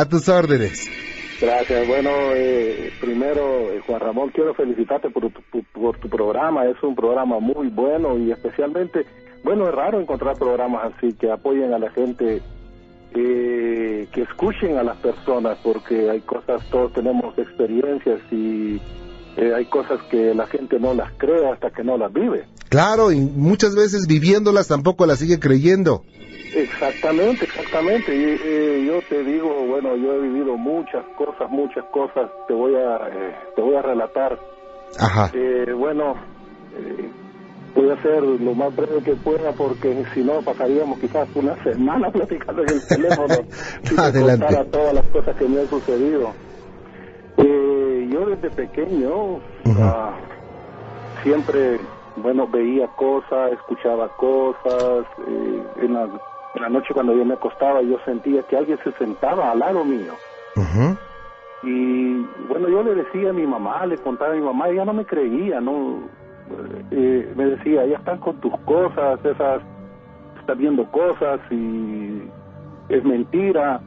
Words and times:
A 0.00 0.06
tus 0.06 0.30
órdenes. 0.30 0.88
Gracias. 1.42 1.86
Bueno, 1.86 2.08
eh, 2.34 2.90
primero, 3.02 3.70
eh, 3.70 3.82
Juan 3.86 4.00
Ramón, 4.00 4.30
quiero 4.30 4.54
felicitarte 4.54 5.10
por 5.10 5.30
tu, 5.30 5.62
por 5.74 5.98
tu 5.98 6.08
programa. 6.08 6.64
Es 6.64 6.82
un 6.82 6.94
programa 6.94 7.38
muy 7.38 7.68
bueno 7.68 8.16
y 8.16 8.32
especialmente, 8.32 9.04
bueno, 9.44 9.68
es 9.68 9.74
raro 9.74 10.00
encontrar 10.00 10.38
programas 10.38 10.94
así 10.94 11.12
que 11.12 11.30
apoyen 11.30 11.74
a 11.74 11.78
la 11.78 11.90
gente, 11.90 12.40
eh, 13.14 14.08
que 14.10 14.22
escuchen 14.22 14.78
a 14.78 14.82
las 14.82 14.96
personas, 14.96 15.58
porque 15.62 16.08
hay 16.08 16.22
cosas, 16.22 16.64
todos 16.70 16.94
tenemos 16.94 17.36
experiencias 17.36 18.20
y 18.30 18.80
eh, 19.36 19.52
hay 19.54 19.66
cosas 19.66 20.00
que 20.10 20.34
la 20.34 20.46
gente 20.46 20.80
no 20.80 20.94
las 20.94 21.12
cree 21.18 21.46
hasta 21.46 21.70
que 21.70 21.84
no 21.84 21.98
las 21.98 22.10
vive. 22.10 22.46
Claro, 22.70 23.12
y 23.12 23.20
muchas 23.20 23.74
veces 23.74 24.06
viviéndolas 24.06 24.66
tampoco 24.66 25.04
las 25.04 25.18
sigue 25.18 25.38
creyendo. 25.38 26.04
Exactamente, 26.54 27.44
exactamente. 27.44 28.14
Y 28.14 28.24
eh, 28.42 28.84
yo 28.86 29.00
te 29.08 29.22
digo, 29.24 29.48
bueno, 29.66 29.96
yo 29.96 30.14
he 30.14 30.20
vivido 30.20 30.56
muchas 30.56 31.04
cosas, 31.16 31.50
muchas 31.50 31.84
cosas. 31.86 32.30
Te 32.48 32.54
voy 32.54 32.74
a, 32.74 32.96
eh, 33.08 33.34
te 33.54 33.62
voy 33.62 33.74
a 33.76 33.82
relatar. 33.82 34.38
Ajá. 34.98 35.30
Eh, 35.34 35.72
bueno, 35.76 36.14
eh, 36.76 37.08
voy 37.74 37.90
a 37.90 37.94
hacer 37.94 38.22
lo 38.22 38.54
más 38.54 38.74
breve 38.74 39.00
que 39.04 39.14
pueda 39.14 39.52
porque 39.52 40.04
si 40.14 40.22
no 40.24 40.42
pasaríamos 40.42 40.98
quizás 40.98 41.28
una 41.34 41.54
semana 41.62 42.10
platicando 42.12 42.62
en 42.62 42.70
el 42.70 42.86
teléfono 42.86 43.34
y 43.84 43.94
te 43.94 44.00
Adelante. 44.00 44.44
contara 44.46 44.64
todas 44.70 44.94
las 44.94 45.06
cosas 45.06 45.36
que 45.36 45.48
me 45.48 45.60
han 45.60 45.68
sucedido. 45.68 46.32
Eh, 47.36 48.08
yo 48.12 48.26
desde 48.26 48.50
pequeño 48.50 49.38
ah, 49.80 50.12
siempre, 51.22 51.78
bueno, 52.16 52.46
veía 52.48 52.88
cosas, 52.96 53.52
escuchaba 53.52 54.08
cosas. 54.16 55.06
eh, 55.28 55.62
en, 55.82 55.94
la, 55.94 56.08
en 56.54 56.62
la 56.62 56.68
noche 56.68 56.92
cuando 56.92 57.14
yo 57.14 57.24
me 57.24 57.34
acostaba 57.34 57.80
yo 57.82 57.98
sentía 58.04 58.42
que 58.42 58.56
alguien 58.56 58.78
se 58.82 58.92
sentaba 58.92 59.50
al 59.50 59.58
lado 59.58 59.84
mío. 59.84 60.14
Y 61.62 62.16
bueno, 62.48 62.68
yo 62.68 62.82
le 62.82 62.94
decía 62.94 63.30
a 63.30 63.32
mi 63.32 63.46
mamá, 63.46 63.84
le 63.86 63.98
contaba 63.98 64.32
a 64.32 64.36
mi 64.36 64.42
mamá, 64.42 64.68
ella 64.68 64.84
no 64.84 64.92
me 64.94 65.04
creía, 65.04 65.60
no 65.60 65.98
Eh, 66.90 67.32
me 67.36 67.44
decía, 67.46 67.86
ya 67.86 67.96
están 67.96 68.18
con 68.18 68.36
tus 68.40 68.52
cosas, 68.60 69.24
esas, 69.24 69.62
estás 70.40 70.58
viendo 70.58 70.84
cosas 70.90 71.38
y 71.50 72.22
es 72.88 73.04
mentira. 73.04 73.80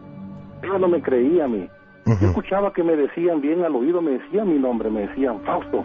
Ella 0.62 0.78
no 0.80 0.88
me 0.88 1.02
creía 1.02 1.44
a 1.44 1.48
mí. 1.50 1.68
Yo 2.06 2.28
escuchaba 2.28 2.72
que 2.72 2.84
me 2.84 2.96
decían 2.96 3.42
bien 3.42 3.64
al 3.64 3.76
oído, 3.76 4.02
me 4.02 4.12
decían 4.12 4.48
mi 4.48 4.60
nombre, 4.60 4.90
me 4.90 5.08
decían 5.08 5.42
Fausto. 5.42 5.84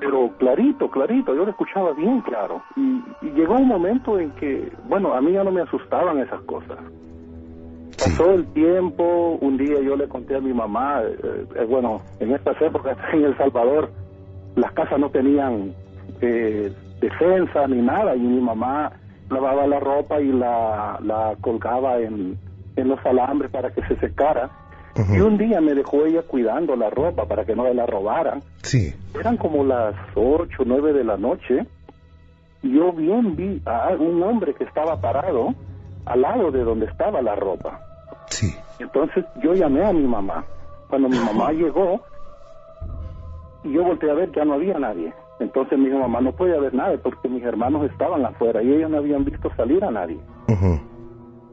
Pero 0.00 0.30
clarito, 0.38 0.90
clarito, 0.90 1.34
yo 1.34 1.44
lo 1.44 1.50
escuchaba 1.50 1.92
bien 1.92 2.20
claro. 2.20 2.62
Y, 2.76 3.02
y 3.22 3.30
llegó 3.32 3.54
un 3.54 3.66
momento 3.66 4.18
en 4.18 4.30
que, 4.32 4.72
bueno, 4.88 5.14
a 5.14 5.20
mí 5.20 5.32
ya 5.32 5.44
no 5.44 5.50
me 5.50 5.62
asustaban 5.62 6.18
esas 6.18 6.40
cosas. 6.42 6.78
Sí. 7.96 8.10
Pasó 8.10 8.32
el 8.32 8.46
tiempo, 8.52 9.38
un 9.40 9.56
día 9.56 9.80
yo 9.80 9.96
le 9.96 10.06
conté 10.08 10.36
a 10.36 10.40
mi 10.40 10.52
mamá, 10.52 11.02
eh, 11.02 11.46
eh, 11.56 11.64
bueno, 11.64 12.02
en 12.20 12.32
estas 12.32 12.60
épocas 12.62 12.96
en 13.12 13.24
El 13.24 13.36
Salvador 13.36 13.90
las 14.54 14.72
casas 14.72 14.98
no 14.98 15.10
tenían 15.10 15.74
eh, 16.20 16.72
defensa 17.00 17.66
ni 17.68 17.80
nada 17.80 18.16
y 18.16 18.20
mi 18.20 18.40
mamá 18.40 18.92
lavaba 19.30 19.66
la 19.66 19.78
ropa 19.78 20.20
y 20.20 20.32
la, 20.32 20.98
la 21.02 21.36
colgaba 21.40 21.98
en, 21.98 22.38
en 22.76 22.88
los 22.88 23.04
alambres 23.04 23.50
para 23.50 23.70
que 23.72 23.82
se 23.82 23.96
secara. 23.96 24.50
Y 25.10 25.20
un 25.20 25.38
día 25.38 25.60
me 25.60 25.74
dejó 25.74 26.04
ella 26.04 26.22
cuidando 26.22 26.74
la 26.76 26.90
ropa 26.90 27.26
para 27.26 27.44
que 27.44 27.54
no 27.54 27.72
la 27.72 27.86
robaran. 27.86 28.42
Sí. 28.62 28.94
Eran 29.18 29.36
como 29.36 29.64
las 29.64 29.94
ocho, 30.14 30.62
nueve 30.66 30.92
de 30.92 31.04
la 31.04 31.16
noche. 31.16 31.66
Y 32.62 32.74
yo 32.74 32.92
bien 32.92 33.36
vi 33.36 33.62
a 33.64 33.90
un 33.98 34.22
hombre 34.22 34.54
que 34.54 34.64
estaba 34.64 35.00
parado 35.00 35.54
al 36.06 36.20
lado 36.20 36.50
de 36.50 36.64
donde 36.64 36.86
estaba 36.86 37.22
la 37.22 37.36
ropa. 37.36 37.80
Sí. 38.30 38.52
Entonces 38.78 39.24
yo 39.42 39.54
llamé 39.54 39.84
a 39.84 39.92
mi 39.92 40.06
mamá. 40.06 40.44
Cuando 40.88 41.08
mi 41.08 41.18
mamá 41.18 41.52
llegó, 41.52 42.00
y 43.64 43.72
yo 43.72 43.84
volteé 43.84 44.10
a 44.10 44.14
ver, 44.14 44.32
ya 44.32 44.44
no 44.44 44.54
había 44.54 44.78
nadie. 44.78 45.12
Entonces 45.40 45.78
mi 45.78 45.90
mamá 45.90 46.20
no 46.20 46.32
podía 46.32 46.58
ver 46.58 46.74
nada 46.74 46.96
porque 47.02 47.28
mis 47.28 47.44
hermanos 47.44 47.88
estaban 47.90 48.24
afuera 48.24 48.62
y 48.62 48.72
ellos 48.72 48.90
no 48.90 48.98
habían 48.98 49.24
visto 49.24 49.50
salir 49.56 49.84
a 49.84 49.90
nadie. 49.90 50.18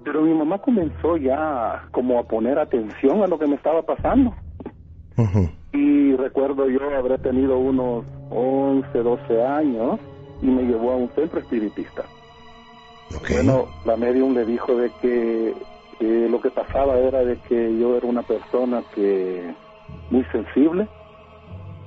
Pero 0.06 0.22
mi 0.22 0.34
mamá 0.34 0.60
comenzó 0.60 1.18
ya 1.18 1.84
como 1.92 2.20
a 2.20 2.24
poner 2.24 2.60
atención 2.60 3.24
a 3.24 3.28
lo 3.28 3.40
que 3.40 3.48
me 3.48 3.56
estaba 3.56 3.82
pasando. 3.82 4.34
Y 5.74 6.16
recuerdo 6.16 6.70
yo 6.70 6.80
habré 6.96 7.18
tenido 7.18 7.58
unos 7.58 8.06
11, 8.30 8.98
12 8.98 9.44
años 9.44 10.00
y 10.42 10.46
me 10.46 10.64
llevó 10.64 10.92
a 10.92 10.96
un 10.96 11.10
centro 11.16 11.40
espiritista. 11.40 12.04
Bueno, 13.32 13.66
la 13.86 13.98
medium 13.98 14.34
le 14.34 14.46
dijo 14.46 14.76
de 14.76 14.92
que 15.02 15.54
eh, 16.00 16.28
lo 16.30 16.40
que 16.40 16.52
pasaba 16.52 16.98
era 16.98 17.24
de 17.26 17.38
que 17.38 17.78
yo 17.80 17.98
era 17.98 18.06
una 18.06 18.22
persona 18.22 18.84
que 18.94 19.54
muy 20.12 20.24
sensible 20.26 20.88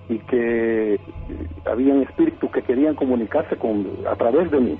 y 0.09 0.19
que 0.21 0.99
habían 1.67 2.03
espíritus 2.03 2.51
que 2.51 2.63
querían 2.63 2.95
comunicarse 2.95 3.57
con 3.57 3.87
a 4.11 4.17
través 4.17 4.51
de 4.51 4.61
mí. 4.61 4.79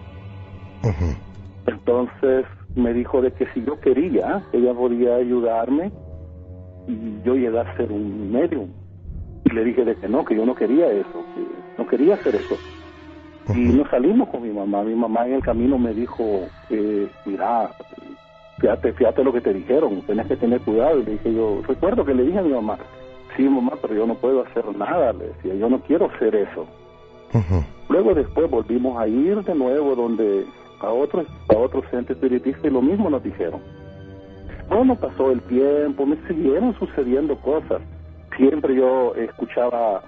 Entonces 1.67 2.47
me 2.79 2.93
dijo 2.93 3.21
de 3.21 3.33
que 3.33 3.47
si 3.49 3.63
yo 3.65 3.79
quería, 3.81 4.43
ella 4.53 4.73
podía 4.75 5.17
ayudarme 5.17 5.91
y 6.87 7.23
yo 7.25 7.35
llegar 7.35 7.69
a 7.69 7.77
ser 7.77 7.93
un 7.93 8.33
medium. 8.33 8.69
Y 9.45 9.55
le 9.55 9.65
dije 9.65 9.85
de 9.85 9.97
que 9.97 10.09
no, 10.09 10.25
que 10.25 10.37
yo 10.37 10.47
no 10.47 10.55
quería 10.55 10.91
eso, 10.91 11.25
que 11.35 11.83
no 11.83 11.89
quería 11.89 12.15
hacer 12.15 12.35
eso. 12.37 12.57
Y 13.55 13.61
nos 13.61 13.89
salimos 13.89 14.29
con 14.29 14.43
mi 14.43 14.51
mamá. 14.51 14.83
Mi 14.83 14.95
mamá 14.95 15.27
en 15.27 15.35
el 15.35 15.43
camino 15.43 15.79
me 15.79 15.95
dijo, 15.95 16.23
eh, 16.71 17.09
mira, 17.25 17.71
fíjate, 18.59 18.93
fíjate 18.93 19.25
lo 19.25 19.33
que 19.33 19.41
te 19.41 19.55
dijeron, 19.55 20.03
tenés 20.03 20.27
que 20.27 20.37
tener 20.37 20.61
cuidado. 20.61 20.99
Y 21.01 21.05
le 21.05 21.13
dije 21.13 21.35
yo, 21.35 21.63
recuerdo 21.67 22.05
que 22.05 22.15
le 22.15 22.25
dije 22.25 22.39
a 22.39 22.43
mi 22.43 22.53
mamá, 22.53 22.79
sí 23.37 23.49
mamá, 23.49 23.73
pero 23.81 23.95
yo 23.95 24.07
no 24.07 24.15
puedo 24.15 24.43
hacer 24.45 24.65
nada, 24.77 25.13
le 25.13 25.29
decía, 25.29 25.55
yo 25.55 25.69
no 25.69 25.81
quiero 25.81 26.11
hacer 26.11 26.35
eso. 26.35 26.67
Luego 27.89 28.15
después 28.15 28.51
volvimos 28.51 28.99
a 28.99 29.07
ir 29.07 29.43
de 29.43 29.55
nuevo 29.55 29.95
donde 29.95 30.45
a 30.81 30.91
otro, 30.91 31.25
a 31.49 31.57
otro 31.57 31.83
centro 31.91 32.15
espiritista 32.15 32.67
y 32.69 32.71
lo 32.71 32.83
mismo 32.83 33.11
nos 33.11 33.23
dijeron. 33.23 33.61
Bueno, 34.69 34.97
pasó 34.97 35.31
el 35.31 35.41
tiempo, 35.43 36.05
me 36.07 36.17
siguieron 36.29 36.75
sucediendo 36.79 37.37
cosas. 37.37 37.81
Siempre 38.37 38.75
yo 38.77 39.15
escuchaba 39.15 40.03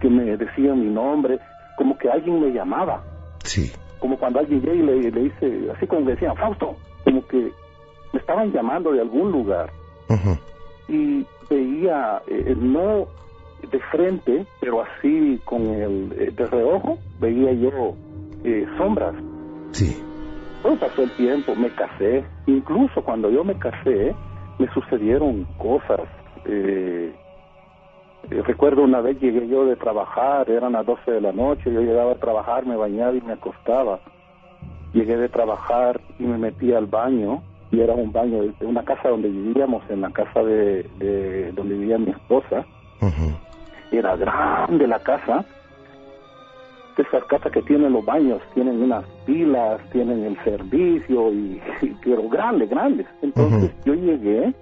que 0.00 0.08
me 0.08 0.36
decían 0.36 0.80
mi 0.80 0.90
nombre, 0.90 1.38
como 1.76 1.96
que 1.98 2.08
alguien 2.10 2.40
me 2.40 2.50
llamaba, 2.52 3.02
Sí. 3.44 3.70
como 3.98 4.18
cuando 4.18 4.40
alguien 4.40 4.62
llega 4.62 4.74
y 4.74 4.82
le, 4.82 5.10
le 5.10 5.20
dice, 5.24 5.70
así 5.76 5.86
como 5.86 6.06
que 6.06 6.12
decían, 6.12 6.34
Fausto, 6.36 6.74
como 7.04 7.26
que 7.26 7.52
me 8.12 8.18
estaban 8.20 8.50
llamando 8.52 8.92
de 8.92 9.00
algún 9.00 9.30
lugar 9.30 9.70
y 10.88 11.24
veía, 11.48 12.20
eh, 12.26 12.56
no 12.58 13.06
de 13.70 13.78
frente, 13.92 14.46
pero 14.60 14.82
así 14.82 15.38
con 15.44 15.62
el 15.68 16.12
eh, 16.18 16.32
de 16.34 16.46
reojo, 16.46 16.98
veía 17.20 17.52
yo 17.52 17.94
eh, 18.42 18.66
sombras. 18.78 19.14
Sí. 19.72 20.02
Pues 20.62 20.78
pasó 20.78 21.02
el 21.02 21.10
tiempo, 21.16 21.54
me 21.54 21.70
casé. 21.70 22.24
Incluso 22.46 23.02
cuando 23.02 23.30
yo 23.30 23.44
me 23.44 23.58
casé, 23.58 24.14
me 24.58 24.68
sucedieron 24.72 25.46
cosas. 25.58 26.00
Eh, 26.44 27.14
eh, 28.30 28.42
recuerdo 28.46 28.82
una 28.82 29.00
vez 29.00 29.18
llegué 29.20 29.48
yo 29.48 29.64
de 29.64 29.76
trabajar, 29.76 30.50
eran 30.50 30.72
las 30.72 30.84
12 30.84 31.10
de 31.10 31.20
la 31.20 31.32
noche, 31.32 31.72
yo 31.72 31.80
llegaba 31.80 32.12
a 32.12 32.16
trabajar, 32.16 32.66
me 32.66 32.76
bañaba 32.76 33.14
y 33.14 33.20
me 33.22 33.32
acostaba. 33.32 34.00
Llegué 34.92 35.16
de 35.16 35.28
trabajar 35.28 36.00
y 36.18 36.24
me 36.24 36.36
metí 36.36 36.72
al 36.72 36.86
baño, 36.86 37.42
y 37.70 37.80
era 37.80 37.94
un 37.94 38.12
baño 38.12 38.42
de 38.42 38.66
una 38.66 38.84
casa 38.84 39.08
donde 39.08 39.28
vivíamos, 39.28 39.82
en 39.88 40.00
la 40.00 40.10
casa 40.10 40.42
de, 40.42 40.82
de 40.98 41.52
donde 41.52 41.76
vivía 41.76 41.98
mi 41.98 42.10
esposa. 42.10 42.66
Era 43.92 44.16
grande 44.16 44.86
la 44.86 44.98
casa. 45.00 45.44
Esas 46.96 47.24
casas 47.24 47.50
que 47.52 47.62
tienen 47.62 47.92
los 47.92 48.04
baños, 48.04 48.42
tienen 48.54 48.82
unas 48.82 49.04
pilas, 49.24 49.80
tienen 49.90 50.22
el 50.24 50.36
servicio, 50.44 51.32
y, 51.32 51.60
y- 51.82 51.96
pero 52.04 52.28
grandes, 52.28 52.68
grandes. 52.68 53.06
Entonces 53.22 53.70
yo 53.84 53.94
llegué, 53.94 54.52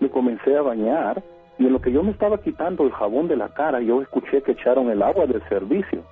me 0.00 0.08
comencé 0.08 0.56
a 0.56 0.62
bañar, 0.62 1.22
y 1.58 1.66
en 1.66 1.72
lo 1.72 1.80
que 1.80 1.92
yo 1.92 2.02
me 2.02 2.10
estaba 2.10 2.38
quitando 2.38 2.82
el 2.84 2.90
jabón 2.92 3.28
de 3.28 3.36
la 3.36 3.48
cara, 3.50 3.80
yo 3.80 4.02
escuché 4.02 4.42
que 4.42 4.52
echaron 4.52 4.90
el 4.90 5.02
agua 5.02 5.26
del 5.26 5.40
servicio. 5.48 6.02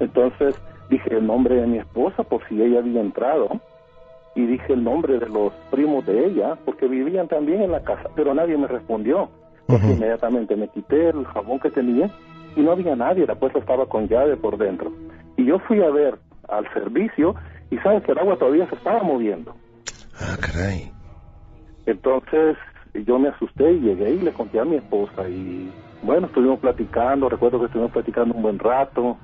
Entonces 0.00 0.54
dije 0.88 1.16
el 1.16 1.26
nombre 1.26 1.56
de 1.56 1.66
mi 1.66 1.78
esposa 1.78 2.22
por 2.22 2.46
si 2.48 2.62
ella 2.62 2.78
había 2.78 3.00
entrado, 3.00 3.48
y 4.34 4.46
dije 4.46 4.72
el 4.72 4.84
nombre 4.84 5.18
de 5.18 5.28
los 5.28 5.52
primos 5.70 6.06
de 6.06 6.26
ella, 6.26 6.56
porque 6.64 6.86
vivían 6.86 7.26
también 7.26 7.62
en 7.62 7.72
la 7.72 7.80
casa, 7.80 8.08
pero 8.14 8.32
nadie 8.34 8.56
me 8.56 8.68
respondió. 8.68 9.28
Entonces 9.62 9.88
Ujú. 9.88 9.96
inmediatamente 9.96 10.54
me 10.56 10.68
quité 10.68 11.08
el 11.08 11.24
jabón 11.26 11.58
que 11.58 11.70
tenía 11.70 12.08
y 12.58 12.62
no 12.62 12.72
había 12.72 12.96
nadie, 12.96 13.26
la 13.26 13.36
puerta 13.36 13.58
estaba 13.58 13.86
con 13.86 14.08
llave 14.08 14.36
por 14.36 14.58
dentro. 14.58 14.92
Y 15.36 15.44
yo 15.44 15.58
fui 15.60 15.82
a 15.82 15.90
ver 15.90 16.18
al 16.48 16.70
servicio 16.72 17.34
y 17.70 17.78
sabes 17.78 18.02
que 18.02 18.12
el 18.12 18.18
agua 18.18 18.36
todavía 18.36 18.68
se 18.68 18.74
estaba 18.74 19.02
moviendo. 19.02 19.54
Ah, 20.20 20.36
caray. 20.40 20.92
Entonces 21.86 22.56
yo 23.06 23.18
me 23.18 23.28
asusté 23.28 23.72
y 23.72 23.80
llegué 23.80 24.10
y 24.10 24.20
le 24.20 24.32
conté 24.32 24.58
a 24.58 24.64
mi 24.64 24.76
esposa 24.76 25.28
y 25.28 25.70
bueno, 26.02 26.26
estuvimos 26.26 26.58
platicando, 26.60 27.28
recuerdo 27.28 27.60
que 27.60 27.66
estuvimos 27.66 27.92
platicando 27.92 28.34
un 28.34 28.42
buen 28.42 28.58
rato 28.58 29.16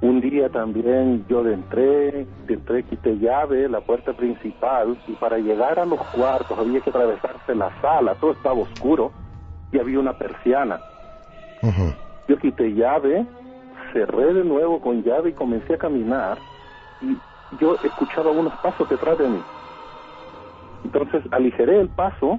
Un 0.00 0.20
día 0.20 0.48
también 0.48 1.24
yo 1.28 1.46
entré, 1.48 2.26
entré, 2.46 2.84
quité 2.84 3.18
llave, 3.18 3.68
la 3.68 3.80
puerta 3.80 4.12
principal, 4.12 4.96
y 5.08 5.12
para 5.14 5.38
llegar 5.38 5.80
a 5.80 5.84
los 5.84 6.00
cuartos 6.00 6.56
había 6.56 6.80
que 6.80 6.90
atravesarse 6.90 7.54
la 7.54 7.70
sala, 7.80 8.14
todo 8.14 8.32
estaba 8.32 8.54
oscuro 8.54 9.10
y 9.72 9.78
había 9.78 9.98
una 9.98 10.16
persiana. 10.16 10.78
Yo 12.28 12.36
quité 12.36 12.74
llave, 12.74 13.26
cerré 13.92 14.34
de 14.34 14.44
nuevo 14.44 14.80
con 14.80 15.02
llave 15.02 15.30
y 15.30 15.32
comencé 15.32 15.74
a 15.74 15.78
caminar 15.78 16.38
y 17.00 17.16
yo 17.58 17.76
escuchaba 17.82 18.30
unos 18.30 18.52
pasos 18.58 18.88
detrás 18.88 19.18
de 19.18 19.28
mí. 19.28 19.40
Entonces 20.84 21.22
aligeré 21.32 21.80
el 21.80 21.88
paso 21.88 22.38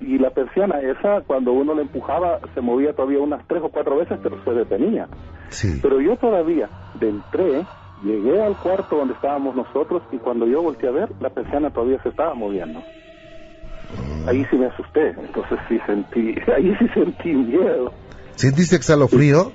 y 0.00 0.18
la 0.18 0.30
persiana 0.30 0.80
esa, 0.80 1.20
cuando 1.22 1.52
uno 1.52 1.74
la 1.74 1.82
empujaba, 1.82 2.40
se 2.54 2.60
movía 2.60 2.92
todavía 2.92 3.20
unas 3.20 3.46
tres 3.46 3.62
o 3.62 3.68
cuatro 3.68 3.96
veces, 3.96 4.18
pero 4.22 4.42
se 4.44 4.50
detenía. 4.50 5.06
Pero 5.80 6.00
yo 6.00 6.16
todavía 6.16 6.68
entré, 7.00 7.64
llegué 8.04 8.42
al 8.42 8.56
cuarto 8.56 8.96
donde 8.96 9.14
estábamos 9.14 9.54
nosotros 9.54 10.02
y 10.10 10.18
cuando 10.18 10.46
yo 10.46 10.62
volteé 10.62 10.88
a 10.88 10.92
ver, 10.92 11.08
la 11.20 11.30
persiana 11.30 11.70
todavía 11.70 12.02
se 12.02 12.08
estaba 12.08 12.34
moviendo. 12.34 12.80
Mm. 12.80 14.28
Ahí 14.28 14.44
sí 14.50 14.56
me 14.56 14.66
asusté, 14.66 15.10
entonces 15.10 15.58
sí 15.68 15.78
sentí, 15.86 16.34
ahí 16.56 16.74
sí 16.78 16.88
sentí 16.88 17.32
miedo. 17.32 17.92
¿Sentiste 18.36 18.76
exhalofrío? 18.76 19.52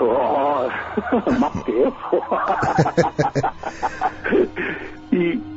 Oh, 0.00 0.68
más 1.40 1.64
que 1.64 1.82
eso. 1.82 2.22
y 5.10 5.56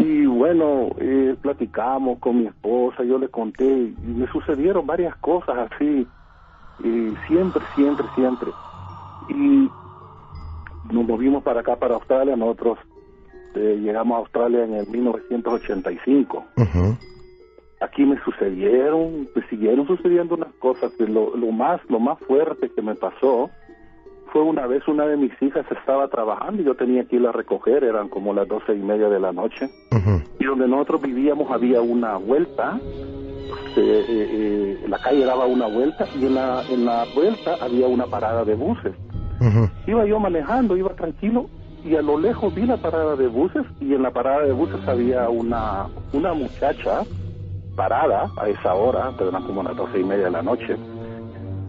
y 0.00 0.24
bueno, 0.24 0.88
eh, 0.98 1.36
platicamos 1.42 2.18
con 2.20 2.38
mi 2.38 2.46
esposa, 2.46 3.04
yo 3.04 3.18
le 3.18 3.28
conté, 3.28 3.66
y 3.66 3.94
me 4.02 4.26
sucedieron 4.32 4.86
varias 4.86 5.14
cosas 5.16 5.70
así, 5.70 6.06
y 6.82 7.14
siempre, 7.26 7.62
siempre, 7.74 8.06
siempre. 8.14 8.50
Y 9.28 9.68
nos 10.90 11.06
movimos 11.06 11.42
para 11.42 11.60
acá, 11.60 11.76
para 11.76 11.96
Australia, 11.96 12.34
nosotros 12.34 12.78
eh, 13.54 13.78
llegamos 13.82 14.16
a 14.16 14.18
Australia 14.20 14.64
en 14.64 14.74
el 14.74 14.86
1985. 14.86 16.46
Aquí 17.80 18.04
me 18.04 18.22
sucedieron, 18.24 19.28
me 19.34 19.42
siguieron 19.48 19.86
sucediendo 19.86 20.34
unas 20.34 20.52
cosas, 20.54 20.92
lo, 20.98 21.34
lo 21.34 21.50
más, 21.50 21.80
lo 21.88 21.98
más 21.98 22.18
fuerte 22.20 22.70
que 22.70 22.82
me 22.82 22.94
pasó 22.94 23.50
fue 24.32 24.42
una 24.42 24.66
vez 24.66 24.86
una 24.88 25.06
de 25.06 25.16
mis 25.16 25.32
hijas 25.42 25.64
estaba 25.70 26.08
trabajando 26.08 26.62
y 26.62 26.64
yo 26.64 26.74
tenía 26.74 27.04
que 27.04 27.16
ir 27.16 27.26
a 27.26 27.32
recoger, 27.32 27.84
eran 27.84 28.08
como 28.08 28.32
las 28.32 28.48
doce 28.48 28.74
y 28.74 28.78
media 28.78 29.08
de 29.08 29.20
la 29.20 29.32
noche, 29.32 29.68
y 30.38 30.44
donde 30.44 30.68
nosotros 30.68 31.02
vivíamos 31.02 31.50
había 31.50 31.80
una 31.80 32.16
vuelta, 32.16 32.78
eh, 33.76 33.76
eh, 33.76 34.04
eh, 34.08 34.88
la 34.88 34.98
calle 34.98 35.24
daba 35.24 35.46
una 35.46 35.66
vuelta 35.66 36.06
y 36.18 36.26
en 36.26 36.34
la, 36.34 36.62
en 36.70 36.84
la 36.84 37.06
vuelta 37.14 37.56
había 37.60 37.86
una 37.88 38.06
parada 38.06 38.44
de 38.44 38.54
buses. 38.54 38.94
Iba 39.86 40.04
yo 40.04 40.20
manejando, 40.20 40.76
iba 40.76 40.90
tranquilo 40.94 41.48
y 41.84 41.96
a 41.96 42.02
lo 42.02 42.18
lejos 42.18 42.54
vi 42.54 42.66
la 42.66 42.76
parada 42.76 43.16
de 43.16 43.26
buses 43.26 43.64
y 43.80 43.94
en 43.94 44.02
la 44.02 44.10
parada 44.10 44.42
de 44.42 44.52
buses 44.52 44.86
había 44.86 45.30
una, 45.30 45.86
una 46.12 46.34
muchacha 46.34 47.02
parada 47.76 48.30
a 48.36 48.48
esa 48.48 48.74
hora, 48.74 49.12
eran 49.18 49.42
como 49.44 49.62
las 49.62 49.76
doce 49.76 50.00
y 50.00 50.04
media 50.04 50.24
de 50.24 50.30
la 50.30 50.42
noche, 50.42 50.76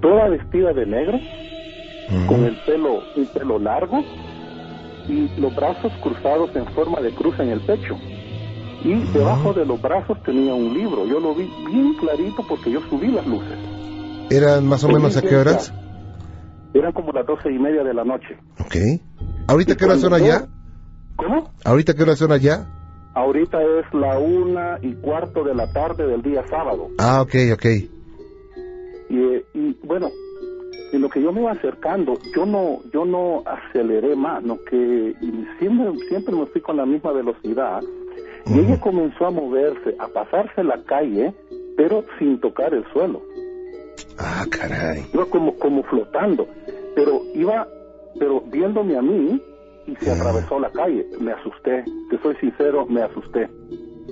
toda 0.02 0.30
vestida 0.30 0.74
de 0.74 0.86
negro, 0.86 1.20
con 2.28 2.44
el 2.44 2.58
pelo, 2.66 3.00
un 3.16 3.26
pelo 3.28 3.60
largo 3.60 4.04
y 5.08 5.30
los 5.40 5.56
brazos 5.56 5.92
cruzados 6.02 6.56
en 6.56 6.66
forma 6.68 7.00
de 7.00 7.12
cruz 7.12 7.40
en 7.40 7.50
el 7.50 7.62
pecho. 7.62 7.98
Y 8.84 8.96
debajo 9.14 9.54
de 9.54 9.66
los 9.66 9.82
brazos 9.82 10.22
tenía 10.24 10.54
un 10.54 10.74
libro. 10.74 11.06
Yo 11.06 11.20
lo 11.20 11.36
vi 11.36 11.50
bien 11.68 11.94
clarito 12.00 12.44
porque 12.48 12.72
yo 12.72 12.82
subí 12.90 13.08
las 13.08 13.26
luces. 13.28 13.58
¿Eran 14.32 14.66
más 14.66 14.84
o 14.84 14.88
menos 14.88 15.16
a 15.18 15.22
qué 15.22 15.36
horas? 15.36 15.72
Eran 16.74 16.92
como 16.92 17.12
las 17.12 17.26
doce 17.26 17.52
y 17.52 17.60
media 17.60 17.84
de 17.84 17.94
la 17.94 18.04
noche. 18.04 18.38
Ok. 18.60 18.76
¿Ahorita 19.48 19.76
qué 19.76 19.86
hora 19.86 19.98
son 19.98 20.14
allá? 20.14 20.48
¿Cómo? 21.16 21.52
¿Ahorita 21.64 21.94
qué 21.94 22.04
hora 22.04 22.16
son 22.16 22.32
allá? 22.32 22.66
Ahorita 23.14 23.62
es 23.62 23.94
la 23.94 24.18
una 24.18 24.80
y 24.82 24.94
cuarto 24.96 25.44
de 25.44 25.54
la 25.54 25.72
tarde 25.72 26.08
del 26.08 26.22
día 26.22 26.46
sábado. 26.48 26.90
Ah, 26.98 27.22
ok, 27.22 27.36
ok. 27.54 27.66
Y, 29.10 29.16
y 29.54 29.78
bueno, 29.84 30.10
en 30.94 31.02
lo 31.02 31.10
que 31.10 31.22
yo 31.22 31.32
me 31.32 31.42
iba 31.42 31.52
acercando, 31.52 32.18
yo 32.36 32.46
no, 32.46 32.80
yo 32.94 33.06
no 33.06 33.44
aceleré 33.46 34.16
más, 34.16 34.44
no 34.44 34.58
que 34.64 35.14
siempre, 35.60 36.08
siempre 36.08 36.36
me 36.36 36.46
fui 36.48 36.62
con 36.62 36.78
la 36.78 36.86
misma 36.86 37.12
velocidad. 37.12 37.82
Y 38.46 38.60
ella 38.60 38.80
comenzó 38.80 39.28
a 39.28 39.32
moverse, 39.32 39.96
a 40.00 40.08
pasarse 40.08 40.64
la 40.64 40.82
calle, 40.84 41.34
pero 41.78 42.04
sin 42.18 42.40
tocar 42.40 42.74
el 42.74 42.84
suelo. 42.92 43.22
Ah, 44.18 44.46
caray. 44.50 45.06
Iba 45.14 45.26
como, 45.26 45.56
como 45.58 45.84
flotando, 45.84 46.48
pero 46.96 47.22
iba, 47.36 47.68
pero 48.20 48.42
viéndome 48.42 48.98
a 48.98 49.02
mí 49.02 49.42
y 49.88 49.96
se 49.96 50.12
atravesó 50.12 50.60
la 50.60 50.70
calle. 50.70 51.06
Me 51.20 51.32
asusté, 51.32 51.84
te 52.10 52.18
soy 52.22 52.36
sincero, 52.38 52.86
me 52.88 53.02
asusté. 53.02 53.50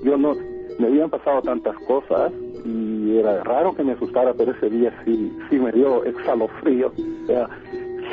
Yo 0.03 0.17
no, 0.17 0.35
me 0.79 0.87
habían 0.87 1.09
pasado 1.09 1.41
tantas 1.41 1.75
cosas 1.87 2.31
y 2.65 3.17
era 3.17 3.43
raro 3.43 3.75
que 3.75 3.83
me 3.83 3.93
asustara, 3.93 4.33
pero 4.33 4.51
ese 4.51 4.69
día 4.69 4.93
sí, 5.05 5.31
sí 5.49 5.57
me 5.57 5.71
dio 5.71 6.03
exhalofrío. 6.05 6.87
O 6.87 7.27
sea, 7.27 7.49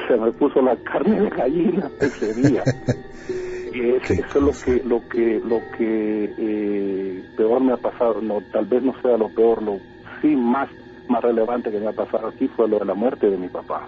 se 0.08 0.16
me 0.16 0.32
puso 0.32 0.60
la 0.62 0.76
carne 0.84 1.20
de 1.20 1.30
gallina 1.30 1.90
ese 2.00 2.34
día. 2.34 2.62
y 3.72 3.90
eso 3.90 4.12
es 4.12 4.34
lo 4.34 4.52
que 4.52 4.82
lo 4.84 5.08
que 5.08 5.40
lo 5.40 5.60
que 5.76 6.34
eh, 6.38 7.24
peor 7.36 7.60
me 7.60 7.72
ha 7.72 7.76
pasado. 7.76 8.20
No, 8.20 8.40
tal 8.52 8.66
vez 8.66 8.82
no 8.82 8.94
sea 9.02 9.16
lo 9.16 9.28
peor, 9.28 9.62
lo 9.62 9.78
sí 10.20 10.34
más 10.34 10.68
más 11.08 11.22
relevante 11.22 11.70
que 11.70 11.78
me 11.78 11.88
ha 11.88 11.92
pasado 11.92 12.28
aquí 12.28 12.48
fue 12.48 12.68
lo 12.68 12.80
de 12.80 12.84
la 12.84 12.94
muerte 12.94 13.30
de 13.30 13.36
mi 13.36 13.48
papá. 13.48 13.86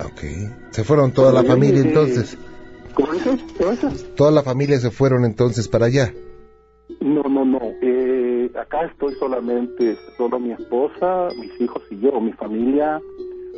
Ok. 0.00 0.22
Se 0.70 0.84
fueron 0.84 1.12
toda 1.12 1.32
la 1.32 1.42
familia 1.44 1.80
entonces. 1.80 2.36
¿Cómo 2.94 3.12
dices? 3.12 4.14
Toda 4.16 4.30
la 4.30 4.42
familia 4.42 4.78
se 4.78 4.90
fueron 4.90 5.24
entonces 5.24 5.68
para 5.68 5.86
allá. 5.86 6.12
No, 7.00 7.22
no, 7.22 7.44
no. 7.44 7.60
Eh, 7.82 8.50
acá 8.58 8.84
estoy 8.86 9.14
solamente, 9.14 9.96
solo 10.16 10.38
mi 10.38 10.52
esposa, 10.52 11.28
mis 11.40 11.60
hijos 11.60 11.82
y 11.90 11.98
yo, 11.98 12.20
mi 12.20 12.32
familia, 12.32 13.00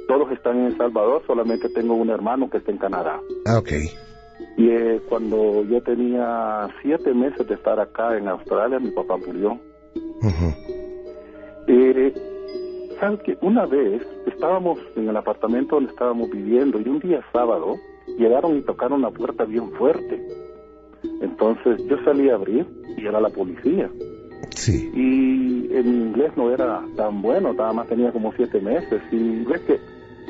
todos 0.08 0.30
están 0.32 0.58
en 0.58 0.66
El 0.66 0.76
Salvador, 0.76 1.22
solamente 1.26 1.68
tengo 1.70 1.94
un 1.94 2.10
hermano 2.10 2.48
que 2.48 2.58
está 2.58 2.70
en 2.72 2.78
Canadá. 2.78 3.20
Ah, 3.46 3.58
ok. 3.58 3.70
Y 4.56 4.68
eh, 4.70 5.00
cuando 5.08 5.64
yo 5.64 5.82
tenía 5.82 6.68
siete 6.82 7.12
meses 7.12 7.46
de 7.46 7.54
estar 7.54 7.78
acá 7.80 8.16
en 8.16 8.28
Australia, 8.28 8.78
mi 8.78 8.90
papá 8.90 9.16
murió. 9.16 9.58
eh, 11.68 12.14
¿Sabes 13.00 13.20
que 13.22 13.36
Una 13.42 13.66
vez 13.66 14.02
estábamos 14.26 14.78
en 14.96 15.08
el 15.08 15.16
apartamento 15.16 15.76
donde 15.76 15.90
estábamos 15.90 16.30
viviendo 16.30 16.80
y 16.80 16.88
un 16.88 16.98
día 17.00 17.20
sábado 17.32 17.76
llegaron 18.18 18.56
y 18.56 18.62
tocaron 18.62 19.02
la 19.02 19.10
puerta 19.10 19.44
bien 19.44 19.70
fuerte 19.72 20.46
entonces 21.20 21.84
yo 21.86 21.96
salí 22.04 22.28
a 22.28 22.34
abrir 22.34 22.66
y 22.96 23.06
era 23.06 23.20
la 23.20 23.30
policía. 23.30 23.90
Sí. 24.50 24.90
Y 24.94 25.74
en 25.74 25.86
inglés 25.86 26.32
no 26.36 26.50
era 26.50 26.82
tan 26.96 27.22
bueno, 27.22 27.52
nada 27.52 27.72
más 27.72 27.88
tenía 27.88 28.12
como 28.12 28.32
siete 28.32 28.60
meses. 28.60 29.02
Y 29.10 29.44
ves 29.44 29.60
que, 29.62 29.80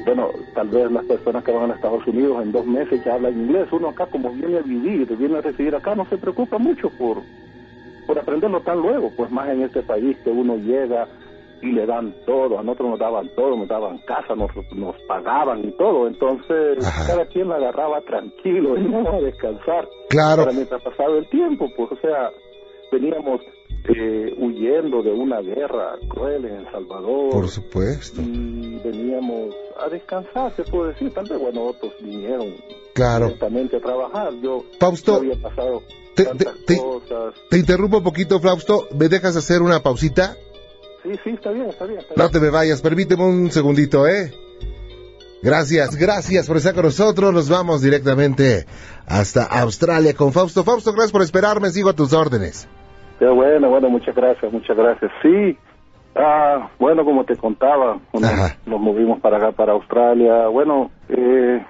bueno, 0.05 0.29
tal 0.55 0.69
vez 0.69 0.91
las 0.91 1.05
personas 1.05 1.45
que 1.45 1.53
van 1.53 1.71
a 1.71 1.75
Estados 1.75 2.07
Unidos 2.07 2.43
en 2.43 2.53
dos 2.53 2.67
meses 2.67 3.05
ya 3.05 3.15
hablan 3.15 3.39
inglés. 3.39 3.69
Uno 3.73 3.89
acá 3.89 4.07
como 4.07 4.33
viene 4.33 4.59
a 4.59 4.63
vivir, 4.63 5.17
viene 5.17 5.39
a 5.39 5.41
residir 5.43 5.75
acá, 5.75 5.95
no 5.95 6.07
se 6.07 6.19
preocupa 6.19 6.59
mucho 6.59 6.91
por, 6.99 7.19
por 8.07 8.19
aprenderlo 8.19 8.61
tan 8.61 8.81
luego. 8.81 9.13
Pues 9.17 9.31
más 9.31 9.49
en 9.49 9.63
este 9.63 9.83
país 9.83 10.17
que 10.25 10.31
uno 10.31 10.57
llega 10.57 11.09
y 11.63 11.73
le 11.73 11.87
dan 11.87 12.15
todo, 12.27 12.59
a 12.59 12.63
nosotros 12.63 12.91
nos 12.91 12.99
daban 12.99 13.31
todo, 13.35 13.57
nos 13.57 13.69
daban 13.69 13.99
casa, 14.07 14.35
nos, 14.35 14.51
nos 14.75 14.97
pagaban 15.09 15.67
y 15.67 15.73
todo, 15.73 16.07
entonces 16.07 16.79
cada 17.07 17.27
quien 17.27 17.49
la 17.49 17.57
agarraba 17.57 18.01
tranquilo 18.03 18.77
y 18.77 18.83
no 18.83 19.09
a 19.11 19.21
descansar. 19.21 19.89
Claro. 20.11 20.47
Mientras 20.53 20.83
pasaba 20.83 21.17
el 21.17 21.29
tiempo, 21.29 21.69
pues 21.77 21.93
o 21.93 21.97
sea, 21.97 22.31
veníamos 22.93 23.41
eh, 23.89 24.35
huyendo 24.39 25.03
de 25.03 25.13
una 25.13 25.41
guerra 25.41 25.97
cruel 26.09 26.45
en 26.45 26.57
El 26.57 26.71
Salvador. 26.71 27.31
Por 27.31 27.49
supuesto. 27.49 28.21
Y 28.21 28.81
veníamos 28.85 29.55
a 29.79 29.89
descansar, 29.89 30.53
se 30.57 30.65
puede 30.65 30.93
decir, 30.93 31.13
tal 31.13 31.29
vez, 31.29 31.39
bueno, 31.39 31.65
otros 31.65 31.93
vinieron 32.01 32.55
claro. 32.95 33.27
directamente 33.27 33.77
a 33.77 33.81
trabajar, 33.81 34.33
yo 34.43 34.65
Fausto, 34.79 35.15
había 35.17 35.37
pasado 35.41 35.83
te, 36.17 36.25
te, 36.67 36.79
cosas. 36.79 37.35
te 37.51 37.59
interrumpo 37.59 37.99
un 37.99 38.05
poquito, 38.05 38.41
Fausto, 38.41 38.89
¿me 38.99 39.09
dejas 39.09 39.37
hacer 39.37 39.61
una 39.63 39.83
pausita? 39.83 40.37
Sí, 41.07 41.21
sí, 41.23 41.31
está 41.31 41.53
bien, 41.53 41.67
está 41.69 41.85
bien. 41.85 42.01
Está 42.01 42.15
bien. 42.15 42.27
No 42.27 42.31
te 42.31 42.41
me 42.41 42.51
vayas, 42.51 42.83
permíteme 42.83 43.25
un 43.25 43.51
segundito, 43.53 44.09
¿eh? 44.09 44.33
Gracias, 45.41 45.95
gracias 45.95 46.49
por 46.49 46.57
estar 46.57 46.75
con 46.75 46.85
nosotros. 46.85 47.33
Nos 47.33 47.49
vamos 47.49 47.81
directamente 47.81 48.65
hasta 49.07 49.45
Australia 49.45 50.15
con 50.15 50.33
Fausto. 50.33 50.65
Fausto, 50.65 50.93
gracias 50.93 51.13
por 51.13 51.23
esperarme, 51.23 51.71
sigo 51.71 51.91
a 51.91 51.93
tus 51.93 52.13
órdenes. 52.13 52.69
Qué 53.21 53.29
bueno, 53.29 53.71
bueno, 53.71 53.89
muchas 53.89 54.17
gracias, 54.17 54.53
muchas 54.53 54.77
gracias. 54.77 55.13
Sí, 55.23 55.57
ah, 56.17 56.71
bueno, 56.81 57.05
como 57.05 57.25
te 57.25 57.37
contaba, 57.37 57.99
nos 58.67 58.81
movimos 58.81 59.21
para 59.21 59.37
acá, 59.37 59.53
para 59.53 59.75
Australia. 59.75 60.49
Bueno, 60.49 60.91
eh, 61.09 61.65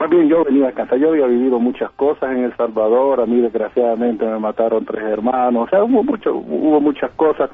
más 0.00 0.10
bien 0.10 0.28
yo 0.28 0.42
venía 0.42 0.70
a 0.70 0.72
casa, 0.72 0.96
yo 0.96 1.10
había 1.10 1.26
vivido 1.26 1.60
muchas 1.60 1.92
cosas 1.92 2.32
en 2.32 2.42
El 2.44 2.56
Salvador, 2.56 3.20
a 3.20 3.26
mí 3.26 3.40
desgraciadamente 3.40 4.24
me 4.24 4.40
mataron 4.40 4.84
tres 4.84 5.04
hermanos, 5.04 5.68
o 5.68 5.70
sea, 5.70 5.84
hubo, 5.84 6.02
mucho, 6.02 6.34
hubo 6.34 6.80
muchas 6.80 7.12
cosas 7.12 7.50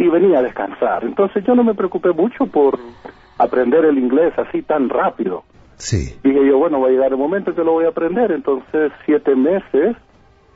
y 0.00 0.08
venía 0.08 0.38
a 0.38 0.42
descansar. 0.42 1.04
Entonces 1.04 1.44
yo 1.44 1.54
no 1.54 1.62
me 1.62 1.74
preocupé 1.74 2.12
mucho 2.12 2.46
por 2.46 2.78
aprender 3.38 3.84
el 3.84 3.98
inglés 3.98 4.32
así 4.38 4.62
tan 4.62 4.88
rápido. 4.88 5.44
Sí. 5.76 6.18
Dije 6.22 6.46
yo, 6.46 6.58
bueno, 6.58 6.80
va 6.80 6.88
a 6.88 6.90
llegar 6.90 7.12
el 7.12 7.18
momento 7.18 7.54
que 7.54 7.62
lo 7.62 7.72
voy 7.72 7.84
a 7.84 7.88
aprender. 7.88 8.32
Entonces, 8.32 8.92
siete 9.04 9.34
meses. 9.34 9.96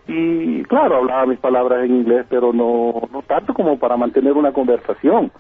Y 0.06 0.62
claro, 0.64 0.96
hablaba 0.96 1.26
mis 1.26 1.38
palabras 1.38 1.84
en 1.84 1.96
inglés, 1.96 2.26
pero 2.28 2.52
no, 2.52 3.08
no 3.12 3.22
tanto 3.22 3.54
como 3.54 3.78
para 3.78 3.96
mantener 3.96 4.32
una 4.32 4.52
conversación. 4.52 5.30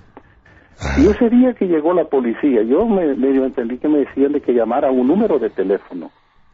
Y 0.98 1.06
ese 1.06 1.30
día 1.30 1.54
que 1.54 1.66
llegó 1.66 1.92
la 1.92 2.04
policía, 2.04 2.62
yo 2.62 2.86
me, 2.86 3.14
medio 3.14 3.44
entendí 3.44 3.78
que 3.78 3.88
me 3.88 3.98
decían 3.98 4.32
de 4.32 4.40
que 4.40 4.52
llamara 4.52 4.90
un 4.90 5.06
número 5.06 5.38
de 5.38 5.50
teléfono, 5.50 6.10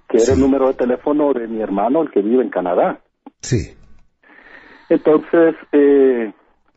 que 0.09 0.19
era 0.19 0.35
el 0.35 0.41
número 0.41 0.69
de 0.69 0.75
teléfono 0.75 1.33
de 1.33 1.49
mi 1.49 1.61
hermano, 1.61 2.03
el 2.03 2.11
que 2.11 2.21
vive 2.21 2.43
en 2.43 2.51
Canadá. 2.51 3.01
Sí. 3.41 3.75
Entonces, 4.89 5.55
eh, 5.73 6.33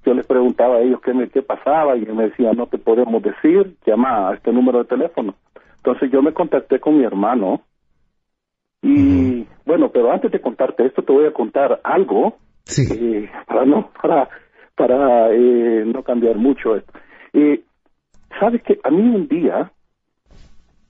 yo 0.05 0.13
les 0.13 0.25
preguntaba 0.25 0.75
a 0.77 0.81
ellos 0.81 0.99
qué, 1.01 1.13
me, 1.13 1.29
qué 1.29 1.41
pasaba 1.41 1.95
y 1.97 2.05
me 2.05 2.29
decían, 2.29 2.57
no 2.57 2.67
te 2.67 2.77
podemos 2.77 3.21
decir, 3.23 3.75
llama 3.85 4.29
a 4.29 4.33
este 4.35 4.51
número 4.51 4.79
de 4.79 4.85
teléfono. 4.85 5.35
Entonces 5.77 6.11
yo 6.11 6.21
me 6.21 6.33
contacté 6.33 6.79
con 6.79 6.97
mi 6.97 7.03
hermano 7.03 7.61
y 8.81 9.45
bueno, 9.65 9.89
pero 9.89 10.11
antes 10.11 10.31
de 10.31 10.41
contarte 10.41 10.85
esto 10.85 11.03
te 11.03 11.13
voy 11.13 11.25
a 11.25 11.33
contar 11.33 11.79
algo 11.83 12.37
Sí. 12.65 12.83
eh, 12.93 13.29
para 13.45 13.65
no 13.65 13.89
para 14.01 14.29
para 14.75 15.31
eh, 15.31 15.83
no 15.85 16.01
cambiar 16.03 16.37
mucho 16.37 16.75
esto. 16.77 16.93
Eh, 17.33 17.61
Sabes 18.39 18.63
que 18.63 18.79
a 18.83 18.89
mí 18.89 19.01
un 19.15 19.27
día 19.27 19.71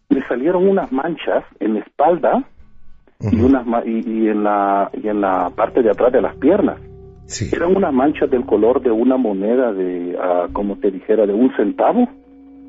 me 0.10 0.26
salieron 0.28 0.68
unas 0.68 0.92
manchas 0.92 1.44
en 1.60 1.74
la 1.74 1.80
espalda 1.82 2.44
y 3.20 3.40
unas 3.42 3.66
y, 3.86 4.10
y 4.10 4.30
en 4.30 4.44
la 4.44 4.90
y 4.94 5.08
en 5.08 5.20
la 5.22 5.50
parte 5.56 5.82
de 5.82 5.90
atrás 5.90 6.12
de 6.14 6.22
las 6.22 6.36
piernas. 6.38 6.80
Sí. 7.26 7.50
Eran 7.56 7.76
unas 7.76 7.94
manchas 7.94 8.30
del 8.30 8.46
color 8.46 8.82
de 8.82 8.92
una 8.92 9.18
moneda 9.18 9.74
de, 9.74 10.18
ah, 10.22 10.48
como 10.54 10.76
te 10.78 10.92
dijera, 10.92 11.26
de 11.26 11.34
un 11.34 11.56
centavo. 11.56 12.08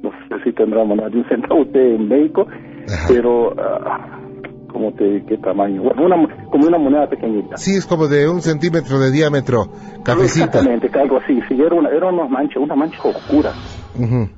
No 0.02 0.10
sé 0.28 0.42
si 0.44 0.52
tendrá 0.52 0.84
moneda 0.84 1.08
de 1.08 1.18
un 1.18 1.28
centavo 1.28 1.62
usted 1.62 1.80
en 1.96 2.08
México, 2.08 2.46
Ajá. 2.86 3.08
pero, 3.08 3.54
ah, 3.58 4.20
como 4.70 4.92
te, 4.92 5.24
¿qué 5.26 5.38
tamaño? 5.38 5.82
Bueno, 5.82 6.04
una, 6.04 6.16
mo- 6.16 6.28
como 6.50 6.66
una 6.66 6.78
moneda 6.78 7.08
pequeñita. 7.08 7.56
Sí, 7.56 7.76
es 7.76 7.86
como 7.86 8.06
de 8.08 8.28
un 8.28 8.40
centímetro 8.42 8.98
de 8.98 9.10
diámetro. 9.12 9.66
Cafecita. 10.04 10.46
Exactamente, 10.46 10.90
algo 10.98 11.18
así. 11.18 11.40
Sí, 11.48 11.60
era 11.60 11.74
una, 11.74 11.88
era 11.90 12.08
unas 12.08 12.28
manchas, 12.30 12.56
una 12.62 12.74
mancha 12.74 12.98
oscura. 13.02 13.54
Ujú. 13.94 14.28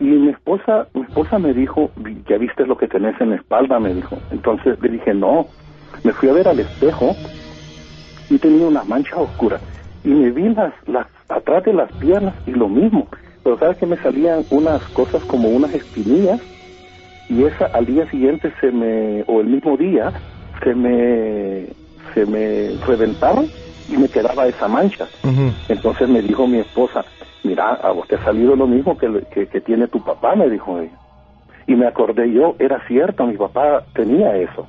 Y 0.00 0.04
mi 0.04 0.28
esposa, 0.30 0.86
mi 0.94 1.02
esposa 1.02 1.38
me 1.38 1.52
dijo, 1.52 1.90
ya 2.28 2.38
viste 2.38 2.64
lo 2.66 2.76
que 2.76 2.86
tenés 2.86 3.20
en 3.20 3.30
la 3.30 3.36
espalda, 3.36 3.80
me 3.80 3.94
dijo. 3.94 4.18
Entonces 4.30 4.78
le 4.80 4.90
dije, 4.90 5.12
no. 5.14 5.48
Me 6.04 6.12
fui 6.12 6.28
a 6.28 6.32
ver 6.32 6.46
al 6.48 6.60
espejo 6.60 7.16
y 8.30 8.38
tenía 8.38 8.66
unas 8.66 8.86
manchas 8.86 9.18
oscuras. 9.18 9.60
Y 10.04 10.10
me 10.10 10.30
vi 10.30 10.48
las, 10.54 10.72
las, 10.86 11.06
atrás 11.28 11.64
de 11.64 11.72
las 11.72 11.90
piernas 11.92 12.34
y 12.46 12.52
lo 12.52 12.68
mismo. 12.68 13.08
Pero 13.42 13.58
sabes 13.58 13.78
que 13.78 13.86
me 13.86 13.96
salían 13.98 14.44
unas 14.50 14.82
cosas 14.90 15.22
como 15.24 15.48
unas 15.48 15.74
espinillas 15.74 16.40
y 17.28 17.44
esa 17.44 17.66
al 17.66 17.86
día 17.86 18.10
siguiente 18.10 18.52
se 18.60 18.70
me, 18.70 19.22
o 19.26 19.40
el 19.40 19.48
mismo 19.48 19.76
día, 19.76 20.12
se 20.62 20.74
me, 20.74 21.66
se 22.14 22.24
me 22.26 22.70
reventaron 22.86 23.50
y 23.88 23.96
me 23.96 24.08
quedaba 24.08 24.46
esa 24.46 24.68
mancha. 24.68 25.06
Entonces 25.68 26.08
me 26.08 26.22
dijo 26.22 26.46
mi 26.46 26.58
esposa, 26.58 27.04
mira, 27.44 27.74
a 27.74 27.92
vos 27.92 28.08
te 28.08 28.16
ha 28.16 28.24
salido 28.24 28.56
lo 28.56 28.66
mismo 28.66 28.96
que, 28.96 29.46
que 29.46 29.60
tiene 29.60 29.88
tu 29.88 30.02
papá, 30.02 30.34
me 30.34 30.48
dijo 30.48 30.78
ella. 30.80 30.96
Y 31.66 31.74
me 31.74 31.86
acordé 31.86 32.32
yo, 32.32 32.54
era 32.58 32.80
cierto, 32.86 33.26
mi 33.26 33.36
papá 33.36 33.84
tenía 33.92 34.34
eso. 34.36 34.66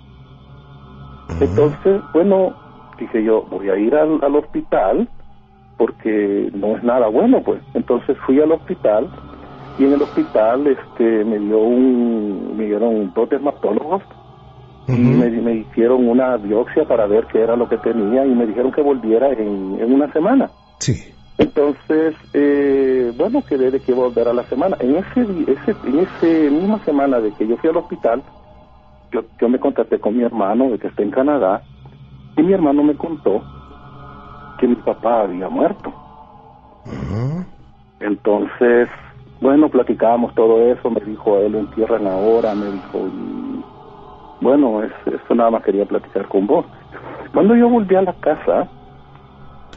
Entonces, 1.39 2.01
bueno, 2.13 2.53
dije 2.99 3.23
yo, 3.23 3.43
voy 3.49 3.69
a 3.69 3.77
ir 3.77 3.95
al, 3.95 4.19
al 4.21 4.35
hospital 4.35 5.07
porque 5.77 6.49
no 6.53 6.75
es 6.75 6.83
nada 6.83 7.07
bueno, 7.07 7.41
pues. 7.41 7.61
Entonces 7.73 8.17
fui 8.25 8.39
al 8.41 8.51
hospital 8.51 9.09
y 9.77 9.85
en 9.85 9.93
el 9.93 10.01
hospital 10.01 10.67
este 10.67 11.23
me 11.23 11.39
dio 11.39 11.59
un 11.59 12.57
me 12.57 12.65
dieron 12.65 13.13
dos 13.13 13.29
dermatólogos 13.29 14.03
y 14.87 14.91
me, 14.91 15.29
me 15.29 15.53
hicieron 15.53 16.07
una 16.07 16.35
biopsia 16.37 16.83
para 16.85 17.05
ver 17.05 17.25
qué 17.27 17.41
era 17.41 17.55
lo 17.55 17.69
que 17.69 17.77
tenía 17.77 18.25
y 18.25 18.29
me 18.29 18.47
dijeron 18.47 18.71
que 18.71 18.81
volviera 18.81 19.29
en, 19.29 19.77
en 19.79 19.93
una 19.93 20.11
semana. 20.11 20.49
Sí. 20.79 20.95
Entonces, 21.37 22.15
eh, 22.33 23.13
bueno, 23.15 23.41
quedé 23.47 23.71
de 23.71 23.79
que 23.79 23.93
volver 23.93 24.27
a 24.27 24.33
la 24.33 24.43
semana. 24.43 24.75
En 24.81 24.97
ese, 24.97 25.21
ese, 25.47 25.75
en 25.87 25.99
ese 25.99 26.49
misma 26.49 26.83
semana 26.83 27.21
de 27.21 27.31
que 27.31 27.47
yo 27.47 27.55
fui 27.57 27.69
al 27.69 27.77
hospital, 27.77 28.21
yo, 29.13 29.21
yo 29.39 29.47
me 29.47 29.57
contacté 29.57 29.99
con 29.99 30.17
mi 30.17 30.23
hermano, 30.23 30.69
de 30.71 30.79
que 30.79 30.87
está 30.87 31.01
en 31.01 31.11
Canadá, 31.11 31.63
y 32.37 32.41
mi 32.43 32.53
hermano 32.53 32.83
me 32.83 32.95
contó 32.95 33.41
que 34.59 34.67
mi 34.67 34.75
papá 34.75 35.21
había 35.21 35.49
muerto. 35.49 35.93
Entonces, 37.99 38.89
bueno, 39.41 39.69
platicábamos 39.69 40.33
todo 40.35 40.61
eso, 40.71 40.89
me 40.89 41.01
dijo, 41.01 41.35
a 41.35 41.39
él 41.41 41.53
lo 41.53 41.59
entierran 41.59 42.07
ahora, 42.07 42.55
me 42.55 42.71
dijo, 42.71 43.07
y 43.07 43.63
bueno, 44.41 44.83
es, 44.83 44.91
eso 45.05 45.35
nada 45.35 45.51
más 45.51 45.63
quería 45.63 45.85
platicar 45.85 46.27
con 46.27 46.47
vos. 46.47 46.65
Cuando 47.33 47.55
yo 47.55 47.69
volví 47.69 47.95
a 47.95 48.01
la 48.01 48.13
casa, 48.13 48.67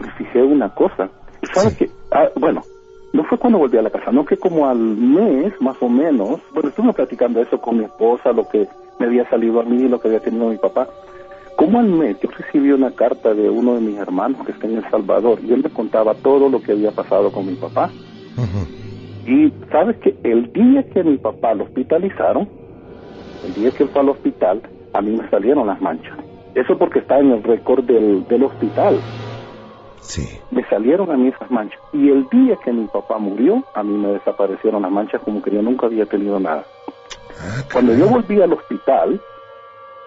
me 0.01 0.11
fijé 0.13 0.43
una 0.43 0.69
cosa, 0.71 1.09
sabes 1.53 1.75
Sí. 1.75 1.85
que, 1.87 1.91
ah, 2.13 2.29
bueno, 2.39 2.63
no 3.13 3.25
fue 3.25 3.39
cuando 3.39 3.59
volví 3.59 3.77
a 3.77 3.83
la 3.83 3.91
casa, 3.91 4.11
no 4.13 4.25
que 4.25 4.37
como 4.37 4.69
al 4.69 4.79
mes, 4.79 5.53
más 5.61 5.77
o 5.83 5.89
menos, 5.89 6.41
bueno, 6.55 6.69
estuve 6.69 6.93
platicando 6.93 7.41
eso 7.41 7.61
con 7.61 7.79
mi 7.79 7.85
esposa, 7.85 8.33
lo 8.33 8.49
que 8.49 8.67
me 8.99 9.07
había 9.07 9.29
salido 9.29 9.61
a 9.61 9.65
mí, 9.65 9.89
lo 9.89 10.01
que 10.01 10.09
había 10.09 10.21
tenido 10.21 10.49
mi 10.49 10.57
papá, 10.59 10.87
como 11.57 11.79
al 11.79 11.87
mes 11.87 12.17
yo 12.21 12.29
recibí 12.31 12.71
una 12.73 12.91
carta 12.93 13.35
de 13.35 13.49
uno 13.49 13.75
de 13.75 13.81
mis 13.81 13.99
hermanos 13.99 14.45
que 14.45 14.53
está 14.53 14.67
en 14.67 14.77
El 14.79 14.91
Salvador 14.91 15.39
y 15.43 15.53
él 15.53 15.63
me 15.63 15.71
contaba 15.71 16.15
todo 16.15 16.49
lo 16.49 16.61
que 16.61 16.73
había 16.73 16.91
pasado 16.91 17.31
con 17.31 17.47
mi 17.47 17.55
papá. 17.55 17.91
Y 19.27 19.53
sabes 19.71 19.97
que 19.99 20.17
el 20.25 20.53
día 20.53 20.83
que 20.93 21.05
mi 21.05 21.17
papá 21.19 21.55
lo 21.55 21.65
hospitalizaron, 21.65 22.49
el 23.47 23.55
día 23.55 23.71
que 23.71 23.85
él 23.85 23.89
fue 23.91 24.01
al 24.01 24.09
hospital, 24.09 24.63
a 24.93 25.01
mí 25.01 25.17
me 25.17 25.29
salieron 25.31 25.67
las 25.67 25.81
manchas. 25.81 26.17
Eso 26.55 26.77
porque 26.77 26.99
está 26.99 27.19
en 27.19 27.31
el 27.33 27.43
récord 27.43 27.85
del, 27.85 28.27
del 28.27 28.43
hospital. 28.45 28.99
Sí. 30.01 30.29
Me 30.51 30.65
salieron 30.65 31.11
a 31.11 31.17
mí 31.17 31.29
esas 31.29 31.51
manchas. 31.51 31.81
Y 31.93 32.11
el 32.11 32.29
día 32.29 32.57
que 32.65 32.73
mi 32.73 32.87
papá 32.87 33.19
murió, 33.19 33.63
a 33.75 33.83
mí 33.83 33.97
me 33.97 34.09
desaparecieron 34.09 34.83
las 34.83 34.91
manchas 34.91 35.23
como 35.23 35.41
que 35.41 35.51
yo 35.51 35.63
nunca 35.63 35.87
había 35.87 36.05
tenido 36.07 36.41
nada. 36.41 36.65
Ah, 37.41 37.63
Cuando 37.73 37.95
yo 37.95 38.09
volví 38.09 38.41
al 38.43 38.53
hospital, 38.53 39.21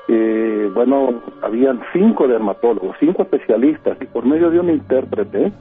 eh, 0.08 0.70
bueno, 0.74 1.22
habían 1.42 1.82
cinco 1.94 2.28
dermatólogos, 2.28 2.96
cinco 3.00 3.24
especialistas, 3.24 3.98
y 4.02 4.06
por 4.06 4.26
medio 4.26 4.50
de 4.50 4.60
un 4.60 4.70
intérprete, 4.70 5.52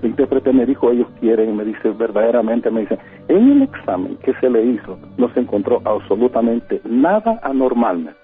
el 0.00 0.08
intérprete 0.08 0.52
me 0.52 0.66
dijo, 0.66 0.90
ellos 0.90 1.08
quieren, 1.20 1.56
me 1.56 1.64
dice, 1.64 1.90
verdaderamente, 1.90 2.70
me 2.70 2.82
dice, 2.82 2.98
en 3.28 3.52
el 3.52 3.62
examen 3.62 4.16
que 4.24 4.34
se 4.34 4.50
le 4.50 4.64
hizo, 4.64 4.98
no 5.16 5.32
se 5.32 5.40
encontró 5.40 5.80
absolutamente 5.84 6.80
nada 6.84 7.40
anormal. 7.42 8.14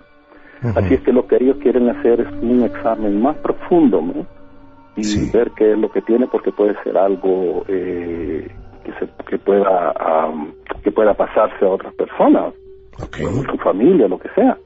Así 0.75 0.95
es 0.95 1.01
que 1.03 1.13
lo 1.13 1.27
que 1.29 1.37
ellos 1.37 1.57
quieren 1.59 1.89
hacer 1.89 2.21
es 2.21 2.33
un 2.43 2.65
examen 2.65 3.23
más 3.23 3.37
profundo, 3.37 4.03
¿no? 4.03 4.27
Y 4.97 5.05
Sí. 5.05 5.31
ver 5.33 5.53
qué 5.57 5.73
es 5.73 5.79
lo 5.79 5.89
que 5.89 6.03
tiene, 6.03 6.27
porque 6.27 6.51
puede 6.51 6.75
ser 6.83 6.99
algo 6.99 7.65
eh, 7.69 8.49
que, 8.85 8.93
se, 8.95 9.09
que, 9.29 9.39
pueda, 9.39 9.95
que 10.83 10.91
pueda 10.91 11.15
pasarse 11.15 11.65
a 11.65 11.69
otras 11.69 11.95
personas 11.95 12.55
su 13.49 13.57
familia, 13.59 14.09
lo 14.09 14.19
que 14.19 14.29
sea. 14.31 14.59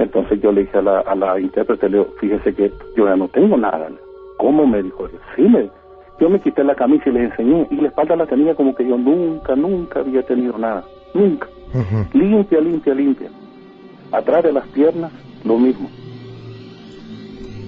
Entonces 0.00 0.40
yo 0.40 0.50
le 0.50 0.62
dije 0.62 0.78
a 0.78 0.82
la, 0.82 1.00
a 1.00 1.14
la 1.14 1.38
intérprete, 1.38 1.90
le 1.90 1.98
digo, 1.98 2.14
fíjese 2.18 2.54
que 2.54 2.72
yo 2.96 3.04
ya 3.04 3.16
no 3.16 3.28
tengo 3.28 3.58
nada. 3.58 3.90
¿Cómo 4.38 4.66
me 4.66 4.82
dijo? 4.82 5.06
Sí, 5.36 5.42
me, 5.42 5.68
yo 6.18 6.30
me 6.30 6.40
quité 6.40 6.64
la 6.64 6.74
camisa 6.74 7.10
y 7.10 7.12
les 7.12 7.30
enseñé, 7.30 7.66
y 7.70 7.76
la 7.76 7.88
espalda 7.88 8.16
la 8.16 8.24
tenía 8.24 8.54
como 8.54 8.74
que 8.74 8.88
yo 8.88 8.96
nunca, 8.96 9.54
nunca 9.54 10.00
había 10.00 10.22
tenido 10.22 10.56
nada. 10.56 10.84
Nunca. 11.12 11.48
Limpia, 12.14 12.60
limpia, 12.62 12.94
limpia. 12.94 13.28
Atrás 14.10 14.42
de 14.42 14.54
las 14.54 14.66
piernas, 14.68 15.12
lo 15.44 15.58
mismo. 15.58 15.90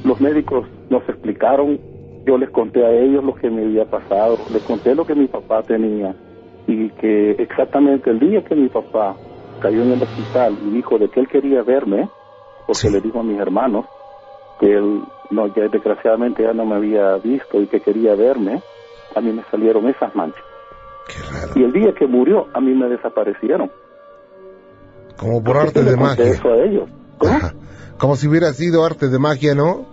Los 0.02 0.18
médicos 0.18 0.66
nos 0.88 1.06
explicaron, 1.10 1.78
yo 2.24 2.38
les 2.38 2.48
conté 2.48 2.82
a 2.82 2.92
ellos 2.92 3.22
lo 3.22 3.34
que 3.34 3.50
me 3.50 3.62
había 3.62 3.84
pasado, 3.84 4.38
les 4.54 4.62
conté 4.62 4.94
lo 4.94 5.04
que 5.04 5.14
mi 5.14 5.26
papá 5.26 5.62
tenía 5.62 6.14
y 6.66 6.88
que 6.90 7.32
exactamente 7.32 8.08
el 8.08 8.20
día 8.20 8.42
que 8.42 8.54
mi 8.54 8.68
papá 8.68 9.16
cayó 9.60 9.82
en 9.82 9.92
el 9.92 10.02
hospital 10.02 10.56
y 10.66 10.70
dijo 10.70 10.98
de 10.98 11.08
que 11.08 11.20
él 11.20 11.28
quería 11.28 11.62
verme, 11.62 12.08
porque 12.66 12.81
Sí. 12.88 12.90
le 12.90 13.00
dijo 13.00 13.21
a 13.21 13.23
mis 13.23 13.38
hermanos 13.38 13.87
que 14.61 14.73
él 14.73 15.02
no 15.31 15.47
ya 15.49 15.69
desgraciadamente 15.69 16.42
ya 16.42 16.52
no 16.52 16.64
me 16.66 16.76
había 16.76 17.16
visto 17.16 17.61
y 17.61 17.66
que 17.66 17.81
quería 17.81 18.14
verme, 18.14 18.62
a 19.14 19.21
mí 19.21 19.33
me 19.33 19.42
salieron 19.50 19.88
esas 19.88 20.14
manchas. 20.14 20.42
Qué 21.09 21.21
raro. 21.33 21.52
Y 21.57 21.64
el 21.64 21.73
día 21.73 21.92
que 21.95 22.07
murió, 22.07 22.47
a 22.54 22.61
mí 22.61 22.73
me 22.75 22.88
desaparecieron. 22.88 23.71
Como 25.16 25.42
por 25.42 25.57
arte 25.57 25.83
de 25.83 25.97
magia. 25.97 26.25
eso 26.26 26.52
a 26.52 26.57
ellos. 26.64 26.88
Como 27.99 28.16
si 28.16 28.26
hubiera 28.28 28.52
sido 28.52 28.85
arte 28.85 29.09
de 29.09 29.19
magia, 29.19 29.54
¿no? 29.54 29.85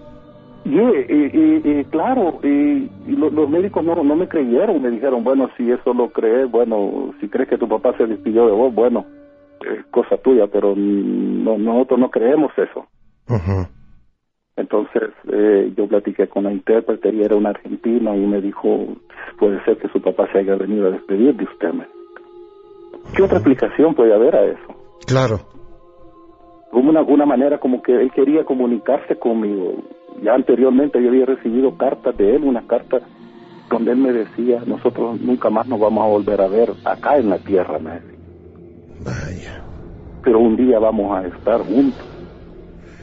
Y, 0.66 0.78
eh, 0.78 1.06
eh, 1.64 1.86
claro, 1.90 2.40
eh, 2.44 2.88
y 3.08 3.12
lo- 3.12 3.30
los 3.30 3.50
médicos 3.50 3.84
no, 3.84 3.96
no 4.04 4.16
me 4.16 4.28
creyeron, 4.28 4.82
me 4.82 4.90
dijeron, 4.92 5.24
bueno, 5.24 5.50
si 5.58 5.72
eso 5.72 5.94
lo 5.94 6.10
crees, 6.10 6.50
bueno, 6.52 7.14
si 7.20 7.30
crees 7.30 7.50
que 7.50 7.58
tu 7.58 7.68
papá 7.68 7.96
se 7.98 8.06
despidió 8.06 8.46
de 8.46 8.52
vos, 8.52 8.74
bueno, 8.74 9.06
es 9.62 9.86
cosa 9.88 10.18
tuya, 10.18 10.48
pero 10.48 10.76
no, 10.76 11.58
nosotros 11.58 12.00
no 12.00 12.10
creemos 12.10 12.52
eso. 12.58 12.86
Entonces 14.56 15.12
eh, 15.32 15.72
yo 15.78 15.88
platiqué 15.88 16.28
con 16.28 16.44
la 16.44 16.52
intérprete 16.52 17.14
y 17.14 17.22
era 17.22 17.36
una 17.36 17.52
argentina 17.52 18.16
y 18.16 18.20
me 18.20 18.42
dijo, 18.42 18.88
puede 19.38 19.64
ser 19.64 19.78
que 19.78 19.88
su 19.90 20.02
papá 20.02 20.28
se 20.32 20.40
haya 20.40 20.56
venido 20.56 20.88
a 20.88 20.92
despedir 20.92 21.36
de 21.36 21.46
usted. 21.46 21.74
me. 21.74 21.88
¿Qué 23.16 23.24
otra 23.24 23.38
explicación 23.38 23.96
puede 23.96 24.14
haber 24.14 24.36
a 24.36 24.46
eso? 24.46 24.76
Claro. 25.08 25.40
como 26.72 26.90
una, 26.90 27.02
una 27.02 27.26
manera 27.26 27.58
como 27.60 27.82
que 27.82 27.94
él 27.94 28.12
quería 28.12 28.44
comunicarse 28.44 29.18
conmigo. 29.18 29.76
Ya 30.22 30.34
anteriormente 30.34 31.02
yo 31.02 31.10
había 31.10 31.26
recibido 31.26 31.78
cartas 31.78 32.18
de 32.18 32.36
él, 32.36 32.44
una 32.44 32.68
carta 32.68 33.00
donde 33.70 33.92
él 33.92 33.98
me 33.98 34.12
decía, 34.12 34.62
nosotros 34.66 35.22
nunca 35.22 35.50
más 35.50 35.68
nos 35.68 35.80
vamos 35.80 36.04
a 36.04 36.08
volver 36.08 36.42
a 36.42 36.48
ver 36.48 36.72
acá 36.84 37.18
en 37.18 37.30
la 37.30 37.38
tierra, 37.38 37.80
me 37.80 37.92
decía. 37.92 38.19
Vaya. 39.04 39.64
Pero 40.24 40.40
un 40.40 40.56
día 40.56 40.80
vamos 40.80 41.18
a 41.18 41.28
estar 41.28 41.62
juntos. 41.62 42.06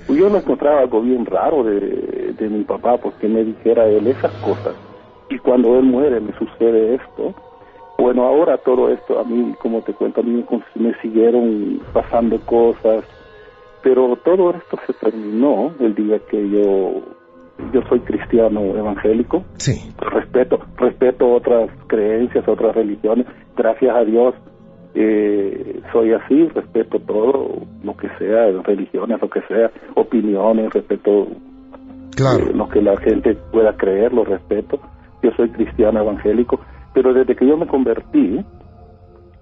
Pues 0.07 0.19
yo 0.19 0.31
me 0.31 0.39
encontraba 0.39 0.81
algo 0.81 1.01
bien 1.03 1.27
raro 1.27 1.65
de, 1.65 2.35
de 2.39 2.49
mi 2.49 2.63
papá, 2.65 2.97
porque 2.97 3.27
me 3.27 3.43
dijera 3.43 3.87
él 3.87 4.07
esas 4.07 4.33
cosas. 4.35 4.75
Y 5.29 5.39
cuando 5.39 5.77
él 5.79 5.85
muere 5.85 6.21
me 6.21 6.33
sucede 6.39 6.95
esto. 6.95 7.35
Bueno, 7.99 8.25
ahora 8.25 8.59
todo 8.59 8.91
esto, 8.91 9.19
a 9.19 9.25
mí, 9.25 9.55
como 9.61 9.83
te 9.83 9.95
cuento, 9.95 10.21
a 10.21 10.25
mí 10.25 10.45
me 10.75 10.95
siguieron 11.01 11.81
pasando 11.93 12.39
cosas, 12.43 13.05
pero 13.83 14.17
todo 14.25 14.51
esto 14.51 14.79
se 14.87 14.93
terminó 14.93 15.73
el 15.81 15.95
día 15.95 16.19
que 16.31 16.49
yo 16.51 17.03
yo 17.73 17.81
soy 17.89 18.01
cristiano 18.01 18.61
evangélico. 18.61 19.45
Sí. 19.57 19.91
Respeto 19.99 20.61
respeto 20.77 21.33
otras 21.33 21.71
creencias, 21.87 22.47
otras 22.47 22.75
religiones. 22.75 23.27
Gracias 23.57 23.97
a 23.97 24.05
Dios 24.05 24.35
eh, 24.99 25.83
soy 25.93 26.13
así, 26.15 26.49
respeto 26.49 26.99
todo 27.01 27.67
lo 27.85 27.97
que 27.99 28.09
sea, 28.19 28.47
religiones, 28.65 29.21
lo 29.21 29.29
que 29.29 29.43
sea, 29.43 29.71
opiniones, 29.95 30.73
respeto 30.73 31.29
claro. 32.17 32.47
eh, 32.47 32.53
lo 32.55 32.67
que 32.69 32.81
la 32.81 32.97
gente 32.97 33.35
pueda 33.53 33.77
creer, 33.77 34.15
lo 34.15 34.25
respeto. 34.25 34.81
Yo 35.23 35.31
soy 35.37 35.51
cristiano 35.51 36.01
evangélico, 36.01 36.61
pero 36.95 37.13
desde 37.13 37.37
que 37.37 37.47
yo 37.47 37.59
me 37.59 37.67
convertí, 37.67 38.41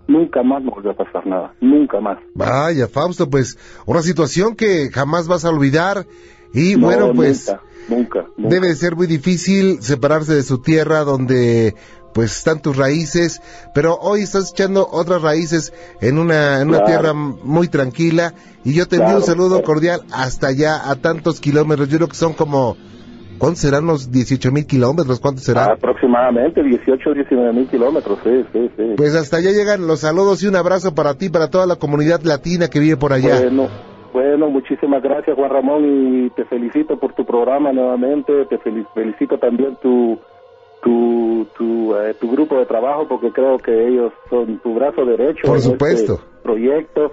nunca 0.08 0.42
más 0.42 0.62
me 0.64 0.70
volvió 0.70 0.90
a 0.90 0.94
pasar 0.96 1.24
nada, 1.26 1.52
nunca 1.60 2.00
más. 2.00 2.18
Vaya, 2.34 2.88
Fausto, 2.88 3.30
pues 3.30 3.56
una 3.86 4.00
situación 4.02 4.56
que 4.56 4.90
jamás 4.92 5.28
vas 5.28 5.44
a 5.44 5.50
olvidar 5.50 6.04
y 6.52 6.74
No, 6.76 6.86
bueno, 6.86 7.12
pues 7.14 7.48
nunca, 7.48 7.62
nunca, 7.88 8.26
nunca. 8.36 8.54
debe 8.56 8.74
ser 8.74 8.96
muy 8.96 9.06
difícil 9.06 9.82
separarse 9.82 10.34
de 10.34 10.42
su 10.42 10.60
tierra 10.60 11.04
donde 11.04 11.74
pues 12.14 12.36
están 12.38 12.60
tus 12.62 12.76
raíces, 12.76 13.42
pero 13.74 13.96
hoy 14.00 14.22
estás 14.22 14.52
echando 14.52 14.88
otras 14.90 15.20
raíces 15.20 15.72
en 16.00 16.18
una, 16.18 16.60
en 16.62 16.68
una 16.68 16.78
Claro. 16.84 16.86
tierra 16.86 17.12
muy 17.14 17.68
tranquila 17.68 18.32
y 18.64 18.72
yo 18.72 18.86
te 18.86 18.96
envío 18.96 19.08
Claro, 19.16 19.20
un 19.20 19.26
saludo 19.26 19.48
claro. 19.58 19.64
cordial 19.64 20.00
hasta 20.12 20.46
allá 20.46 20.88
a 20.90 20.94
tantos 20.94 21.40
kilómetros, 21.40 21.88
yo 21.88 21.98
creo 21.98 22.08
que 22.08 22.14
son 22.16 22.32
como, 22.34 22.76
¿cuántos 23.38 23.60
serán 23.60 23.86
los 23.86 24.10
18 24.12 24.52
mil 24.52 24.64
kilómetros? 24.66 25.18
¿Cuántos 25.20 25.44
serán? 25.44 25.72
Aproximadamente 25.72 26.62
18 26.62 27.12
19 27.12 27.52
mil 27.52 27.68
kilómetros, 27.68 28.18
sí, 28.22 28.44
sí, 28.52 28.70
sí. 28.76 28.82
Pues 28.96 29.14
hasta 29.16 29.38
allá 29.38 29.50
llegan 29.50 29.86
los 29.86 30.00
saludos 30.00 30.42
y 30.42 30.46
un 30.46 30.54
abrazo 30.56 30.94
para 30.94 31.14
ti, 31.14 31.28
para 31.28 31.50
toda 31.50 31.66
la 31.66 31.76
comunidad 31.76 32.22
latina 32.22 32.68
que 32.68 32.78
vive 32.78 32.96
por 32.96 33.12
allá. 33.12 33.40
Bueno, 33.40 33.68
bueno, 34.12 34.48
muchísimas 34.48 35.02
gracias 35.02 35.34
Juan 35.36 35.50
Ramón 35.50 35.82
y 35.84 36.30
te 36.30 36.44
felicito 36.44 36.96
por 36.96 37.12
tu 37.14 37.26
programa 37.26 37.72
nuevamente, 37.72 38.32
te 38.48 38.58
fel- 38.60 38.86
felicito 38.94 39.36
también 39.38 39.76
tu 39.82 40.16
tu 40.84 41.46
tu, 41.56 41.94
eh, 41.96 42.14
tu 42.20 42.30
grupo 42.30 42.58
de 42.58 42.66
trabajo 42.66 43.08
porque 43.08 43.32
creo 43.32 43.58
que 43.58 43.88
ellos 43.88 44.12
son 44.30 44.58
tu 44.60 44.74
brazo 44.74 45.04
derecho 45.04 45.46
Por 45.48 45.56
en 45.56 45.62
supuesto. 45.62 46.14
este 46.14 46.24
proyecto 46.42 47.12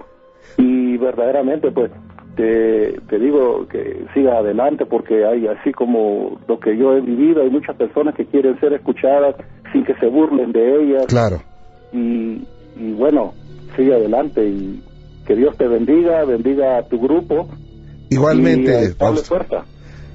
y 0.58 0.96
verdaderamente 0.98 1.70
pues 1.70 1.90
te, 2.36 3.00
te 3.08 3.18
digo 3.18 3.66
que 3.68 4.04
siga 4.14 4.38
adelante 4.38 4.84
porque 4.86 5.24
hay 5.24 5.46
así 5.46 5.72
como 5.72 6.38
lo 6.48 6.58
que 6.60 6.76
yo 6.76 6.96
he 6.96 7.00
vivido 7.00 7.42
hay 7.42 7.50
muchas 7.50 7.76
personas 7.76 8.14
que 8.14 8.26
quieren 8.26 8.58
ser 8.60 8.72
escuchadas 8.74 9.36
sin 9.72 9.84
que 9.84 9.94
se 9.94 10.06
burlen 10.06 10.52
de 10.52 10.82
ellas 10.82 11.06
Claro. 11.06 11.40
y, 11.92 12.42
y 12.76 12.92
bueno, 12.96 13.32
sigue 13.76 13.94
adelante 13.94 14.46
y 14.46 14.82
que 15.26 15.34
Dios 15.36 15.56
te 15.56 15.66
bendiga, 15.68 16.24
bendiga 16.24 16.78
a 16.78 16.82
tu 16.82 16.98
grupo. 16.98 17.48
Igualmente, 18.10 18.72
y, 18.72 18.84
eh. 18.86 18.94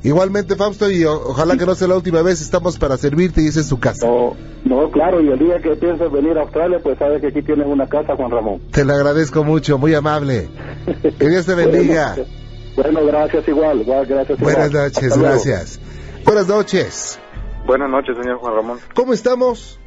Igualmente, 0.04 0.56
Fausto, 0.56 0.90
y 0.90 1.04
o- 1.06 1.14
ojalá 1.30 1.58
que 1.58 1.66
no 1.66 1.76
sea 1.76 1.88
la 1.88 1.96
última 1.96 2.22
vez, 2.22 2.40
estamos 2.42 2.78
para 2.78 2.98
servirte 2.98 3.42
y 3.42 3.48
esa 3.48 3.60
es 3.62 3.68
su 3.68 3.80
casa. 3.80 4.06
No, 4.08 4.36
no, 4.66 4.90
claro, 4.92 5.22
y 5.22 5.30
el 5.30 5.40
día 5.40 5.60
que 5.60 5.76
pienses 5.76 6.12
venir 6.12 6.38
a 6.38 6.42
Australia, 6.42 6.80
pues 6.82 6.98
sabes 7.00 7.20
que 7.22 7.28
aquí 7.28 7.42
tienes 7.42 7.66
una 7.68 7.88
casa, 7.88 8.16
Juan 8.16 8.32
Ramón. 8.32 8.62
Te 8.72 8.86
lo 8.86 8.94
agradezco 8.94 9.44
mucho, 9.44 9.78
muy 9.78 9.94
amable. 9.96 10.48
Que 11.18 11.30
Dios 11.30 11.46
te 11.46 11.56
bendiga. 11.56 12.16
Bueno, 12.76 13.04
gracias 13.06 13.48
igual, 13.48 13.82
igual, 13.82 14.06
gracias 14.06 14.40
Buenas 14.40 14.72
noches, 14.72 15.04
Hasta 15.04 15.16
luego. 15.18 15.34
gracias. 15.34 15.80
Buenas 16.24 16.48
noches. 16.48 17.20
Buenas 17.66 17.90
noches, 17.90 18.16
señor 18.22 18.38
Juan 18.38 18.56
Ramón. 18.56 18.80
¿Cómo 18.94 19.14
estamos? 19.14 19.80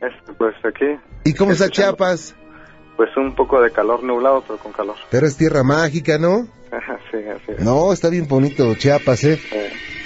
Este, 0.00 0.32
pues 0.34 0.54
aquí, 0.64 0.84
¿Y 1.24 1.34
cómo 1.34 1.52
está. 1.52 1.70
Chiapas? 1.70 2.34
Pues 2.96 3.16
un 3.16 3.34
poco 3.34 3.60
de 3.60 3.70
calor 3.70 4.02
nublado, 4.02 4.42
pero 4.46 4.58
con 4.58 4.72
calor. 4.72 4.96
Pero 5.10 5.26
es 5.26 5.36
tierra 5.36 5.62
mágica, 5.62 6.18
¿no? 6.18 6.46
sí, 7.10 7.18
así 7.18 7.52
es. 7.52 7.60
No, 7.60 7.92
está 7.92 8.08
bien 8.08 8.26
bonito 8.28 8.74
Chiapas, 8.74 9.24
¿eh? 9.24 9.38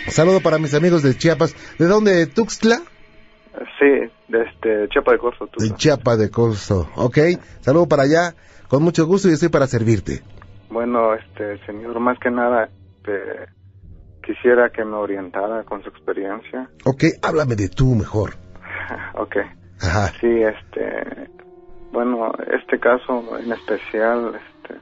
Saludo 0.09 0.41
para 0.41 0.59
mis 0.59 0.75
amigos 0.75 1.03
de 1.03 1.17
Chiapas. 1.17 1.55
¿De 1.79 1.87
dónde? 1.87 2.15
¿De 2.15 2.27
Tuxtla? 2.27 2.81
sí, 3.79 4.11
de 4.29 4.43
este, 4.43 4.89
Chiapa 4.89 5.13
de 5.13 5.19
Corzo, 5.19 5.47
tú. 5.47 5.61
De 5.61 5.75
Chiapa 5.75 6.17
de 6.17 6.31
Costo. 6.31 6.89
Ok, 6.97 7.19
saludo 7.61 7.87
para 7.87 8.05
allá. 8.05 8.35
Con 8.69 8.83
mucho 8.85 9.05
gusto 9.07 9.29
y 9.29 9.33
estoy 9.33 9.49
para 9.49 9.67
servirte. 9.67 10.23
Bueno, 10.71 11.15
este, 11.15 11.59
señor, 11.67 11.99
más 11.99 12.19
que 12.21 12.31
nada, 12.31 12.69
este, 12.99 13.51
quisiera 14.23 14.71
que 14.71 14.85
me 14.85 14.95
orientara 14.95 15.65
con 15.65 15.83
su 15.83 15.89
experiencia. 15.89 16.71
Ok, 16.85 17.05
háblame 17.23 17.57
de 17.57 17.69
tú 17.69 17.97
mejor. 17.97 18.35
ok. 19.15 19.37
Ajá. 19.81 20.13
Sí, 20.21 20.29
este, 20.29 21.29
bueno, 21.93 22.33
este 22.53 22.79
caso 22.79 23.39
en 23.39 23.53
especial, 23.53 24.35
este, 24.35 24.81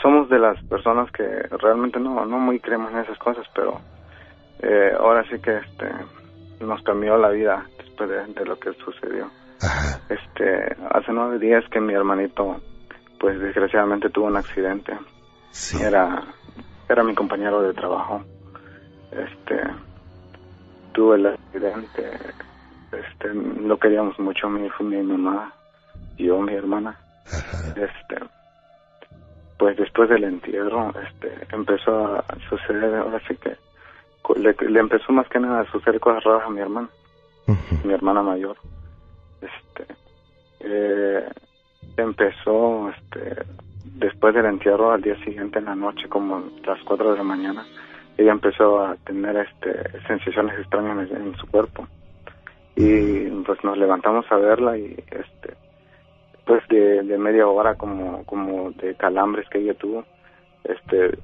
somos 0.00 0.28
de 0.28 0.38
las 0.38 0.62
personas 0.64 1.10
que 1.12 1.24
realmente 1.60 2.00
no, 2.00 2.24
no 2.24 2.38
muy 2.38 2.60
creemos 2.60 2.92
en 2.92 2.98
esas 3.00 3.18
cosas, 3.18 3.46
pero 3.54 3.80
eh, 4.60 4.92
ahora 4.98 5.24
sí 5.30 5.38
que 5.40 5.56
este, 5.58 5.90
nos 6.60 6.82
cambió 6.82 7.16
la 7.16 7.30
vida 7.30 7.66
después 7.78 8.08
de, 8.08 8.26
de 8.26 8.44
lo 8.46 8.58
que 8.58 8.72
sucedió. 8.74 9.30
Ajá. 9.62 10.00
Este, 10.08 10.76
hace 10.90 11.12
nueve 11.12 11.38
días 11.38 11.64
que 11.70 11.80
mi 11.80 11.94
hermanito, 11.94 12.60
pues 13.20 13.38
desgraciadamente 13.38 14.10
tuvo 14.10 14.26
un 14.26 14.36
accidente. 14.36 14.98
Sí. 15.50 15.80
Era, 15.82 16.22
era 16.88 17.04
mi 17.04 17.14
compañero 17.14 17.62
de 17.62 17.74
trabajo. 17.74 18.24
Este, 19.12 19.60
tuvo 20.92 21.14
el 21.14 21.26
accidente. 21.26 22.10
Este, 22.92 23.34
lo 23.34 23.78
queríamos 23.78 24.18
mucho 24.18 24.48
mi, 24.48 24.68
mi 24.80 25.02
mamá, 25.02 25.52
yo, 26.22 26.40
mi 26.40 26.54
hermana. 26.54 26.98
Ajá. 27.26 27.68
Este, 27.70 28.24
pues 29.58 29.76
después 29.76 30.08
del 30.08 30.24
entierro, 30.24 30.92
este, 31.00 31.46
empezó 31.54 32.16
a 32.16 32.24
suceder, 32.48 32.94
ahora 32.96 33.20
sí 33.28 33.36
que, 33.36 33.56
le, 34.36 34.54
le 34.68 34.80
empezó 34.80 35.12
más 35.12 35.28
que 35.28 35.40
nada 35.40 35.60
a 35.60 35.70
suceder 35.70 36.00
cosas 36.00 36.24
raras 36.24 36.46
a 36.46 36.50
mi 36.50 36.60
hermana 36.60 36.88
mi 37.84 37.92
hermana 37.92 38.22
mayor 38.22 38.56
este 39.40 39.94
eh, 40.60 41.28
empezó 41.96 42.90
este 42.90 43.44
después 43.96 44.34
del 44.34 44.46
entierro 44.46 44.92
al 44.92 45.02
día 45.02 45.16
siguiente 45.24 45.58
en 45.58 45.66
la 45.66 45.74
noche 45.74 46.08
como 46.08 46.44
las 46.64 46.80
4 46.84 47.12
de 47.12 47.18
la 47.18 47.24
mañana 47.24 47.66
ella 48.16 48.32
empezó 48.32 48.80
a 48.80 48.96
tener 49.04 49.36
este 49.36 50.00
sensaciones 50.06 50.58
extrañas 50.60 51.10
en, 51.10 51.22
en 51.22 51.36
su 51.36 51.46
cuerpo 51.48 51.86
y 52.76 53.28
pues 53.44 53.62
nos 53.64 53.76
levantamos 53.76 54.24
a 54.30 54.36
verla 54.36 54.78
y 54.78 54.96
pues 56.52 56.68
de, 56.68 57.02
de 57.02 57.16
media 57.16 57.46
hora 57.46 57.76
como 57.76 58.24
como 58.26 58.72
de 58.72 58.94
calambres 58.94 59.48
que 59.48 59.58
ella 59.58 59.72
tuvo. 59.72 60.04
Este 60.64 61.18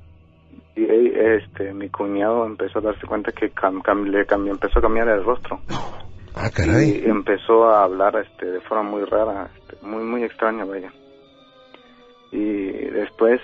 y 0.75 0.85
este 1.14 1.75
mi 1.75 1.91
cuñado 1.91 2.47
empezó 2.47 2.79
a 2.79 2.81
darse 2.81 3.07
cuenta 3.07 3.31
que 3.33 3.53
cam- 3.53 3.83
cam- 3.83 4.07
le 4.09 4.25
cambió 4.25 4.53
empezó 4.53 4.79
a 4.79 4.83
cambiar 4.83 5.07
el 5.09 5.23
rostro. 5.23 5.61
Ah, 6.35 6.49
caray. 6.49 7.03
y 7.05 7.11
empezó 7.11 7.69
a 7.69 7.85
hablar 7.85 8.17
este 8.17 8.47
de 8.47 8.61
forma 8.62 8.85
muy 8.85 9.05
rara 9.05 9.51
este, 9.55 9.85
muy 9.87 10.03
muy 10.03 10.25
extraña 10.25 10.64
vaya. 10.64 10.91
Y 12.33 12.69
después 12.87 13.38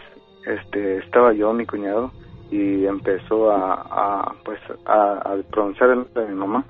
este 0.47 1.01
estaba 1.01 1.35
yo 1.35 1.53
mi 1.53 1.67
cuñado 1.67 2.11
y 2.51 2.87
empezó 2.87 3.51
a, 3.51 3.75
a 3.75 4.35
pues 4.43 4.59
a, 4.87 5.17
a 5.19 5.37
pronunciar 5.51 5.91
el 5.91 5.97
nombre 5.97 6.23
de 6.23 6.29
mi 6.31 6.35
mamá. 6.35 6.65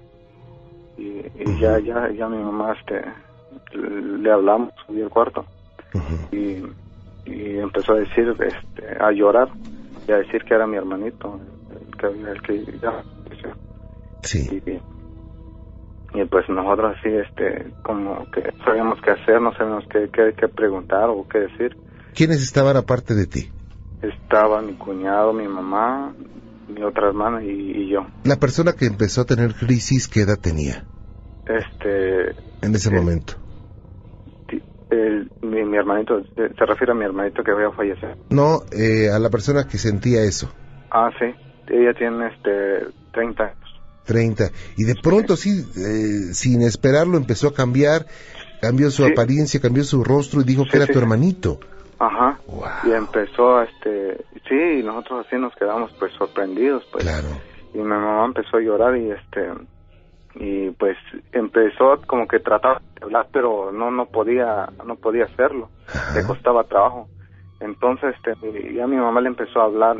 Y, 0.98 1.18
y 1.38 1.60
ya 1.60 1.78
ya 1.78 2.10
ya 2.10 2.28
mi 2.28 2.42
mamá 2.42 2.72
este 2.80 3.04
le 3.74 4.30
hablamos 4.32 4.70
subí 4.86 5.02
al 5.02 5.10
cuarto 5.10 5.44
y, 6.32 6.62
y 7.24 7.58
empezó 7.58 7.92
a 7.92 7.98
decir 8.00 8.34
este 8.40 9.02
a 9.02 9.10
llorar 9.12 9.48
y 10.08 10.12
a 10.12 10.16
decir 10.18 10.42
que 10.44 10.54
era 10.54 10.66
mi 10.66 10.76
hermanito 10.76 11.40
el 11.70 11.96
que 11.96 12.06
el 12.06 12.42
que 12.42 12.78
ya 12.80 13.02
Sí. 14.22 14.62
y, 14.66 16.18
y 16.18 16.24
pues 16.26 16.48
nosotros 16.48 16.96
así 16.98 17.08
este 17.10 17.72
como 17.82 18.24
que 18.30 18.42
sabíamos 18.64 18.98
qué 19.02 19.10
hacer 19.10 19.40
no 19.40 19.52
sabíamos 19.52 19.84
qué, 19.90 20.08
qué, 20.12 20.32
qué 20.38 20.48
preguntar 20.48 21.08
o 21.10 21.26
qué 21.28 21.40
decir 21.40 21.76
¿Quiénes 22.14 22.42
estaban 22.42 22.76
aparte 22.76 23.14
de 23.14 23.26
ti? 23.26 23.50
estaba 24.02 24.62
mi 24.62 24.74
cuñado 24.74 25.32
mi 25.32 25.46
mamá 25.48 26.14
mi 26.68 26.82
otra 26.82 27.08
hermana 27.08 27.42
y, 27.44 27.50
y 27.50 27.88
yo 27.90 28.06
La 28.24 28.36
persona 28.36 28.72
que 28.72 28.86
empezó 28.86 29.20
a 29.22 29.24
tener 29.26 29.54
crisis, 29.54 30.08
¿qué 30.08 30.20
edad 30.22 30.38
tenía 30.40 30.84
este 31.46 32.30
en 32.62 32.74
ese 32.74 32.88
Sí. 32.88 32.94
momento? 32.94 33.34
Ti- 34.94 35.46
mi, 35.46 35.76
hermanito, 35.76 36.22
se 36.34 36.66
refiere 36.66 36.92
a 36.92 36.94
mi 36.94 37.04
hermanito 37.04 37.42
que 37.42 37.50
había 37.50 37.70
fallecido. 37.70 38.14
No, 38.30 38.62
eh, 38.72 39.10
a 39.10 39.18
la 39.18 39.30
persona 39.30 39.66
que 39.66 39.78
sentía 39.78 40.22
eso. 40.22 40.52
Ah, 40.90 41.10
sí, 41.18 41.26
ella 41.68 41.94
tiene 41.94 42.28
este 42.28 42.86
30 43.12 43.44
años. 43.44 43.58
30. 44.04 44.50
Y 44.76 44.84
de 44.84 44.94
pronto, 44.96 45.36
sí, 45.36 45.64
eh, 45.76 46.34
sin 46.34 46.62
esperarlo, 46.62 47.16
empezó 47.16 47.48
a 47.48 47.54
cambiar, 47.54 48.06
cambió 48.60 48.90
su 48.90 49.04
apariencia, 49.04 49.60
cambió 49.60 49.82
su 49.82 50.04
rostro 50.04 50.40
y 50.42 50.44
dijo 50.44 50.64
que 50.70 50.76
era 50.76 50.86
tu 50.86 50.98
hermanito. 50.98 51.58
Ajá. 51.98 52.38
Y 52.84 52.92
empezó, 52.92 53.62
este, 53.62 54.24
sí, 54.48 54.80
y 54.80 54.82
nosotros 54.82 55.26
así 55.26 55.36
nos 55.36 55.54
quedamos 55.54 55.90
pues 55.98 56.12
sorprendidos, 56.18 56.84
pues. 56.92 57.04
Claro. 57.04 57.28
Y 57.72 57.78
mi 57.78 57.84
mamá 57.84 58.24
empezó 58.26 58.58
a 58.58 58.60
llorar 58.60 58.96
y 58.96 59.10
este, 59.10 59.48
y 60.36 60.70
pues 60.70 60.96
empezó 61.32 62.00
como 62.06 62.26
que 62.26 62.40
trataba 62.40 62.80
de 62.96 63.04
hablar 63.04 63.28
pero 63.32 63.70
no 63.72 63.90
no 63.90 64.06
podía 64.06 64.68
no 64.84 64.96
podía 64.96 65.24
hacerlo. 65.24 65.68
Le 66.14 66.26
costaba 66.26 66.64
trabajo. 66.64 67.08
Entonces 67.60 68.14
este 68.16 68.74
ya 68.74 68.86
mi 68.86 68.96
mamá 68.96 69.20
le 69.20 69.28
empezó 69.28 69.60
a 69.60 69.64
hablar 69.64 69.96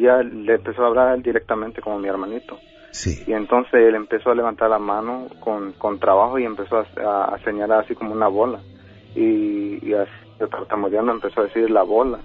ya 0.00 0.22
le 0.22 0.54
empezó 0.54 0.84
a 0.84 0.88
hablar 0.88 1.22
directamente 1.22 1.80
como 1.80 1.98
mi 1.98 2.08
hermanito. 2.08 2.58
Sí. 2.90 3.22
Y 3.26 3.32
entonces 3.32 3.74
él 3.74 3.94
empezó 3.94 4.30
a 4.30 4.34
levantar 4.34 4.70
la 4.70 4.78
mano 4.78 5.26
con, 5.40 5.72
con 5.72 6.00
trabajo 6.00 6.38
y 6.38 6.44
empezó 6.44 6.78
a, 6.78 7.38
señalar 7.44 7.84
así 7.84 7.94
como 7.94 8.12
una 8.12 8.28
bola. 8.28 8.60
Y, 9.14 9.86
y 9.86 9.94
así 9.94 10.10
tartamudeando 10.46 11.12
empezó 11.12 11.40
a 11.40 11.44
decir 11.44 11.70
la 11.70 11.82
bola 11.82 12.20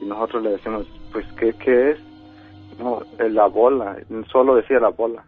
y 0.00 0.06
nosotros 0.06 0.42
le 0.42 0.50
decimos 0.50 0.86
pues 1.12 1.24
qué 1.34 1.52
qué 1.52 1.92
es 1.92 1.98
no 2.78 3.02
la 3.18 3.46
bola 3.46 3.96
solo 4.32 4.56
decía 4.56 4.80
la 4.80 4.88
bola 4.88 5.24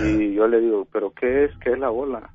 y 0.00 0.34
yo 0.34 0.46
le 0.46 0.60
digo, 0.60 0.86
¿pero 0.92 1.12
qué 1.12 1.44
es? 1.44 1.56
¿Qué 1.58 1.72
es 1.72 1.78
la 1.78 1.88
bola? 1.88 2.30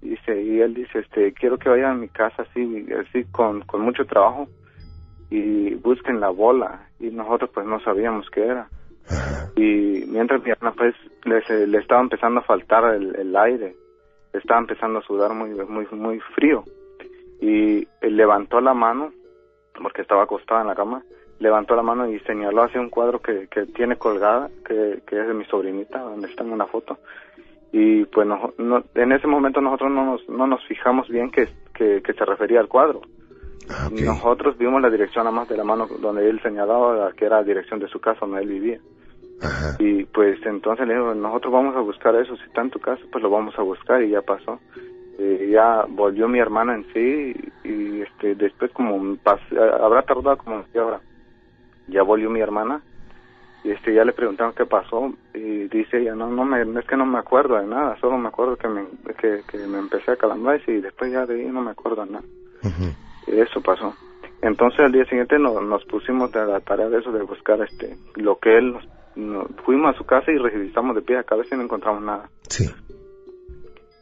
Y, 0.00 0.10
dice, 0.10 0.42
y 0.42 0.60
él 0.60 0.74
dice, 0.74 1.00
este, 1.00 1.32
quiero 1.32 1.58
que 1.58 1.68
vayan 1.68 1.90
a 1.92 1.94
mi 1.94 2.08
casa 2.08 2.42
así, 2.42 2.86
así 2.98 3.24
con, 3.30 3.62
con 3.62 3.82
mucho 3.82 4.04
trabajo 4.04 4.48
y 5.30 5.74
busquen 5.74 6.20
la 6.20 6.28
bola. 6.28 6.88
Y 7.00 7.10
nosotros 7.10 7.50
pues 7.54 7.66
no 7.66 7.80
sabíamos 7.80 8.28
qué 8.30 8.46
era. 8.46 8.68
Y 9.56 10.04
mientras 10.08 10.42
mi 10.42 10.50
hermana 10.50 10.74
pues 10.76 10.94
le, 11.24 11.66
le 11.66 11.78
estaba 11.78 12.00
empezando 12.00 12.40
a 12.40 12.44
faltar 12.44 12.94
el, 12.94 13.14
el 13.16 13.36
aire, 13.36 13.74
estaba 14.32 14.60
empezando 14.60 14.98
a 14.98 15.02
sudar 15.02 15.34
muy, 15.34 15.50
muy, 15.50 15.86
muy 15.90 16.20
frío. 16.34 16.64
Y 17.40 17.86
él 18.00 18.16
levantó 18.16 18.60
la 18.60 18.74
mano, 18.74 19.12
porque 19.80 20.02
estaba 20.02 20.24
acostada 20.24 20.62
en 20.62 20.68
la 20.68 20.74
cama, 20.74 21.02
levantó 21.42 21.74
la 21.74 21.82
mano 21.82 22.08
y 22.08 22.18
señaló 22.20 22.62
hacia 22.62 22.80
un 22.80 22.88
cuadro 22.88 23.20
que, 23.20 23.48
que 23.48 23.66
tiene 23.66 23.96
colgada, 23.96 24.48
que, 24.64 25.02
que, 25.06 25.20
es 25.20 25.26
de 25.26 25.34
mi 25.34 25.44
sobrinita, 25.46 25.98
donde 25.98 26.28
está 26.28 26.44
en 26.44 26.52
una 26.52 26.66
foto. 26.66 26.98
Y 27.72 28.04
pues 28.04 28.26
no, 28.26 28.52
en 28.94 29.12
ese 29.12 29.26
momento 29.26 29.60
nosotros 29.60 29.90
no 29.90 30.04
nos, 30.04 30.28
no 30.28 30.46
nos 30.46 30.64
fijamos 30.66 31.08
bien 31.08 31.30
que, 31.30 31.48
que, 31.74 32.00
se 32.12 32.24
refería 32.24 32.60
al 32.60 32.68
cuadro. 32.68 33.00
Ah, 33.68 33.88
nosotros 33.90 34.56
vimos 34.58 34.80
la 34.82 34.90
dirección 34.90 35.24
nada 35.24 35.34
más 35.36 35.48
de 35.48 35.56
la 35.56 35.64
mano 35.64 35.86
donde 36.00 36.28
él 36.28 36.40
señalaba 36.42 37.12
que 37.12 37.24
era 37.24 37.38
la 37.38 37.44
dirección 37.44 37.80
de 37.80 37.88
su 37.88 38.00
casa 38.00 38.20
donde 38.20 38.42
él 38.42 38.48
vivía. 38.48 38.80
Y 39.80 40.04
pues 40.04 40.38
entonces 40.46 40.86
le 40.86 40.94
digo, 40.94 41.14
nosotros 41.14 41.52
vamos 41.52 41.74
a 41.74 41.80
buscar 41.80 42.14
eso, 42.14 42.36
si 42.36 42.44
está 42.44 42.60
en 42.60 42.70
tu 42.70 42.78
casa, 42.78 43.02
pues 43.10 43.22
lo 43.22 43.30
vamos 43.30 43.58
a 43.58 43.62
buscar 43.62 44.02
y 44.02 44.10
ya 44.10 44.22
pasó. 44.22 44.60
Ya 45.50 45.84
volvió 45.88 46.28
mi 46.28 46.38
hermana 46.38 46.74
en 46.74 46.84
sí 46.92 47.34
y, 47.64 48.02
este 48.02 48.34
después 48.34 48.70
como 48.72 49.16
habrá 49.24 50.02
tardado 50.02 50.36
como 50.38 50.58
media 50.58 50.84
hora 50.84 51.00
ya 51.92 52.02
volvió 52.02 52.30
mi 52.30 52.40
hermana 52.40 52.82
y 53.64 53.70
este 53.70 53.94
ya 53.94 54.04
le 54.04 54.12
preguntaron 54.12 54.54
qué 54.54 54.66
pasó 54.66 55.12
y 55.34 55.68
dice 55.68 55.98
ella 55.98 56.14
no 56.14 56.28
no 56.28 56.44
me 56.44 56.62
es 56.62 56.86
que 56.86 56.96
no 56.96 57.06
me 57.06 57.18
acuerdo 57.18 57.56
de 57.56 57.66
nada 57.66 57.96
solo 58.00 58.18
me 58.18 58.28
acuerdo 58.28 58.56
que 58.56 58.68
me 58.68 58.84
que, 59.16 59.58
me 59.68 59.78
empecé 59.78 60.12
a 60.12 60.16
calambrar 60.16 60.60
y 60.66 60.80
después 60.80 61.12
ya 61.12 61.26
de 61.26 61.40
ahí 61.40 61.46
no 61.46 61.60
me 61.60 61.70
acuerdo 61.70 62.04
de 62.04 62.10
nada 62.10 62.24
y 63.26 63.40
eso 63.40 63.60
pasó. 63.60 63.94
Entonces 64.40 64.80
al 64.80 64.92
día 64.92 65.04
siguiente 65.04 65.38
nos 65.38 65.84
pusimos 65.84 66.32
de 66.32 66.44
la 66.44 66.60
tarea 66.60 66.88
de 66.88 66.98
eso 66.98 67.12
de 67.12 67.22
buscar 67.22 67.60
este 67.62 67.96
lo 68.16 68.38
que 68.38 68.56
él 68.56 68.76
nos, 69.14 69.46
fuimos 69.64 69.94
a 69.94 69.98
su 69.98 70.04
casa 70.04 70.32
y 70.32 70.38
revisamos 70.38 70.96
de 70.96 71.02
pie 71.02 71.18
a 71.18 71.22
cabeza 71.22 71.54
y 71.54 71.58
no 71.58 71.64
encontramos 71.64 72.02
nada. 72.02 72.28
Sí. 72.48 72.68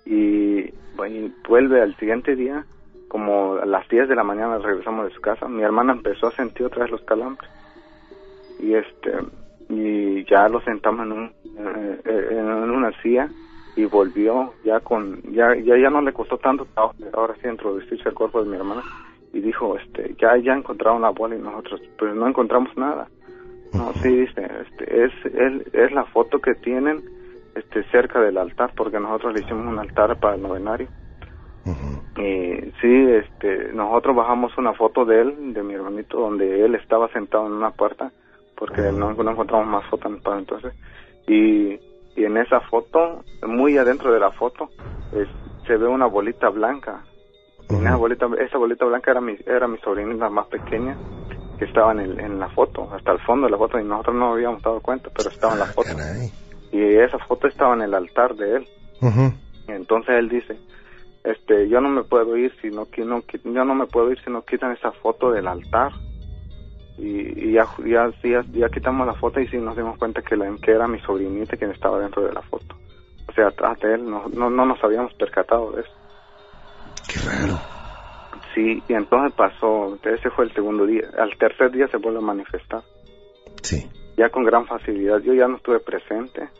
Y, 0.07 0.73
bueno, 0.97 1.31
vuelve 1.49 1.83
al 1.83 1.97
siguiente 1.97 2.35
día 2.35 2.65
como 3.09 3.57
a 3.57 3.67
las 3.67 3.89
10 3.89 4.09
de 4.09 4.15
la 4.15 4.25
mañana 4.25 4.59
regresamos 4.59 5.07
de 5.07 5.15
su 5.15 5.21
casa 5.21 5.49
mi 5.49 5.63
hermana 5.63 5.93
empezó 5.93 6.29
a 6.29 6.33
sentir 6.33 6.67
otra 6.67 6.85
vez 6.85 6.93
los 6.93 7.03
calambres 7.03 7.51
y 8.63 8.75
este 8.75 9.13
y 9.69 10.25
ya 10.25 10.49
lo 10.49 10.61
sentamos 10.63 11.07
en 11.07 11.13
un 11.13 11.33
eh, 11.59 12.29
en 12.31 12.71
una 12.71 12.91
silla 13.03 13.29
y 13.77 13.85
volvió 13.85 14.53
ya 14.65 14.81
con 14.81 15.23
ya 15.33 15.55
ya 15.55 15.77
ya 15.77 15.91
no 15.91 16.01
le 16.03 16.13
costó 16.13 16.39
tanto 16.39 16.67
ahora 17.13 17.35
sí 17.41 17.49
introducirse 17.49 18.09
al 18.09 18.15
cuerpo 18.15 18.43
de 18.43 18.51
mi 18.51 18.57
hermana 18.57 18.83
y 19.33 19.41
dijo 19.41 19.77
este 19.77 20.15
ya 20.21 20.37
ya 20.37 20.55
encontraron 20.55 21.03
la 21.03 21.11
bola 21.11 21.37
y 21.37 21.39
nosotros 21.39 21.81
pero 21.99 22.15
no 22.15 22.27
encontramos 22.27 22.77
nada. 22.77 23.09
No 23.73 23.93
sí 24.03 24.09
dice 24.09 24.51
este 24.63 25.05
es 25.05 25.13
es, 25.73 25.93
la 25.93 26.05
foto 26.07 26.41
que 26.41 26.55
tienen 26.55 27.03
este 27.55 27.85
cerca 27.91 28.21
del 28.21 28.39
altar 28.39 28.73
porque 28.77 28.99
nosotros 28.99 29.35
le 29.35 29.43
hicimos 29.43 29.67
un 29.67 29.79
altar 29.79 30.19
para 30.19 30.35
el 30.35 30.43
novenario. 30.43 30.89
Y 32.17 32.73
sí 32.81 33.07
este 33.09 33.73
nosotros 33.73 34.17
bajamos 34.17 34.57
una 34.59 34.73
foto 34.73 35.05
de 35.05 35.21
él 35.21 35.55
de 35.55 35.63
mi 35.63 35.75
hermanito 35.75 36.19
donde 36.19 36.65
él 36.65 36.75
estaba 36.75 37.09
sentado 37.13 37.47
en 37.47 37.53
una 37.53 37.71
puerta 37.71 38.11
porque 38.61 38.93
no, 38.93 39.11
encontramos 39.11 39.67
más 39.67 39.87
fotos 39.87 40.13
para 40.23 40.39
entonces. 40.39 40.75
Y, 41.27 41.81
y, 42.15 42.25
en 42.25 42.37
esa 42.37 42.61
foto, 42.61 43.25
muy 43.43 43.79
adentro 43.79 44.13
de 44.13 44.21
la 44.21 44.31
foto, 44.33 44.69
se 45.67 45.77
ve 45.77 45.89
una 45.89 46.05
bolita 46.05 46.51
blanca. 46.51 47.03
esa, 47.71 47.97
bolita, 47.97 48.29
esa 48.39 48.59
bolita 48.59 48.85
blanca 48.85 49.13
era 49.13 49.23
mi, 49.23 49.35
era 49.47 49.67
mi 49.67 49.79
sobrinita 49.79 50.29
más 50.29 50.47
pequeña 50.49 50.95
que 51.59 51.65
estaba 51.65 51.93
en, 51.93 52.01
el, 52.01 52.21
en 52.21 52.39
la 52.39 52.51
foto, 52.51 52.87
hasta 52.93 53.13
el 53.13 53.19
fondo 53.21 53.47
de 53.47 53.53
la 53.53 53.59
foto, 53.59 53.81
y 53.81 53.85
nosotros 53.85 54.17
no 54.17 54.33
habíamos 54.35 54.63
dado 54.63 54.81
cuenta, 54.81 55.09
pero 55.17 55.31
estaba 55.31 55.55
en 55.55 55.59
la 55.59 55.65
ah, 55.65 55.73
foto. 55.75 55.91
Y 56.71 56.83
esa 56.83 57.19
foto 57.19 57.49
estaba 57.49 57.75
en 57.75 57.83
el 57.83 57.95
altar 57.95 58.35
de 58.35 58.57
él. 58.57 58.69
Y 59.69 59.73
entonces 59.73 60.17
él 60.17 60.29
dice, 60.29 60.59
este, 61.25 61.67
yo 61.71 61.81
no 61.81 61.89
me 61.89 62.03
puedo 62.03 62.37
ir 62.37 62.53
si 62.61 62.69
no, 62.69 62.87
no, 63.07 63.23
yo 63.45 63.65
no 63.65 63.75
me 63.75 63.87
puedo 63.87 64.13
ir 64.13 64.21
si 64.23 64.31
no 64.31 64.43
quitan 64.43 64.73
esa 64.73 64.93
foto 64.93 65.31
del 65.31 65.49
altar 65.49 65.93
y, 67.01 67.53
ya, 67.53 67.67
ya, 67.85 68.11
ya, 68.53 68.69
quitamos 68.69 69.07
la 69.07 69.15
foto 69.15 69.41
y 69.41 69.49
sí 69.49 69.57
nos 69.57 69.77
dimos 69.77 69.97
cuenta 69.99 70.21
que, 70.21 70.37
la, 70.37 70.55
que 70.63 70.73
era 70.73 70.87
mi 70.87 71.01
sobrinita 71.01 71.57
quien 71.57 71.71
estaba 71.71 71.99
dentro 71.99 72.23
de 72.23 72.33
la 72.33 72.43
foto. 72.43 72.77
O 73.27 73.33
sea, 73.33 73.49
atrás 73.49 73.79
de 73.81 73.95
él, 73.95 74.09
no, 74.09 74.29
no, 74.29 74.51
no 74.51 74.67
nos 74.67 74.83
habíamos 74.85 75.15
percatado 75.15 75.73
de 75.73 75.83
eso. 75.83 75.93
Qué 77.09 77.21
raro. 77.21 77.59
Sí, 78.55 78.83
y 78.89 78.93
entonces 78.93 79.33
pasó, 79.35 79.99
ese 80.03 80.31
fue 80.31 80.45
el 80.45 80.53
segundo 80.53 80.85
día. 80.85 81.05
Al 81.19 81.37
tercer 81.39 81.71
día 81.71 81.89
se 81.89 81.97
vuelve 81.97 82.19
a 82.19 82.23
manifestar. 82.23 82.83
Sí. 83.63 83.89
Ya 84.17 84.29
con 84.29 84.45
gran 84.45 84.67
facilidad. 84.67 85.21
Yo 85.21 85.33
ya 85.33 85.47
no 85.47 85.57
estuve 85.57 85.81
presente. 85.81 86.51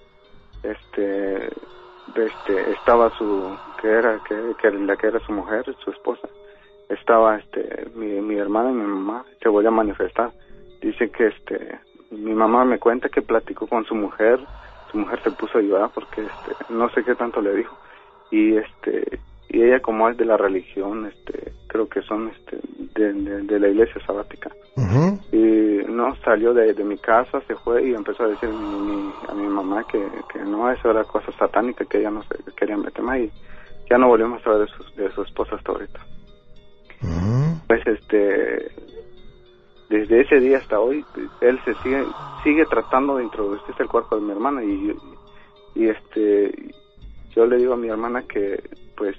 Este, 0.63 1.47
este, 1.47 2.73
estaba 2.73 3.11
su, 3.19 3.57
que 3.81 3.89
era, 3.89 4.21
que, 4.27 4.35
que 4.61 4.71
la 4.71 4.97
que 4.97 5.09
era 5.09 5.21
su 5.21 5.33
mujer, 5.33 5.65
su 5.85 5.91
esposa 5.91 6.29
estaba 6.91 7.37
este 7.39 7.89
mi, 7.95 8.21
mi 8.21 8.37
hermana 8.37 8.71
y 8.71 8.75
mi 8.75 8.87
mamá 8.87 9.25
se 9.43 9.49
vuelve 9.49 9.69
a 9.69 9.73
manifestar. 9.73 10.31
Dice 10.81 11.11
que 11.11 11.29
este 11.29 11.79
mi 12.11 12.35
mamá 12.35 12.65
me 12.65 12.79
cuenta 12.79 13.09
que 13.09 13.23
platicó 13.23 13.67
con 13.67 13.85
su 13.85 13.95
mujer 13.95 14.41
su 14.91 14.99
mujer 14.99 15.23
se 15.23 15.31
puso 15.31 15.59
a 15.59 15.63
llorar 15.63 15.91
porque 15.95 16.23
este 16.23 16.73
no 16.75 16.91
sé 16.91 17.05
qué 17.05 17.15
tanto 17.15 17.41
le 17.41 17.55
dijo. 17.55 17.77
Y 18.31 18.57
este 18.57 19.21
y 19.49 19.63
ella 19.63 19.81
como 19.81 20.09
es 20.09 20.17
de 20.17 20.25
la 20.25 20.37
religión 20.37 21.07
este 21.07 21.53
creo 21.69 21.89
que 21.89 22.03
son 22.03 22.29
este 22.29 22.59
de, 22.95 23.59
la 23.61 23.69
iglesia 23.69 24.01
sabática. 24.05 24.51
Y 25.33 25.83
no 25.89 26.17
salió 26.25 26.53
de, 26.55 26.75
mi 26.85 26.97
casa 26.99 27.41
se 27.47 27.55
fue 27.57 27.89
y 27.89 27.95
empezó 27.95 28.25
a 28.25 28.29
decir 28.29 28.49
a 28.49 29.35
mi 29.35 29.47
mamá 29.47 29.85
que, 29.85 30.05
que 30.33 30.41
no 30.41 30.71
eso 30.71 30.91
era 30.91 31.05
cosa 31.05 31.31
satánica 31.33 31.85
que 31.85 31.99
ella 31.99 32.11
no 32.11 32.23
se 32.25 32.37
quería 32.57 32.77
meter 32.77 33.03
más 33.03 33.19
y 33.21 33.31
ya 33.89 33.99
no 33.99 34.09
volvimos 34.09 34.45
a 34.47 34.51
ver 34.51 34.61
de 34.61 34.67
su, 34.69 34.95
de 34.97 35.13
su 35.13 35.23
esposa 35.23 35.57
hasta 35.57 35.73
ahorita 35.73 36.01
pues 37.67 37.81
este 37.87 38.71
desde 39.89 40.21
ese 40.21 40.41
día 40.41 40.59
hasta 40.59 40.79
hoy 40.79 41.05
él 41.41 41.59
se 41.65 41.75
sigue 41.83 42.05
sigue 42.45 42.65
tratando 42.67 43.17
de 43.17 43.25
introducirse 43.25 43.83
al 43.83 43.89
cuerpo 43.89 44.17
de 44.17 44.23
mi 44.23 44.33
hermana 44.33 44.63
y 44.65 44.97
y 45.75 45.89
este 45.89 46.75
yo 47.35 47.47
le 47.47 47.57
digo 47.57 47.75
a 47.75 47.77
mi 47.77 47.89
hermana 47.89 48.23
que 48.23 48.63
pues 48.97 49.17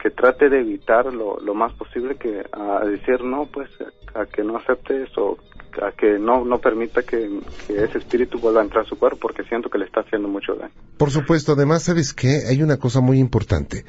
que 0.00 0.10
trate 0.10 0.48
de 0.48 0.60
evitar 0.60 1.12
lo, 1.14 1.38
lo 1.40 1.54
más 1.54 1.72
posible 1.74 2.16
que 2.16 2.44
a 2.52 2.84
decir 2.84 3.22
no 3.22 3.46
pues 3.46 3.70
a, 4.14 4.26
que 4.26 4.42
no 4.42 4.56
acepte 4.56 5.04
eso 5.04 5.38
a 5.80 5.92
que 5.92 6.18
no 6.18 6.44
no 6.44 6.58
permita 6.58 7.02
que, 7.02 7.40
ese 7.68 7.98
espíritu 7.98 8.38
vuelva 8.38 8.60
a 8.60 8.64
entrar 8.64 8.84
a 8.84 8.88
su 8.88 8.98
cuerpo 8.98 9.18
porque 9.20 9.44
siento 9.44 9.70
que 9.70 9.78
le 9.78 9.86
está 9.86 10.00
haciendo 10.00 10.28
mucho 10.28 10.54
daño. 10.54 10.74
Por 10.98 11.10
supuesto 11.10 11.52
además 11.52 11.84
sabes 11.84 12.12
que 12.12 12.42
hay 12.48 12.62
una 12.62 12.78
cosa 12.78 13.00
muy 13.00 13.18
importante. 13.18 13.84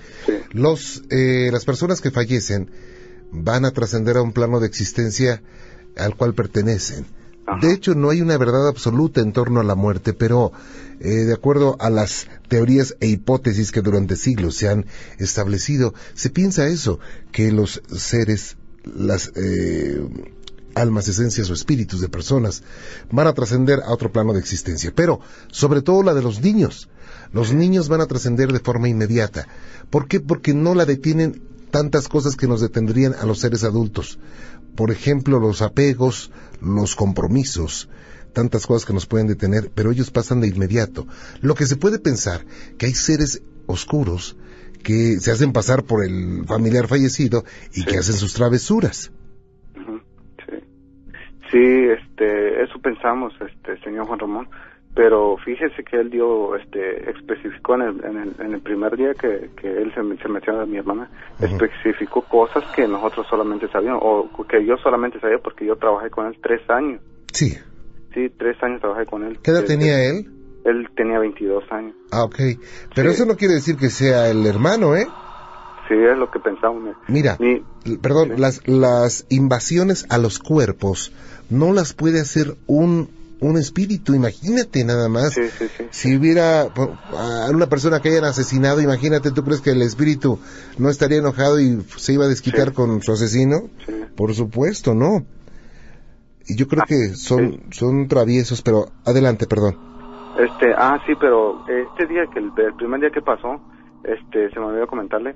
Los 0.52 1.04
eh, 1.12 1.50
las 1.52 1.66
personas 1.66 2.00
que 2.00 2.12
fallecen 2.12 2.70
van 3.34 3.66
a 3.66 3.72
trascender 3.72 4.18
a 4.18 4.22
un 4.22 4.32
plano 4.32 4.60
de 4.60 4.68
existencia 4.68 5.42
al 5.98 6.16
cual 6.16 6.34
pertenecen. 6.34 7.06
De 7.62 7.74
hecho, 7.74 7.94
no 7.94 8.10
hay 8.10 8.22
una 8.22 8.38
verdad 8.38 8.70
absoluta 8.70 9.20
en 9.20 9.34
torno 9.34 9.60
a 9.60 9.66
la 9.66 9.76
muerte, 9.76 10.14
pero 10.14 10.54
eh, 11.02 11.10
de 11.10 11.34
acuerdo 11.34 11.76
a 11.80 11.90
las 11.90 12.28
teorías 12.48 12.96
e 13.02 13.08
hipótesis 13.08 13.72
que 13.74 13.82
durante 13.82 14.16
siglos 14.16 14.56
se 14.56 14.70
han 14.70 14.86
establecido, 15.18 15.94
se 16.14 16.30
piensa 16.30 16.68
eso, 16.68 17.00
que 17.34 17.52
los 17.52 17.82
seres, 17.94 18.56
las 18.86 19.34
eh, 19.36 20.08
almas, 20.74 21.10
esencias 21.10 21.50
o 21.50 21.54
espíritus 21.54 22.00
de 22.00 22.08
personas 22.08 22.64
van 23.12 23.28
a 23.28 23.34
trascender 23.34 23.82
a 23.82 23.92
otro 23.92 24.12
plano 24.12 24.32
de 24.32 24.40
existencia, 24.40 24.94
pero 24.96 25.20
sobre 25.52 25.82
todo 25.82 26.02
la 26.02 26.14
de 26.14 26.24
los 26.24 26.42
niños. 26.42 26.88
Los 27.34 27.52
niños 27.52 27.90
van 27.90 28.02
a 28.02 28.06
trascender 28.06 28.54
de 28.54 28.60
forma 28.60 28.88
inmediata. 28.88 29.48
¿Por 29.90 30.08
qué? 30.08 30.20
Porque 30.20 30.54
no 30.54 30.76
la 30.76 30.86
detienen 30.86 31.42
tantas 31.74 32.08
cosas 32.08 32.36
que 32.36 32.48
nos 32.48 32.62
detendrían 32.62 33.16
a 33.16 33.26
los 33.26 33.40
seres 33.40 33.64
adultos. 33.64 34.20
Por 34.76 34.92
ejemplo, 34.92 35.40
los 35.40 35.64
apegos, 35.64 36.32
los 36.62 36.96
compromisos, 36.96 37.90
tantas 38.32 38.68
cosas 38.68 38.86
que 38.86 38.94
nos 38.94 39.08
pueden 39.08 39.26
detener, 39.26 39.72
pero 39.74 39.90
ellos 39.90 40.12
pasan 40.12 40.40
de 40.40 40.48
inmediato. 40.48 41.08
Lo 41.42 41.56
que 41.56 41.66
se 41.66 41.76
puede 41.76 41.98
pensar 41.98 42.46
que 42.78 42.86
hay 42.86 42.94
seres 42.94 43.42
oscuros 43.66 44.38
que 44.84 45.18
se 45.20 45.32
hacen 45.32 45.52
pasar 45.52 45.84
por 45.84 46.06
el 46.06 46.46
familiar 46.46 46.88
fallecido 46.88 47.44
y 47.74 47.86
que 47.86 47.98
hacen 47.98 48.16
sus 48.16 48.36
travesuras. 48.36 49.12
Sí. 50.46 50.58
sí, 51.50 51.88
este, 51.90 52.64
eso 52.64 52.80
pensamos, 52.84 53.34
este, 53.42 53.80
señor 53.84 54.06
Juan 54.06 54.20
Ramón 54.20 54.48
pero 54.96 55.38
fíjese 55.44 55.84
que 55.84 55.98
él 55.98 56.12
dio, 56.12 56.56
este, 56.56 57.10
especificó 57.10 57.76
en 57.76 57.82
el, 57.82 58.06
en 58.06 58.18
el, 58.18 58.36
en 58.40 58.54
el 58.54 58.62
primer 58.62 58.96
día 58.96 59.14
que, 59.14 59.50
que 59.60 59.68
él 59.68 59.92
se, 59.96 60.02
se 60.22 60.30
metió 60.30 60.60
a 60.60 60.66
mi 60.66 60.78
hermana, 60.78 61.10
especificó 61.40 62.22
cosas 62.22 62.64
que 62.76 62.88
nosotros 62.88 63.26
solamente 63.28 63.68
sabíamos, 63.70 64.02
o 64.04 64.46
que 64.48 64.64
yo 64.66 64.78
solamente 64.78 65.20
sabía 65.20 65.40
porque 65.40 65.66
yo 65.66 65.76
trabajé 65.78 66.12
con 66.12 66.28
él 66.28 66.38
tres 66.42 66.62
años. 66.70 67.02
Sí. 67.32 67.58
Sí, 68.14 68.30
tres 68.38 68.62
años 68.62 68.82
trabajé 68.82 69.08
con 69.08 69.24
él. 69.24 69.40
¿Qué 69.44 69.50
edad 69.50 69.64
tenía 69.66 70.04
él? 70.04 70.30
Él 70.64 70.88
tenía 70.96 71.18
22 71.20 71.64
años. 71.72 71.96
Ah, 72.12 72.24
ok. 72.24 72.40
Pero 72.94 73.10
eso 73.10 73.26
no 73.26 73.36
quiere 73.36 73.56
decir 73.56 73.76
que 73.76 73.90
sea 73.90 74.30
el 74.30 74.46
hermano, 74.46 74.96
¿eh? 74.96 75.08
Sí, 75.88 75.96
es 75.96 76.18
lo 76.18 76.30
que 76.30 76.40
pensamos. 76.40 76.96
Mira, 77.08 77.38
perdón, 78.02 78.34
las, 78.38 78.66
las 78.68 79.26
invasiones 79.30 80.06
a 80.10 80.18
los 80.18 80.40
cuerpos 80.40 81.12
no 81.50 81.74
las 81.74 81.94
puede 81.94 82.22
hacer 82.22 82.56
un 82.68 83.10
un 83.48 83.58
espíritu, 83.58 84.14
imagínate 84.14 84.84
nada 84.84 85.10
más. 85.10 85.40
si 85.92 86.18
hubiera 86.18 86.62
a 86.62 87.50
una 87.52 87.68
persona 87.68 88.00
que 88.00 88.10
hayan 88.10 88.26
asesinado, 88.26 88.82
imagínate, 88.82 89.32
¿tú 89.32 89.44
crees 89.44 89.62
que 89.62 89.72
el 89.72 89.82
espíritu 89.82 90.40
no 90.78 90.90
estaría 90.90 91.20
enojado 91.20 91.60
y 91.60 91.82
se 91.98 92.14
iba 92.14 92.26
a 92.26 92.28
desquitar 92.28 92.74
con 92.74 93.02
su 93.02 93.12
asesino? 93.12 93.70
Por 94.16 94.34
supuesto, 94.34 94.94
no. 94.94 95.26
Y 96.48 96.58
yo 96.58 96.68
creo 96.68 96.84
ah, 96.84 96.86
que 96.88 97.16
son, 97.16 97.72
son 97.72 98.08
traviesos, 98.08 98.62
pero 98.62 98.88
adelante, 99.06 99.48
perdón. 99.48 99.78
Este, 100.38 100.74
ah, 100.76 101.00
sí, 101.06 101.14
pero 101.20 101.66
este 101.68 102.08
día, 102.08 102.26
que 102.34 102.40
el, 102.40 102.52
primer 102.76 103.00
día 103.00 103.12
que 103.12 103.22
pasó, 103.22 103.62
este, 104.04 104.50
se 104.50 104.60
me 104.60 104.66
olvidó 104.66 104.88
comentarle, 104.88 105.36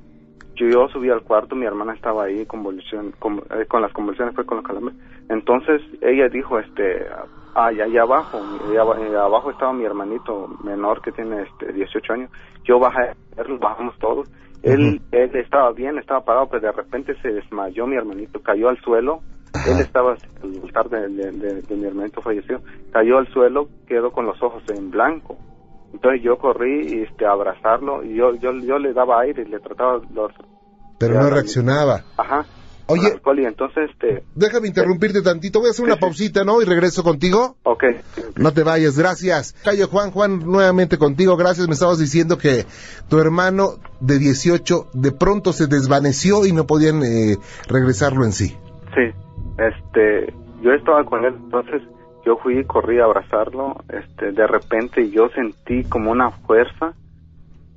yo, 0.55 0.67
yo 0.67 0.87
subí 0.89 1.09
al 1.09 1.21
cuarto, 1.21 1.55
mi 1.55 1.65
hermana 1.65 1.93
estaba 1.93 2.25
ahí 2.25 2.45
convulsión, 2.45 3.13
con, 3.19 3.37
eh, 3.37 3.65
con 3.67 3.81
las 3.81 3.93
convulsiones, 3.93 4.35
fue 4.35 4.45
con 4.45 4.57
los 4.57 4.65
calambres. 4.65 4.95
Entonces 5.29 5.81
ella 6.01 6.27
dijo, 6.29 6.59
este, 6.59 7.05
Ah, 7.59 7.69
allá 7.69 8.03
abajo, 8.03 8.37
allá, 8.37 9.23
abajo 9.23 9.49
estaba 9.49 9.73
mi 9.73 9.83
hermanito 9.83 10.47
menor 10.63 11.01
que 11.01 11.11
tiene 11.11 11.41
este 11.41 11.73
18 11.73 12.13
años. 12.13 12.31
Yo 12.63 12.77
bajé, 12.77 13.15
bajamos 13.59 13.97
todos. 13.97 14.29
Él, 14.61 15.01
él 15.11 15.35
estaba 15.35 15.71
bien, 15.71 15.97
estaba 15.97 16.23
parado, 16.23 16.47
pero 16.51 16.67
de 16.67 16.71
repente 16.71 17.19
se 17.19 17.29
desmayó 17.29 17.87
mi 17.87 17.95
hermanito, 17.95 18.39
cayó 18.43 18.69
al 18.69 18.79
suelo. 18.81 19.21
Él 19.65 19.79
estaba, 19.79 20.15
el 20.43 20.61
altar 20.65 20.87
de, 20.89 21.07
de, 21.31 21.75
mi 21.75 21.85
hermanito 21.85 22.21
falleció, 22.21 22.61
cayó 22.91 23.17
al 23.17 23.27
suelo, 23.33 23.69
quedó 23.87 24.11
con 24.11 24.27
los 24.27 24.39
ojos 24.43 24.61
en 24.69 24.91
blanco. 24.91 25.35
Entonces 25.93 26.21
yo 26.21 26.37
corrí 26.37 27.05
este, 27.09 27.25
a 27.25 27.31
abrazarlo 27.31 28.03
y 28.03 28.17
yo, 28.17 28.35
yo, 28.35 28.51
yo 28.53 28.77
le 28.77 28.93
daba 28.93 29.21
aire 29.21 29.41
y 29.41 29.49
le 29.49 29.59
trataba 29.61 29.99
los... 30.13 30.31
Pero 30.99 31.15
no 31.15 31.31
reaccionaba. 31.31 32.01
Ajá. 32.17 32.45
Oye, 32.87 33.19
entonces, 33.45 33.89
este... 33.91 34.23
Déjame 34.35 34.67
interrumpirte 34.67 35.21
tantito, 35.21 35.59
voy 35.59 35.67
a 35.67 35.71
hacer 35.71 35.85
una 35.85 35.97
pausita, 35.97 36.43
¿no? 36.43 36.61
Y 36.61 36.65
regreso 36.65 37.03
contigo. 37.03 37.57
Ok. 37.63 37.83
No 38.37 38.53
te 38.53 38.63
vayas, 38.63 38.97
gracias. 38.97 39.53
Cayo 39.63 39.87
Juan, 39.87 40.11
Juan, 40.11 40.39
nuevamente 40.39 40.97
contigo, 40.97 41.35
gracias. 41.35 41.67
Me 41.67 41.73
estabas 41.73 41.99
diciendo 41.99 42.37
que 42.37 42.65
tu 43.09 43.19
hermano 43.19 43.75
de 43.99 44.19
18 44.19 44.87
de 44.93 45.11
pronto 45.11 45.51
se 45.53 45.67
desvaneció 45.67 46.45
y 46.45 46.53
no 46.53 46.65
podían 46.65 47.03
eh, 47.03 47.37
regresarlo 47.67 48.23
en 48.23 48.31
sí. 48.31 48.55
Sí, 48.95 49.11
este, 49.57 50.33
yo 50.61 50.71
estaba 50.71 51.03
con 51.03 51.25
él, 51.25 51.35
entonces 51.35 51.81
yo 52.25 52.37
fui 52.37 52.59
y 52.59 52.63
corrí 52.63 52.99
a 52.99 53.05
abrazarlo, 53.05 53.75
este, 53.89 54.31
de 54.31 54.47
repente 54.47 55.09
yo 55.09 55.29
sentí 55.29 55.83
como 55.83 56.11
una 56.11 56.31
fuerza, 56.31 56.93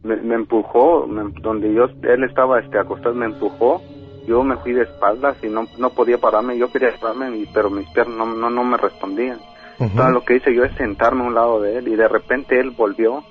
me, 0.02 0.34
empujó, 0.34 1.06
donde 1.42 1.74
yo, 1.74 1.88
él 2.02 2.24
estaba 2.24 2.60
este, 2.60 2.78
acostado, 2.78 3.14
me 3.14 3.26
empujó 3.26 3.82
yo 4.30 4.44
me 4.44 4.56
fui 4.58 4.72
de 4.72 4.82
espaldas 4.82 5.36
y 5.42 5.48
no, 5.48 5.66
no 5.76 5.90
podía 5.90 6.16
pararme, 6.16 6.56
yo 6.56 6.70
quería 6.70 6.90
pararme, 7.00 7.48
pero 7.52 7.68
mis 7.68 7.88
piernas 7.90 8.16
no, 8.16 8.26
no, 8.26 8.48
no 8.48 8.62
me 8.62 8.76
respondían. 8.76 9.40
Entonces 9.80 10.12
lo 10.12 10.20
que 10.24 10.36
hice 10.36 10.54
yo 10.54 10.62
es 10.62 10.72
sentarme 10.76 11.24
a 11.24 11.26
un 11.26 11.34
lado 11.34 11.60
de 11.60 11.78
él 11.78 11.88
y 11.88 11.96
de 11.96 12.06
repente 12.06 12.60
él 12.60 12.70
volvió 12.70 13.24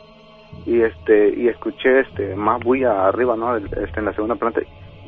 y 0.65 0.81
este 0.81 1.29
y 1.37 1.47
escuché 1.47 2.01
este 2.01 2.35
más 2.35 2.61
bulla 2.61 3.07
arriba, 3.07 3.37
¿no? 3.37 3.55
Este, 3.55 3.99
en 3.99 4.05
la 4.05 4.13
segunda 4.13 4.35
planta. 4.35 4.59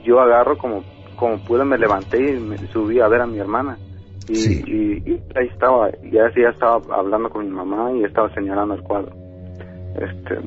Yo 0.05 0.21
agarro 0.21 0.57
como 0.57 0.81
como 1.17 1.39
pude, 1.39 1.65
me 1.65 1.77
levanté 1.77 2.37
y 2.37 2.39
me 2.39 2.57
subí 2.69 3.01
a 3.01 3.09
ver 3.09 3.21
a 3.21 3.27
mi 3.27 3.39
hermana. 3.39 3.77
Y, 4.29 4.37
y, 4.37 5.21
ahí 5.35 5.47
estaba, 5.47 5.91
ya, 6.03 6.31
ya 6.35 6.49
estaba 6.49 6.79
hablando 6.95 7.29
con 7.29 7.43
mi 7.43 7.51
mamá 7.51 7.91
y 7.91 8.05
estaba 8.05 8.33
señalando 8.33 8.75
el 8.75 8.83
cuadro. 8.83 9.11
Este, 9.95 10.39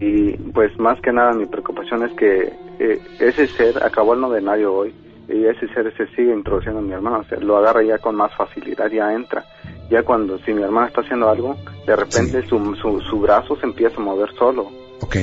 y 0.00 0.32
pues 0.52 0.76
más 0.80 1.00
que 1.00 1.12
nada 1.12 1.32
mi 1.32 1.46
preocupación 1.46 2.02
es 2.02 2.12
que 2.14 2.63
eh, 2.78 3.00
ese 3.18 3.46
ser 3.48 3.82
acabó 3.82 4.14
el 4.14 4.20
novenario 4.20 4.74
hoy 4.74 4.94
y 5.28 5.44
ese 5.46 5.68
ser 5.68 5.92
se 5.96 6.06
sigue 6.08 6.32
introduciendo 6.32 6.80
a 6.80 6.82
mi 6.82 6.92
hermano, 6.92 7.20
o 7.20 7.24
sea, 7.24 7.38
lo 7.38 7.56
agarra 7.56 7.82
ya 7.82 7.98
con 7.98 8.14
más 8.14 8.34
facilidad, 8.34 8.90
ya 8.90 9.12
entra. 9.12 9.44
Ya 9.90 10.02
cuando, 10.02 10.38
si 10.40 10.52
mi 10.52 10.62
hermana 10.62 10.88
está 10.88 11.02
haciendo 11.02 11.28
algo, 11.28 11.56
de 11.86 11.96
repente 11.96 12.46
su, 12.46 12.74
su, 12.76 13.20
brazo 13.20 13.56
se 13.56 13.66
empieza 13.66 13.96
a 13.96 14.04
mover 14.04 14.30
solo. 14.36 14.70
Ok. 15.00 15.16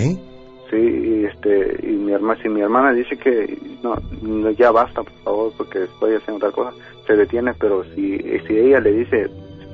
Sí, 0.70 0.78
y, 0.78 1.26
este, 1.26 1.80
y 1.84 1.92
mi 1.94 2.14
hermana, 2.14 2.42
si 2.42 2.48
mi 2.48 2.62
hermana 2.62 2.94
dice 2.94 3.18
que 3.18 3.58
no, 3.84 3.98
ya 4.52 4.72
basta, 4.72 5.04
por 5.04 5.14
favor, 5.24 5.54
porque 5.58 5.84
estoy 5.84 6.16
haciendo 6.16 6.48
otra 6.48 6.52
cosa, 6.52 6.74
se 7.06 7.16
detiene, 7.16 7.54
pero 7.60 7.84
si, 7.96 8.18
si 8.48 8.58
ella 8.58 8.80
le 8.80 8.92
dice, 8.94 9.30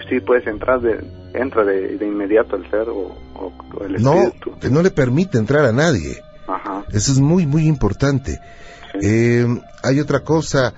sí 0.10 0.20
puedes 0.22 0.48
entrar, 0.48 0.82
de, 0.82 1.00
entra 1.34 1.64
de, 1.64 1.98
inmediato 2.02 2.56
el 2.56 2.70
ser 2.70 2.88
o, 2.90 3.16
el 3.86 3.96
espíritu. 3.96 4.52
No, 4.64 4.70
no 4.70 4.82
le 4.82 4.92
permite 4.92 5.38
entrar 5.38 5.66
a 5.66 5.72
nadie. 5.72 6.18
Eso 6.92 7.12
es 7.12 7.20
muy, 7.20 7.46
muy 7.46 7.68
importante. 7.68 8.40
Eh, 9.02 9.46
hay 9.84 10.00
otra 10.00 10.22
cosa. 10.22 10.74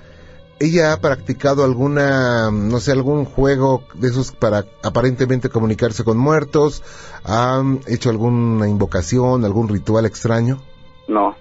¿Ella 0.60 0.92
ha 0.92 0.98
practicado 1.00 1.64
alguna, 1.64 2.52
no 2.52 2.80
sé, 2.80 2.92
algún 2.92 3.24
juego 3.24 3.84
de 3.94 4.10
esos 4.10 4.34
para 4.34 4.66
aparentemente 4.84 5.50
comunicarse 5.50 6.04
con 6.04 6.18
muertos? 6.18 6.84
¿Ha 7.24 7.64
hecho 7.88 8.10
alguna 8.10 8.68
invocación, 8.68 9.46
algún 9.46 9.70
ritual 9.70 10.06
extraño? 10.06 10.60
No, 11.08 11.36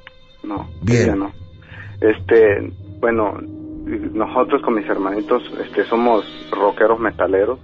no. 0.44 0.68
Bien. 0.82 1.18
No. 1.18 1.32
Este, 2.00 2.72
bueno, 3.00 3.34
nosotros 3.42 4.62
con 4.62 4.74
mis 4.74 4.88
hermanitos, 4.88 5.42
este, 5.64 5.84
somos 5.86 6.24
rockeros 6.52 7.00
metaleros. 7.00 7.58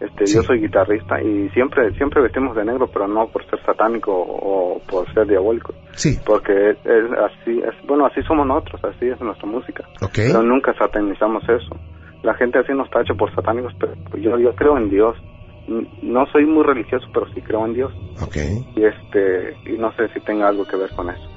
Este, 0.00 0.24
Yo 0.24 0.42
soy 0.42 0.60
guitarrista 0.60 1.20
y 1.20 1.50
siempre 1.50 1.92
siempre 1.94 2.22
vestimos 2.22 2.56
de 2.56 2.64
negro, 2.64 2.88
pero 2.90 3.06
no 3.06 3.28
por 3.28 3.44
ser 3.50 3.62
satánico 3.66 4.10
o 4.12 4.80
por 4.88 5.12
ser 5.12 5.26
diabólico. 5.26 5.74
Sí. 5.92 6.18
Porque 6.24 6.70
es, 6.70 6.76
así, 6.84 7.60
es, 7.60 7.86
bueno, 7.86 8.06
así 8.06 8.22
somos 8.22 8.46
nosotros, 8.46 8.80
así 8.82 9.08
es 9.08 9.20
nuestra 9.20 9.46
música. 9.46 9.84
Pero 10.14 10.42
nunca 10.42 10.72
satanizamos 10.78 11.42
eso. 11.44 11.76
La 12.22 12.34
gente 12.34 12.58
así 12.58 12.72
nos 12.72 12.88
tacha 12.88 13.12
por 13.12 13.34
satánicos, 13.34 13.74
pero 13.78 13.94
yo, 14.16 14.38
yo 14.38 14.54
creo 14.54 14.78
en 14.78 14.88
Dios. 14.88 15.16
No 16.02 16.26
soy 16.32 16.46
muy 16.46 16.64
religioso, 16.64 17.06
pero 17.12 17.26
sí 17.34 17.42
creo 17.42 17.66
en 17.66 17.74
Dios. 17.74 17.92
Okay. 18.22 18.66
Y 18.74 18.84
este 18.84 19.54
y 19.66 19.78
no 19.78 19.92
sé 19.96 20.08
si 20.14 20.20
tenga 20.20 20.48
algo 20.48 20.64
que 20.64 20.76
ver 20.76 20.90
con 20.96 21.10
eso. 21.10 21.28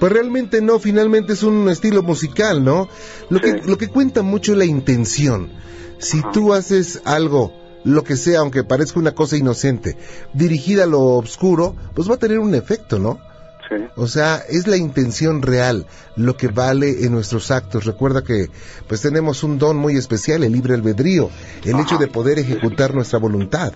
Pues 0.00 0.12
realmente 0.12 0.60
no, 0.60 0.80
finalmente 0.80 1.34
es 1.34 1.44
un 1.44 1.68
estilo 1.68 2.02
musical, 2.02 2.64
¿no? 2.64 2.88
Lo 3.30 3.38
que 3.38 3.60
lo 3.64 3.78
que 3.78 3.88
cuenta 3.88 4.22
mucho 4.22 4.52
es 4.52 4.58
la 4.58 4.64
intención. 4.64 5.50
Si 5.98 6.20
tú 6.32 6.52
haces 6.52 7.00
algo 7.06 7.61
lo 7.84 8.04
que 8.04 8.16
sea, 8.16 8.40
aunque 8.40 8.64
parezca 8.64 8.98
una 9.00 9.12
cosa 9.12 9.36
inocente, 9.36 9.96
dirigida 10.32 10.84
a 10.84 10.86
lo 10.86 11.02
oscuro, 11.02 11.74
pues 11.94 12.08
va 12.08 12.14
a 12.14 12.18
tener 12.18 12.38
un 12.38 12.54
efecto, 12.54 12.98
¿no? 12.98 13.18
Sí. 13.68 13.84
O 13.96 14.06
sea, 14.06 14.42
es 14.48 14.66
la 14.66 14.76
intención 14.76 15.40
real 15.40 15.86
lo 16.16 16.36
que 16.36 16.48
vale 16.48 17.04
en 17.04 17.12
nuestros 17.12 17.50
actos. 17.50 17.84
Recuerda 17.84 18.22
que 18.22 18.48
pues 18.86 19.00
tenemos 19.00 19.42
un 19.44 19.58
don 19.58 19.76
muy 19.76 19.96
especial, 19.96 20.44
el 20.44 20.52
libre 20.52 20.74
albedrío, 20.74 21.30
el 21.64 21.80
hecho 21.80 21.96
de 21.96 22.08
poder 22.08 22.38
ejecutar 22.38 22.94
nuestra 22.94 23.18
voluntad. 23.18 23.72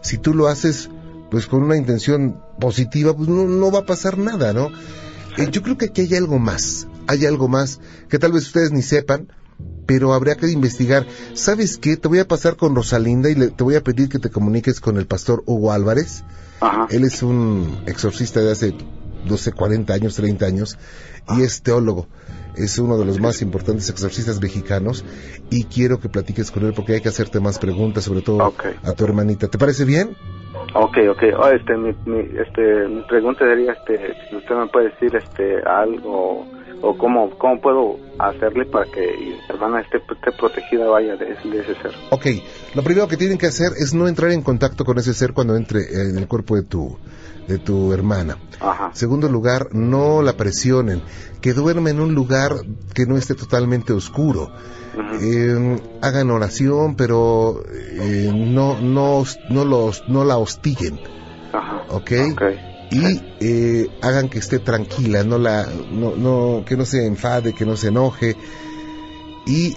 Si 0.00 0.18
tú 0.18 0.34
lo 0.34 0.48
haces 0.48 0.88
pues 1.30 1.46
con 1.46 1.62
una 1.62 1.76
intención 1.76 2.40
positiva, 2.60 3.14
pues 3.16 3.28
no, 3.28 3.72
va 3.72 3.80
a 3.80 3.86
pasar 3.86 4.18
nada, 4.18 4.52
¿no? 4.52 4.68
Eh, 5.36 5.48
yo 5.50 5.62
creo 5.62 5.76
que 5.76 5.86
aquí 5.86 6.02
hay 6.02 6.14
algo 6.14 6.38
más, 6.38 6.86
hay 7.08 7.26
algo 7.26 7.48
más 7.48 7.80
que 8.08 8.20
tal 8.20 8.30
vez 8.30 8.44
ustedes 8.44 8.70
ni 8.70 8.82
sepan, 8.82 9.28
pero 9.86 10.12
habría 10.12 10.36
que 10.36 10.50
investigar. 10.50 11.06
¿Sabes 11.34 11.78
qué? 11.78 11.96
Te 11.96 12.08
voy 12.08 12.18
a 12.18 12.28
pasar 12.28 12.56
con 12.56 12.74
Rosalinda 12.74 13.30
y 13.30 13.34
le, 13.34 13.48
te 13.48 13.64
voy 13.64 13.76
a 13.76 13.82
pedir 13.82 14.08
que 14.08 14.18
te 14.18 14.30
comuniques 14.30 14.80
con 14.80 14.96
el 14.96 15.06
pastor 15.06 15.42
Hugo 15.46 15.72
Álvarez. 15.72 16.24
Ajá. 16.60 16.86
Él 16.90 17.04
es 17.04 17.22
un 17.22 17.82
exorcista 17.86 18.40
de 18.40 18.52
hace, 18.52 18.74
no 19.24 19.36
sé, 19.36 19.52
40 19.52 19.92
años, 19.92 20.14
30 20.16 20.46
años, 20.46 20.78
y 21.36 21.42
es 21.42 21.62
teólogo. 21.62 22.06
Es 22.56 22.78
uno 22.78 22.96
de 22.96 23.04
los 23.04 23.20
más 23.20 23.42
importantes 23.42 23.90
exorcistas 23.90 24.40
mexicanos 24.40 25.04
y 25.50 25.64
quiero 25.64 25.98
que 25.98 26.08
platiques 26.08 26.52
con 26.52 26.64
él 26.64 26.72
porque 26.74 26.94
hay 26.94 27.00
que 27.00 27.08
hacerte 27.08 27.40
más 27.40 27.58
preguntas, 27.58 28.04
sobre 28.04 28.22
todo 28.22 28.54
a 28.84 28.92
tu 28.92 29.04
hermanita. 29.04 29.48
¿Te 29.48 29.58
parece 29.58 29.84
bien? 29.84 30.16
Ok, 30.74 30.96
ok. 31.10 31.22
Oh, 31.38 31.48
este, 31.48 31.76
mi, 31.76 31.94
mi, 32.06 32.20
este, 32.38 32.88
mi 32.88 33.02
pregunta 33.02 33.44
sería, 33.44 33.72
este, 33.72 34.14
si 34.28 34.36
usted 34.36 34.54
me 34.54 34.66
puede 34.68 34.90
decir, 34.90 35.14
este, 35.16 35.60
algo 35.62 36.46
o 36.84 36.98
cómo, 36.98 37.30
cómo 37.38 37.60
puedo 37.60 37.96
hacerle 38.18 38.66
para 38.66 38.84
que 38.84 39.00
mi 39.00 39.34
hermana 39.48 39.80
esté, 39.80 39.96
esté 39.96 40.32
protegida, 40.32 40.86
vaya, 40.86 41.16
de, 41.16 41.26
de 41.26 41.60
ese 41.60 41.74
ser. 41.80 41.92
Ok, 42.10 42.26
lo 42.74 42.82
primero 42.82 43.08
que 43.08 43.16
tienen 43.16 43.38
que 43.38 43.46
hacer 43.46 43.68
es 43.78 43.94
no 43.94 44.06
entrar 44.06 44.30
en 44.30 44.42
contacto 44.42 44.84
con 44.84 44.98
ese 44.98 45.14
ser 45.14 45.32
cuando 45.32 45.56
entre 45.56 45.80
en 45.80 46.18
el 46.18 46.28
cuerpo 46.28 46.56
de 46.56 46.62
tu, 46.62 46.98
de 47.48 47.58
tu 47.58 47.92
hermana. 47.92 48.36
Ajá. 48.60 48.90
Segundo 48.92 49.28
lugar, 49.28 49.68
no 49.72 50.20
la 50.20 50.34
presionen, 50.34 51.02
que 51.40 51.54
duerma 51.54 51.88
en 51.88 52.00
un 52.00 52.14
lugar 52.14 52.52
que 52.94 53.06
no 53.06 53.16
esté 53.16 53.34
totalmente 53.34 53.92
oscuro. 53.92 54.52
Eh, 55.20 55.76
hagan 56.02 56.30
oración, 56.30 56.94
pero 56.94 57.62
eh, 57.68 58.30
no, 58.32 58.80
no, 58.80 59.24
no, 59.50 59.64
los, 59.64 60.04
no 60.08 60.24
la 60.24 60.36
hostiguen, 60.36 61.00
Ajá. 61.52 61.82
¿ok? 61.88 62.12
Ok. 62.32 62.42
Y 62.90 63.22
eh, 63.40 63.88
hagan 64.02 64.28
que 64.28 64.38
esté 64.38 64.58
tranquila, 64.58 65.24
no 65.24 65.38
la, 65.38 65.66
no, 65.90 66.14
no, 66.14 66.64
que 66.64 66.76
no 66.76 66.84
se 66.84 67.06
enfade, 67.06 67.52
que 67.52 67.64
no 67.64 67.76
se 67.76 67.88
enoje. 67.88 68.36
Y 69.46 69.76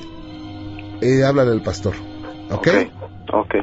eh, 1.01 1.23
háblale 1.23 1.51
al 1.51 1.63
pastor, 1.63 1.95
¿ok? 2.51 2.67
Ok. 3.33 3.55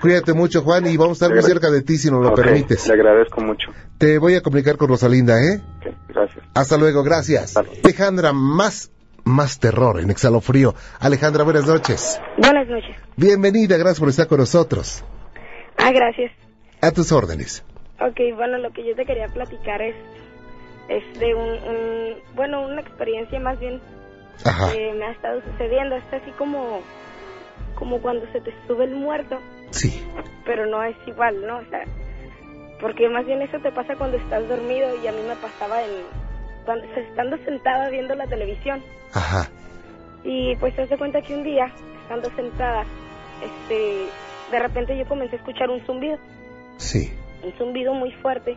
Cuídate 0.00 0.32
mucho, 0.32 0.62
Juan, 0.62 0.86
y 0.86 0.96
vamos 0.96 1.20
a 1.20 1.26
estar 1.26 1.30
muy 1.34 1.42
cerca 1.42 1.70
de 1.70 1.82
ti 1.82 1.98
si 1.98 2.10
nos 2.10 2.22
lo 2.22 2.34
permites. 2.34 2.86
Le 2.86 2.94
agradezco 2.94 3.40
mucho. 3.42 3.70
Te 3.98 4.18
voy 4.18 4.34
a 4.34 4.40
comunicar 4.40 4.76
con 4.78 4.88
Rosalinda, 4.88 5.34
¿eh? 5.42 5.60
Ok, 5.78 5.94
gracias. 6.08 6.44
Hasta 6.54 6.78
luego, 6.78 7.02
gracias. 7.02 7.56
Hasta 7.56 7.62
luego. 7.62 7.80
Alejandra, 7.84 8.32
más, 8.32 8.90
más 9.24 9.58
terror 9.60 10.00
en 10.00 10.10
Exhalofrío. 10.10 10.74
Alejandra, 11.00 11.44
buenas 11.44 11.66
noches. 11.66 12.18
Buenas 12.38 12.66
noches. 12.66 12.96
Bienvenida, 13.16 13.76
gracias 13.76 14.00
por 14.00 14.08
estar 14.08 14.26
con 14.26 14.38
nosotros. 14.38 15.04
Ah, 15.76 15.92
gracias. 15.92 16.32
A 16.80 16.90
tus 16.92 17.12
órdenes. 17.12 17.62
Ok, 18.00 18.18
bueno, 18.34 18.58
lo 18.58 18.70
que 18.72 18.84
yo 18.84 18.94
te 18.96 19.04
quería 19.04 19.28
platicar 19.28 19.82
es, 19.82 19.94
es 20.88 21.18
de 21.18 21.34
un, 21.34 21.48
un- 21.48 22.16
bueno, 22.34 22.62
una 22.66 22.80
experiencia 22.80 23.38
más 23.40 23.58
bien 23.58 23.80
Ajá, 24.44 24.72
que 24.72 24.92
me 24.94 25.04
ha 25.04 25.10
estado 25.12 25.42
sucediendo. 25.42 25.96
Es 25.96 26.12
así 26.12 26.32
como, 26.32 26.82
como 27.74 28.00
cuando 28.00 28.26
se 28.32 28.40
te 28.40 28.52
sube 28.66 28.84
el 28.84 28.94
muerto, 28.94 29.38
sí. 29.70 30.02
pero 30.46 30.66
no 30.66 30.82
es 30.82 30.96
igual, 31.06 31.46
¿no? 31.46 31.58
O 31.58 31.64
sea, 31.66 31.84
porque 32.80 33.08
más 33.10 33.26
bien 33.26 33.42
eso 33.42 33.58
te 33.60 33.70
pasa 33.72 33.96
cuando 33.96 34.16
estás 34.16 34.48
dormido 34.48 34.94
y 34.96 35.06
a 35.06 35.12
mí 35.12 35.22
me 35.22 35.36
pasaba 35.36 35.82
en, 35.84 36.06
cuando, 36.64 36.86
estando 36.94 37.36
sentada 37.44 37.90
viendo 37.90 38.14
la 38.14 38.26
televisión. 38.26 38.82
Ajá, 39.12 39.50
Y 40.24 40.56
pues 40.56 40.74
te 40.74 40.86
das 40.86 40.98
cuenta 40.98 41.20
que 41.20 41.34
un 41.34 41.42
día, 41.44 41.70
estando 42.02 42.30
sentada, 42.34 42.86
este, 43.42 44.10
de 44.50 44.58
repente 44.58 44.96
yo 44.96 45.04
comencé 45.06 45.36
a 45.36 45.38
escuchar 45.38 45.68
un 45.68 45.80
zumbido. 45.82 46.18
sí. 46.78 47.12
Un 47.42 47.52
zumbido 47.58 47.94
muy 47.94 48.12
fuerte. 48.12 48.56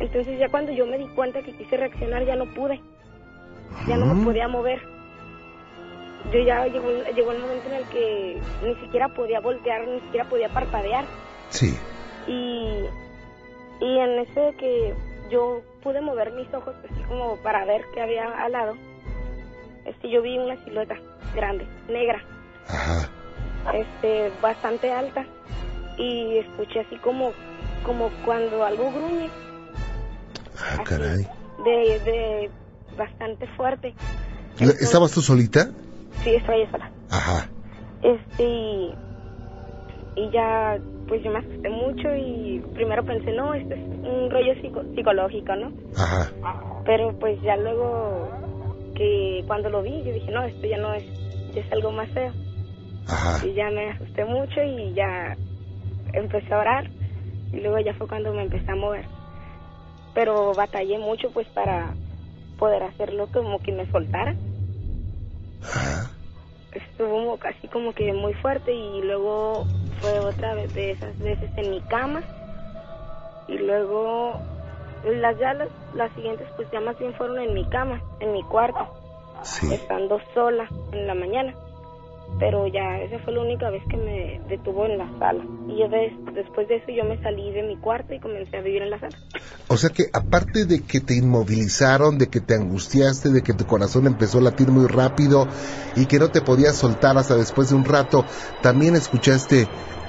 Entonces 0.00 0.38
ya 0.38 0.48
cuando 0.48 0.72
yo 0.72 0.86
me 0.86 0.98
di 0.98 1.06
cuenta 1.08 1.42
que 1.42 1.52
quise 1.52 1.76
reaccionar 1.76 2.24
ya 2.24 2.36
no 2.36 2.46
pude, 2.46 2.80
ya 3.86 3.96
no 3.96 4.06
me 4.06 4.24
podía 4.24 4.48
mover. 4.48 4.80
Yo 6.32 6.40
ya 6.40 6.66
llegó, 6.66 6.90
llegó 6.90 7.32
el 7.32 7.38
momento 7.38 7.68
en 7.68 7.74
el 7.74 7.88
que 7.88 8.40
ni 8.62 8.74
siquiera 8.76 9.08
podía 9.08 9.40
voltear, 9.40 9.86
ni 9.86 10.00
siquiera 10.00 10.28
podía 10.28 10.48
parpadear. 10.48 11.04
Sí. 11.50 11.78
Y, 12.26 12.84
y 13.80 13.98
en 13.98 14.18
ese 14.18 14.40
de 14.40 14.54
que 14.56 14.94
yo 15.30 15.62
pude 15.82 16.00
mover 16.00 16.32
mis 16.32 16.52
ojos 16.52 16.74
así 16.84 17.02
como 17.04 17.36
para 17.36 17.64
ver 17.64 17.84
qué 17.94 18.02
había 18.02 18.28
al 18.42 18.52
lado, 18.52 18.74
este, 19.84 20.10
yo 20.10 20.20
vi 20.22 20.36
una 20.36 20.56
silueta 20.64 20.96
grande, 21.34 21.66
negra, 21.88 22.24
Ajá. 22.68 23.08
este, 23.72 24.32
bastante 24.42 24.90
alta 24.90 25.24
y 25.96 26.38
escuché 26.38 26.80
así 26.80 26.96
como, 26.96 27.32
como 27.84 28.10
cuando 28.24 28.64
algo 28.64 28.90
gruñe. 28.92 29.28
Ah, 30.58 30.74
así, 30.74 30.82
caray. 30.84 31.26
De, 31.64 32.00
de 32.00 32.50
bastante 32.96 33.46
fuerte. 33.56 33.94
¿La- 34.58 34.64
Entonces- 34.66 34.82
¿Estabas 34.82 35.12
tú 35.12 35.20
solita? 35.20 35.70
Sí, 36.24 36.34
estoy 36.34 36.56
ahí 36.62 36.68
sola. 36.70 36.90
Ajá. 37.10 37.48
Este, 38.02 38.42
y, 38.42 38.94
y 40.16 40.30
ya, 40.30 40.78
pues 41.08 41.22
yo 41.22 41.30
me 41.30 41.38
asusté 41.40 41.68
mucho 41.70 42.14
y 42.16 42.62
primero 42.74 43.04
pensé, 43.04 43.32
no, 43.32 43.54
esto 43.54 43.74
es 43.74 43.80
un 44.04 44.30
rollo 44.30 44.54
psico- 44.62 44.84
psicológico, 44.94 45.54
¿no? 45.56 45.72
Ajá. 45.96 46.30
Pero 46.84 47.12
pues 47.18 47.40
ya 47.42 47.56
luego 47.56 48.28
que 48.94 49.44
cuando 49.46 49.68
lo 49.68 49.82
vi, 49.82 50.02
yo 50.04 50.12
dije, 50.12 50.30
no, 50.30 50.42
esto 50.44 50.66
ya 50.66 50.78
no 50.78 50.94
es, 50.94 51.04
ya 51.54 51.60
es 51.60 51.72
algo 51.72 51.92
más 51.92 52.08
feo. 52.10 52.32
Ajá. 53.08 53.46
Y 53.46 53.54
ya 53.54 53.70
me 53.70 53.90
asusté 53.90 54.24
mucho 54.24 54.62
y 54.62 54.94
ya 54.94 55.36
empecé 56.12 56.52
a 56.54 56.58
orar 56.58 56.90
y 57.52 57.60
luego 57.60 57.78
ya 57.78 57.94
fue 57.94 58.08
cuando 58.08 58.32
me 58.32 58.42
empecé 58.42 58.70
a 58.70 58.76
mover. 58.76 59.04
Pero 60.14 60.54
batallé 60.54 60.98
mucho 60.98 61.30
pues 61.30 61.46
para 61.48 61.94
poder 62.58 62.82
hacerlo 62.82 63.28
como 63.32 63.60
que 63.60 63.72
me 63.72 63.86
soltara. 63.90 64.34
Ajá. 65.62 66.10
Estuvo 66.72 67.36
casi 67.38 67.68
como 67.68 67.92
que 67.92 68.12
muy 68.12 68.34
fuerte 68.34 68.72
y 68.72 69.02
luego 69.02 69.64
fue 70.00 70.18
otra 70.20 70.54
vez 70.54 70.72
de 70.74 70.92
esas 70.92 71.18
veces 71.18 71.50
en 71.56 71.70
mi 71.70 71.80
cama 71.82 72.22
y 73.48 73.58
luego 73.58 74.38
las 75.04 75.38
ya 75.38 75.54
las, 75.54 75.68
las 75.94 76.12
siguientes 76.12 76.46
pues 76.56 76.70
ya 76.70 76.80
más 76.80 76.98
bien 76.98 77.14
fueron 77.14 77.38
en 77.38 77.54
mi 77.54 77.64
cama, 77.66 78.00
en 78.20 78.32
mi 78.32 78.42
cuarto, 78.44 78.86
Sí. 79.42 79.72
estando 79.72 80.20
sola 80.34 80.68
en 80.92 81.06
la 81.06 81.14
mañana. 81.14 81.54
Pero 82.38 82.66
ya 82.66 82.98
esa 82.98 83.18
fue 83.20 83.32
la 83.32 83.40
única 83.40 83.70
vez 83.70 83.82
que 83.88 83.96
me 83.96 84.40
detuvo 84.48 84.84
en 84.86 84.98
la 84.98 85.08
sala. 85.18 85.44
Y 85.68 85.78
yo 85.80 85.88
des- 85.88 86.34
después 86.34 86.68
de 86.68 86.76
eso 86.76 86.86
yo 86.94 87.04
me 87.04 87.20
salí 87.22 87.50
de 87.52 87.62
mi 87.62 87.76
cuarto 87.76 88.12
y 88.14 88.20
comencé 88.20 88.56
a 88.58 88.60
vivir 88.60 88.82
en 88.82 88.90
la 88.90 89.00
sala. 89.00 89.16
O 89.68 89.76
sea 89.76 89.90
que 89.90 90.04
aparte 90.12 90.64
de 90.66 90.82
que 90.84 91.00
te 91.00 91.14
inmovilizaron, 91.16 92.18
de 92.18 92.28
que 92.28 92.40
te 92.40 92.54
angustiaste, 92.54 93.30
de 93.30 93.42
que 93.42 93.54
tu 93.54 93.66
corazón 93.66 94.06
empezó 94.06 94.38
a 94.38 94.42
latir 94.42 94.68
muy 94.70 94.86
rápido 94.86 95.48
y 95.96 96.06
que 96.06 96.18
no 96.18 96.30
te 96.30 96.42
podías 96.42 96.76
soltar 96.76 97.16
hasta 97.16 97.36
después 97.36 97.70
de 97.70 97.76
un 97.76 97.84
rato, 97.84 98.26
también 98.62 98.96
escuchaste 98.96 99.66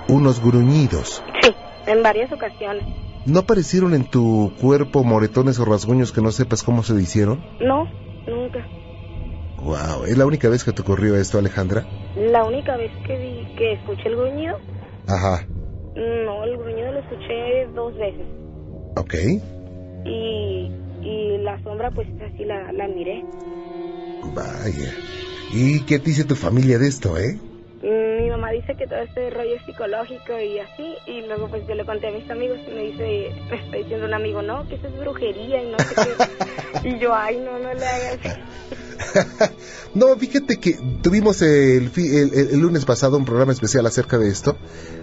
unos 0.09 0.41
gruñidos. 0.41 1.23
Sí, 1.41 1.55
en 1.85 2.03
varias 2.03 2.31
ocasiones. 2.31 2.85
¿No 3.25 3.39
aparecieron 3.39 3.93
en 3.93 4.05
tu 4.05 4.53
cuerpo 4.59 5.03
moretones 5.03 5.59
o 5.59 5.65
rasguños 5.65 6.11
que 6.13 6.21
no 6.21 6.31
sepas 6.31 6.63
cómo 6.63 6.83
se 6.83 6.93
hicieron? 7.01 7.43
No, 7.59 7.85
nunca. 8.25 8.65
Wow, 9.67 10.05
¿es 10.05 10.17
la 10.17 10.25
única 10.25 10.47
vez 10.47 10.63
que 10.63 10.71
te 10.71 10.81
ocurrió 10.81 11.17
esto, 11.17 11.37
Alejandra? 11.37 11.85
La 12.15 12.45
única 12.45 12.77
vez 12.77 12.89
que 13.05 13.17
vi 13.17 13.45
que 13.57 13.73
escuché 13.73 14.07
el 14.07 14.15
gruñido, 14.15 14.57
Ajá, 15.07 15.45
no, 15.93 16.43
el 16.45 16.57
gruñido 16.57 16.93
lo 16.93 16.99
escuché 16.99 17.67
dos 17.75 17.93
veces. 17.97 18.25
ok. 18.95 19.13
Y, 20.05 20.71
y 21.03 21.37
la 21.39 21.61
sombra 21.63 21.91
pues 21.91 22.07
así 22.33 22.45
la, 22.45 22.71
la 22.71 22.87
miré. 22.87 23.25
Vaya. 24.33 24.93
¿Y 25.53 25.81
qué 25.85 25.99
te 25.99 26.11
dice 26.11 26.23
tu 26.23 26.35
familia 26.35 26.77
de 26.79 26.87
esto, 26.87 27.17
eh? 27.17 27.37
Mamá 28.47 28.51
dice 28.61 28.75
que 28.77 28.87
todo 28.87 28.99
este 28.99 29.29
rollo 29.29 29.55
es 29.55 29.61
psicológico 29.65 30.39
y 30.39 30.59
así, 30.59 30.95
y 31.05 31.27
luego 31.27 31.49
pues 31.49 31.67
yo 31.67 31.75
le 31.75 31.83
conté 31.85 32.07
a 32.07 32.11
mis 32.11 32.29
amigos 32.31 32.57
y 32.65 32.71
me 32.73 32.81
dice, 32.83 33.31
me 33.51 33.57
está 33.57 33.75
diciendo 33.77 34.05
un 34.05 34.13
amigo, 34.13 34.41
no, 34.41 34.65
que 34.69 34.75
eso 34.75 34.87
es 34.87 34.97
brujería 34.97 35.61
y 35.63 35.69
no 35.69 35.77
sé 35.79 35.95
qué. 36.81 36.87
y 36.89 36.99
yo, 36.99 37.13
ay, 37.13 37.39
no, 37.39 37.59
no 37.59 37.73
le 37.73 37.85
hagas. 37.85 38.19
no, 39.93 40.15
fíjate 40.15 40.59
que 40.61 40.77
tuvimos 41.01 41.41
el, 41.41 41.91
el- 41.95 42.33
el- 42.33 42.49
el 42.51 42.59
lunes 42.59 42.85
pasado 42.85 43.17
un 43.17 43.25
programa 43.25 43.51
especial 43.51 43.85
acerca 43.85 44.17
de 44.17 44.29
esto. 44.29 44.55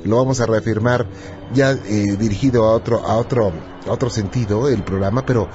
Lo 0.04 0.16
vamos 0.16 0.40
a 0.40 0.46
reafirmar 0.46 1.07
ya 1.52 1.72
eh, 1.72 2.16
dirigido 2.18 2.64
a 2.64 2.72
otro, 2.72 3.00
a 3.04 3.16
otro, 3.18 3.52
a 3.87 3.90
otro 3.92 4.09
sentido 4.09 4.68
el 4.70 4.83
programa, 4.85 5.24
pero 5.26 5.51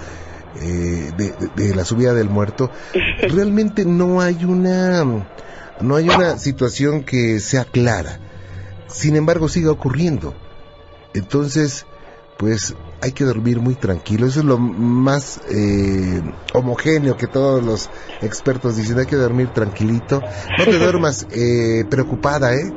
eh, 0.61 1.11
de, 1.17 1.31
de- 1.31 1.47
de 1.69 1.75
la 1.75 1.85
subida 1.85 2.13
del 2.13 2.29
muerto. 2.29 2.69
Realmente 3.21 3.83
no 3.85 4.21
hay 4.21 4.45
una, 4.45 5.03
no 5.81 5.95
hay 5.95 6.09
una 6.09 6.37
situación 6.37 7.03
que 7.03 7.39
sea 7.39 7.65
clara. 7.65 8.19
Sin 8.87 9.15
embargo, 9.15 9.47
sigue 9.49 9.67
ocurriendo. 9.67 10.33
Entonces, 11.13 11.85
pues 12.37 12.75
hay 13.01 13.11
que 13.11 13.23
dormir 13.23 13.59
muy 13.59 13.75
tranquilo. 13.75 14.25
Eso 14.27 14.39
es 14.39 14.45
lo 14.45 14.57
más 14.57 15.41
eh, 15.49 16.21
homogéneo 16.53 17.17
que 17.17 17.27
todos 17.27 17.63
los 17.63 17.89
expertos 18.21 18.75
dicen. 18.77 18.99
Hay 18.99 19.05
que 19.05 19.15
dormir 19.15 19.49
tranquilito. 19.53 20.21
No 20.57 20.63
te 20.65 20.77
duermas 20.79 21.27
eh, 21.31 21.85
preocupada, 21.89 22.53
¿eh? 22.55 22.71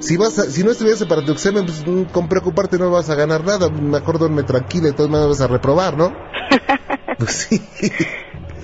Si 0.00 0.16
vas 0.16 0.38
a- 0.38 0.44
si 0.50 0.62
no 0.62 0.70
estuviese 0.72 1.06
para 1.06 1.24
tu 1.24 1.32
examen, 1.32 1.64
pues, 1.64 1.86
mm, 1.86 2.04
con 2.12 2.28
preocuparte 2.28 2.78
no 2.78 2.90
vas 2.90 3.08
a 3.10 3.14
ganar 3.14 3.44
nada. 3.44 3.68
Mejor 3.70 4.18
duerme 4.18 4.42
tranquila 4.42 4.88
y 4.88 4.90
de 4.90 4.96
todas 4.96 5.10
maneras 5.10 5.38
vas 5.38 5.48
a 5.48 5.52
reprobar, 5.52 5.96
¿no? 5.96 6.12
Pues 7.18 7.30
sí. 7.48 7.62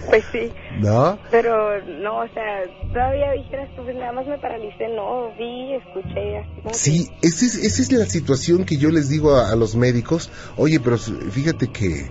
Pues 0.08 0.24
sí. 0.32 0.52
¿No? 0.80 1.18
Pero 1.30 1.84
no, 1.84 2.18
o 2.20 2.28
sea, 2.28 2.62
todavía 2.92 3.32
dijeras 3.32 3.68
tú, 3.76 3.84
pues 3.84 3.96
nada 3.96 4.12
más 4.12 4.26
me 4.26 4.38
paralicé, 4.38 4.88
no, 4.88 5.32
vi, 5.38 5.74
escuché, 5.74 6.38
así 6.38 6.50
Sí, 6.72 7.10
esa 7.22 7.44
es, 7.44 7.54
esa 7.56 7.82
es 7.82 7.92
la 7.92 8.06
situación 8.06 8.64
que 8.64 8.76
yo 8.76 8.90
les 8.90 9.08
digo 9.08 9.36
a, 9.36 9.50
a 9.50 9.56
los 9.56 9.76
médicos. 9.76 10.30
Oye, 10.56 10.80
pero 10.80 10.98
fíjate 10.98 11.68
que, 11.68 12.10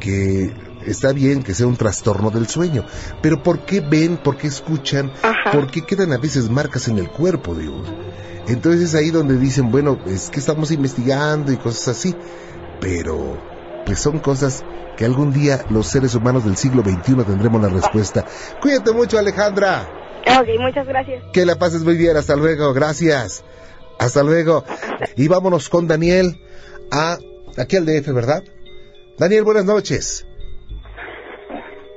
que 0.00 0.52
está 0.86 1.12
bien 1.12 1.42
que 1.42 1.54
sea 1.54 1.66
un 1.66 1.76
trastorno 1.76 2.30
del 2.30 2.48
sueño, 2.48 2.84
pero 3.20 3.42
¿por 3.42 3.60
qué 3.60 3.80
ven, 3.80 4.16
por 4.16 4.36
qué 4.36 4.48
escuchan, 4.48 5.12
Ajá. 5.22 5.52
por 5.52 5.70
qué 5.70 5.82
quedan 5.82 6.12
a 6.12 6.18
veces 6.18 6.48
marcas 6.50 6.88
en 6.88 6.98
el 6.98 7.08
cuerpo, 7.08 7.54
digo? 7.54 7.82
Entonces 8.48 8.82
es 8.82 8.94
ahí 8.94 9.10
donde 9.10 9.36
dicen, 9.38 9.70
bueno, 9.70 9.98
es 10.06 10.30
que 10.30 10.40
estamos 10.40 10.72
investigando 10.72 11.52
y 11.52 11.56
cosas 11.56 11.88
así, 11.96 12.14
pero 12.80 13.51
pues 13.84 13.98
son 14.00 14.18
cosas 14.18 14.64
que 14.96 15.04
algún 15.04 15.32
día 15.32 15.64
los 15.70 15.86
seres 15.86 16.14
humanos 16.14 16.44
del 16.44 16.56
siglo 16.56 16.82
XXI 16.82 17.24
tendremos 17.24 17.62
la 17.62 17.68
respuesta. 17.68 18.24
Cuídate 18.60 18.92
mucho, 18.92 19.18
Alejandra. 19.18 19.88
que... 20.24 20.30
Ok, 20.32 20.60
muchas 20.60 20.86
gracias. 20.86 21.22
Que 21.32 21.44
la 21.46 21.56
pases 21.56 21.82
muy 21.82 21.96
bien. 21.96 22.16
Hasta 22.16 22.36
luego. 22.36 22.72
Gracias. 22.72 23.44
Hasta 23.98 24.22
luego. 24.22 24.64
Y 25.16 25.28
vámonos 25.28 25.68
con 25.68 25.86
Daniel 25.88 26.40
a 26.90 27.18
aquí 27.58 27.76
al 27.76 27.86
DF, 27.86 28.08
¿verdad? 28.12 28.42
Daniel, 29.18 29.44
buenas 29.44 29.64
noches. 29.64 30.26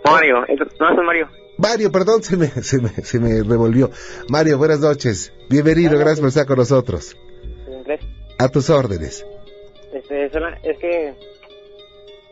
Mario, 0.06 0.46
es- 0.48 0.60
no 0.80 0.90
es 0.92 0.98
Mario. 1.06 1.28
Mario, 1.58 1.92
perdón, 1.92 2.22
se 2.22 2.36
me, 2.38 2.48
se 2.48 2.80
me, 2.80 2.90
se 2.90 3.20
me 3.20 3.42
revolvió. 3.44 3.90
Mario, 4.30 4.58
buenas 4.58 4.80
noches. 4.82 5.32
Bienvenido, 5.50 5.98
gracias 5.98 6.20
por 6.20 6.30
estar 6.30 6.46
con 6.46 6.58
nosotros. 6.58 7.16
A 8.38 8.50
tus 8.50 8.70
órdenes. 8.70 9.26
Este, 9.94 10.26
es 10.26 10.78
que 10.80 11.14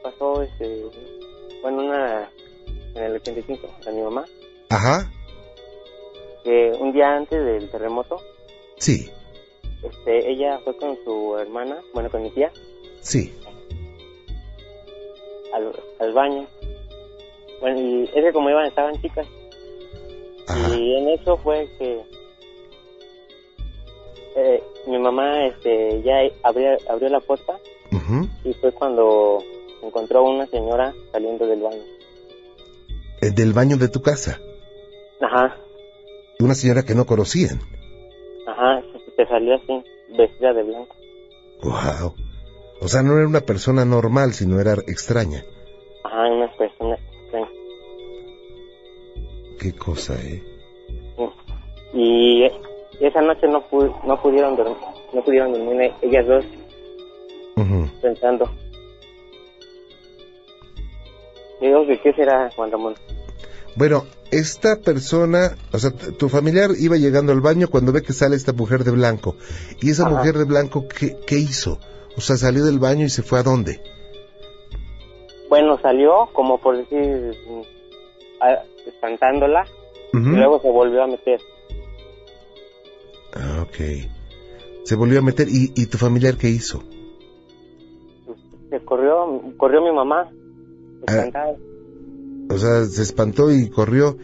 pasó, 0.04 0.44
este, 0.44 0.86
bueno, 1.62 1.84
una, 1.86 2.30
en 2.96 3.04
el 3.04 3.16
85, 3.16 3.68
a 3.88 3.92
mi 3.92 4.02
mamá, 4.02 4.26
Ajá, 4.70 5.12
que 6.44 6.72
un 6.80 6.92
día 6.92 7.16
antes 7.16 7.44
del 7.44 7.70
terremoto, 7.72 8.18
sí, 8.78 9.10
este, 9.82 10.30
ella 10.32 10.60
fue 10.64 10.76
con 10.78 10.98
su 11.04 11.38
hermana, 11.38 11.78
bueno, 11.94 12.10
con 12.10 12.22
mi 12.22 12.30
tía, 12.32 12.52
sí. 13.02 13.34
al, 15.54 15.72
al 16.00 16.14
baño. 16.14 16.46
Bueno, 17.62 17.80
y 17.80 18.04
es 18.04 18.24
que 18.26 18.34
como 18.34 18.50
iban, 18.50 18.66
estaban 18.66 19.02
chicas, 19.02 19.26
Ajá, 20.48 20.76
y 20.76 20.98
en 20.98 21.10
eso 21.10 21.38
fue 21.38 21.70
que 21.80 22.04
eh, 24.36 24.64
mi 24.88 24.98
mamá, 25.00 25.46
este, 25.48 26.02
ya 26.04 26.16
abrió, 26.44 26.78
abrió 26.90 27.10
la 27.10 27.20
puerta. 27.22 27.58
Ujú. 27.92 28.28
y 28.44 28.54
fue 28.56 28.72
cuando 28.72 29.38
encontró 29.84 30.24
una 30.24 30.46
señora 30.48 30.94
saliendo 31.12 31.46
del 31.48 31.62
baño. 31.62 31.82
Eh, 33.22 33.32
Del 33.32 33.54
baño 33.54 33.78
de 33.78 33.88
tu 33.90 34.02
casa. 34.02 34.40
Ajá, 35.22 35.56
Una 36.40 36.56
señora 36.56 36.84
que 36.84 36.96
no 36.96 37.06
conocían. 37.06 37.60
ajá, 38.48 38.82
te 39.16 39.26
salió 39.28 39.56
así, 39.56 39.84
vestida 40.18 40.54
de 40.54 40.64
blanco. 40.64 40.96
Wow. 41.62 42.14
O 42.82 42.88
sea, 42.90 43.02
no 43.02 43.18
era 43.18 43.26
una 43.28 43.40
persona 43.42 43.86
normal, 43.86 44.34
sino 44.34 44.60
era 44.60 44.74
extraña. 44.88 45.46
Ajá, 46.04 46.28
una 46.30 46.52
persona 46.58 46.96
extraña. 47.22 47.48
Qué 49.60 49.74
cosa, 49.74 50.16
¿eh? 50.22 50.44
Sí. 51.94 51.98
Y 51.98 52.44
esa 53.06 53.22
noche 53.22 53.48
no, 53.48 53.62
pu- 53.70 53.96
no 54.06 54.22
pudieron 54.22 54.56
dormir, 54.58 54.76
no 55.14 55.24
pudieron 55.24 55.54
dormir 55.54 55.94
ellas 56.02 56.28
dos 56.28 56.44
Ujú. 57.56 57.88
pensando. 58.02 58.50
Qué 62.04 62.14
será 62.14 62.50
Juan 62.56 62.72
Ramón. 62.72 62.96
Bueno, 63.76 64.04
esta 64.32 64.76
persona, 64.82 65.56
o 65.72 65.80
sea, 65.80 65.92
tu 65.92 66.28
familiar 66.28 66.72
iba 66.78 66.98
llegando 66.98 67.32
al 67.32 67.40
baño 67.42 67.70
cuando 67.70 67.92
ve 67.94 68.02
que 68.04 68.12
sale 68.14 68.36
esta 68.36 68.52
mujer 68.52 68.84
de 68.84 68.92
blanco. 68.92 69.36
¿Y 69.82 69.90
esa 69.92 70.06
Ajá. 70.08 70.18
mujer 70.18 70.38
de 70.38 70.44
blanco 70.44 70.88
qué, 70.88 71.18
qué 71.26 71.38
hizo? 71.38 71.80
O 72.18 72.22
sea, 72.22 72.36
salió 72.36 72.66
del 72.66 72.80
baño 72.80 73.06
y 73.06 73.10
se 73.10 73.24
fue 73.24 73.40
a 73.40 73.44
dónde? 73.44 73.82
Bueno, 75.50 75.80
salió 75.82 76.30
como 76.34 76.60
por 76.60 76.78
decir, 76.78 77.32
a- 78.42 78.64
espantándola 78.86 79.66
y 80.14 80.18
luego 80.18 80.60
se 80.62 80.70
volvió 80.70 81.02
a 81.04 81.08
meter. 81.08 81.40
Ah, 83.36 83.64
ok. 83.68 83.78
Se 84.84 84.96
volvió 84.96 85.20
a 85.20 85.22
meter. 85.24 85.48
¿Y, 85.50 85.72
y 85.76 85.86
tu 85.88 85.98
familiar 85.98 86.36
qué 86.38 86.50
hizo? 86.50 86.84
Se 88.70 88.80
corrió, 88.86 89.42
corrió 89.58 89.82
mi 89.82 89.92
mamá, 89.92 90.30
Ah. 91.08 91.52
O 92.50 92.58
sea, 92.58 92.86
se 92.86 93.02
espantó 93.02 93.52
y 93.52 93.70
corrió. 93.70 94.18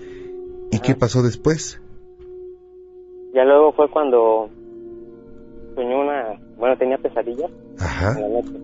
¿Y 0.71 0.75
Ajá. 0.77 0.86
qué 0.86 0.95
pasó 0.95 1.21
después? 1.23 1.80
Ya 3.34 3.43
luego 3.43 3.71
fue 3.73 3.89
cuando 3.89 4.49
soñó 5.75 6.01
una, 6.01 6.39
bueno, 6.57 6.77
tenía 6.77 6.97
pesadillas 6.97 7.49
Ajá. 7.80 8.13
en 8.19 8.21
la 8.21 8.41
noche. 8.41 8.59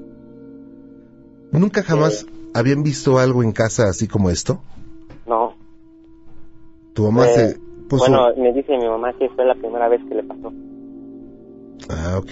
¿Nunca 1.51 1.84
jamás 1.84 2.26
habían 2.53 2.84
visto 2.84 3.18
algo 3.18 3.43
en 3.43 3.51
casa 3.51 3.88
así 3.89 4.07
como 4.07 4.30
esto? 4.30 4.59
No, 5.28 5.53
Tu 6.93 7.03
mamá 7.03 7.28
Eh, 7.30 7.34
se 7.34 7.59
puso... 7.89 8.05
bueno, 8.09 8.28
me 8.38 8.53
dice 8.53 8.78
mi 8.78 8.88
mamá 8.88 9.13
que 9.18 9.30
fue 9.30 9.45
la 9.45 9.55
primera 9.55 9.88
vez 9.88 10.01
que 10.07 10.16
le 10.16 10.24
pasó. 10.24 10.51
Ah, 11.89 12.18
ok. 12.20 12.32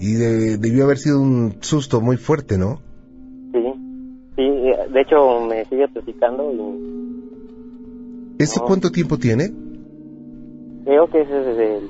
Y 0.00 0.12
de- 0.14 0.56
debió 0.58 0.84
haber 0.84 0.98
sido 0.98 1.20
un 1.20 1.56
susto 1.60 2.00
muy 2.00 2.16
fuerte, 2.16 2.58
¿no? 2.58 2.80
De 4.98 5.02
hecho 5.02 5.40
me 5.42 5.64
sigue 5.66 5.86
platicando 5.86 6.52
y 6.52 8.42
¿Ese 8.42 8.58
No. 8.58 8.66
cuánto 8.66 8.90
tiempo 8.90 9.16
tiene? 9.16 9.52
creo 10.84 11.08
que 11.08 11.20
es 11.20 11.28
desde 11.28 11.78
el 11.78 11.88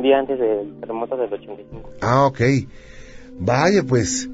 día 0.00 0.20
antes 0.20 0.38
del 0.38 0.72
terremoto 0.78 1.16
del 1.16 1.32
85. 1.32 1.90
Ah, 2.00 2.26
ok. 2.26 2.40
Vaya, 3.40 3.82
pues. 3.82 4.30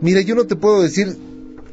Mira, 0.00 0.20
yo 0.20 0.36
no 0.36 0.46
te 0.46 0.54
puedo 0.54 0.82
decir 0.82 1.08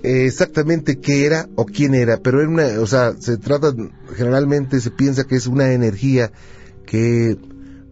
eh, 0.01 0.25
exactamente 0.25 0.99
qué 0.99 1.27
era 1.27 1.47
o 1.53 1.65
quién 1.65 1.93
era, 1.93 2.17
pero 2.17 2.39
era 2.39 2.49
una, 2.49 2.81
o 2.81 2.87
sea, 2.87 3.13
se 3.19 3.37
trata, 3.37 3.71
generalmente 4.15 4.79
se 4.79 4.89
piensa 4.89 5.25
que 5.27 5.35
es 5.35 5.45
una 5.45 5.71
energía 5.71 6.31
que 6.87 7.37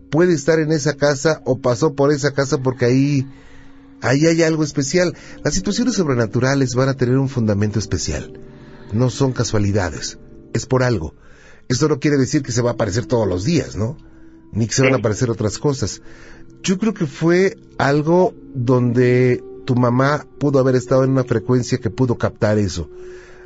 puede 0.10 0.34
estar 0.34 0.60
en 0.60 0.72
esa 0.72 0.96
casa 0.96 1.44
o 1.46 1.60
pasó 1.60 1.94
por 1.94 2.12
esa 2.12 2.34
casa 2.34 2.58
porque 2.58 2.86
ahí, 2.86 3.28
ahí 4.04 4.28
hay 4.28 4.44
algo 4.44 4.64
especial. 4.64 5.16
Las 5.44 5.56
situaciones 5.56 5.96
sobrenaturales 5.96 6.76
van 6.76 6.90
a 6.90 6.94
tener 6.94 7.18
un 7.18 7.30
fundamento 7.30 7.80
especial. 7.80 8.40
No 8.94 9.10
son 9.10 9.32
casualidades. 9.32 10.20
Es 10.54 10.68
por 10.68 10.84
algo. 10.84 11.16
Esto 11.70 11.88
no 11.88 12.00
quiere 12.00 12.18
decir 12.18 12.44
que 12.44 12.52
se 12.52 12.62
va 12.62 12.72
a 12.72 12.74
aparecer 12.74 13.06
todos 13.06 13.28
los 13.28 13.44
días, 13.46 13.76
¿no? 13.76 13.98
Ni 14.52 14.68
que 14.68 14.74
se 14.74 14.84
van 14.84 14.94
a 14.94 14.98
aparecer 14.98 15.32
otras 15.32 15.58
cosas. 15.58 16.02
Yo 16.62 16.78
creo 16.78 16.94
que 16.94 17.08
fue 17.08 17.58
algo 17.78 18.36
donde 18.54 19.44
tu 19.66 19.76
mamá 19.76 20.28
pudo 20.40 20.60
haber 20.60 20.76
estado 20.76 21.04
en 21.04 21.12
una 21.12 21.24
frecuencia 21.24 21.80
que 21.80 21.90
pudo 21.90 22.16
captar 22.16 22.60
eso. 22.60 22.90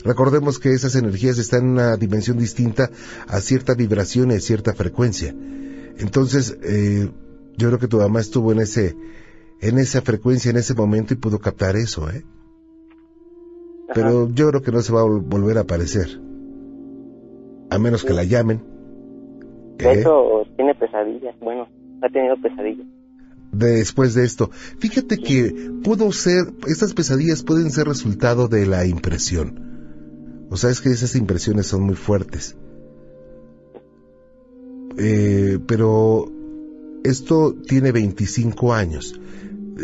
Recordemos 0.04 0.60
que 0.60 0.74
esas 0.74 0.96
energías 0.96 1.38
están 1.38 1.62
en 1.62 1.70
una 1.72 1.98
dimensión 1.98 2.38
distinta 2.38 2.90
a 3.28 3.40
cierta 3.42 3.74
vibración 3.74 4.32
y 4.32 4.36
a 4.36 4.40
cierta 4.40 4.74
frecuencia. 4.74 5.36
Entonces, 5.98 6.58
eh, 6.64 7.10
yo 7.58 7.68
creo 7.68 7.80
que 7.80 7.88
tu 7.88 7.98
mamá 7.98 8.20
estuvo 8.20 8.52
en 8.52 8.60
ese, 8.60 8.96
en 9.62 9.78
esa 9.80 10.02
frecuencia, 10.02 10.52
en 10.52 10.58
ese 10.58 10.74
momento 10.76 11.14
y 11.14 11.18
pudo 11.18 11.40
captar 11.40 11.76
eso, 11.76 12.10
¿eh? 12.10 12.24
Ajá. 13.86 13.94
Pero 13.94 14.30
yo 14.30 14.50
creo 14.50 14.62
que 14.62 14.72
no 14.72 14.82
se 14.82 14.94
va 14.94 15.02
a 15.02 15.06
vol- 15.06 15.24
volver 15.26 15.58
a 15.58 15.62
aparecer. 15.62 16.22
A 17.70 17.80
menos 17.80 18.04
que 18.04 18.14
la 18.14 18.24
llamen. 18.24 18.64
De 19.78 19.86
¿eh? 19.92 20.00
hecho 20.02 20.44
tiene 20.56 20.74
pesadillas, 20.76 21.36
bueno, 21.40 21.68
ha 22.02 22.10
tenido 22.10 22.36
pesadillas. 22.42 22.86
después 23.52 24.14
de 24.14 24.24
esto. 24.26 24.50
Fíjate 24.80 25.18
que 25.18 25.72
pudo 25.84 26.12
ser, 26.12 26.46
estas 26.68 26.94
pesadillas 26.94 27.44
pueden 27.44 27.70
ser 27.72 27.88
resultado 27.88 28.48
de 28.48 28.66
la 28.66 28.86
impresión. 28.86 30.48
O 30.50 30.58
sea, 30.58 30.70
es 30.70 30.80
que 30.82 30.90
esas 30.90 31.16
impresiones 31.16 31.68
son 31.68 31.84
muy 31.84 31.96
fuertes. 31.96 32.58
Eh, 34.98 35.60
pero 35.68 36.32
esto 37.04 37.54
tiene 37.68 37.92
25 37.92 38.74
años. 38.74 39.20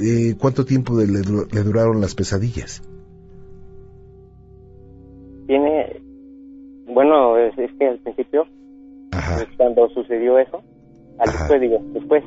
Eh, 0.02 0.36
¿Cuánto 0.40 0.66
tiempo 0.66 0.98
de- 0.98 1.08
le, 1.08 1.20
le 1.20 1.64
duraron 1.64 2.02
las 2.02 2.16
pesadillas? 2.16 2.82
Tiene, 5.48 6.02
bueno, 6.88 7.38
es, 7.38 7.58
es 7.58 7.72
que 7.78 7.88
al 7.88 8.00
principio, 8.00 8.48
Ajá. 9.12 9.36
pues, 9.38 9.50
cuando 9.58 9.90
sucedió 9.90 10.40
eso, 10.40 10.62
al 11.20 11.30
Ajá. 11.30 11.40
después 11.40 11.62
digo, 11.62 11.82
después, 11.94 12.24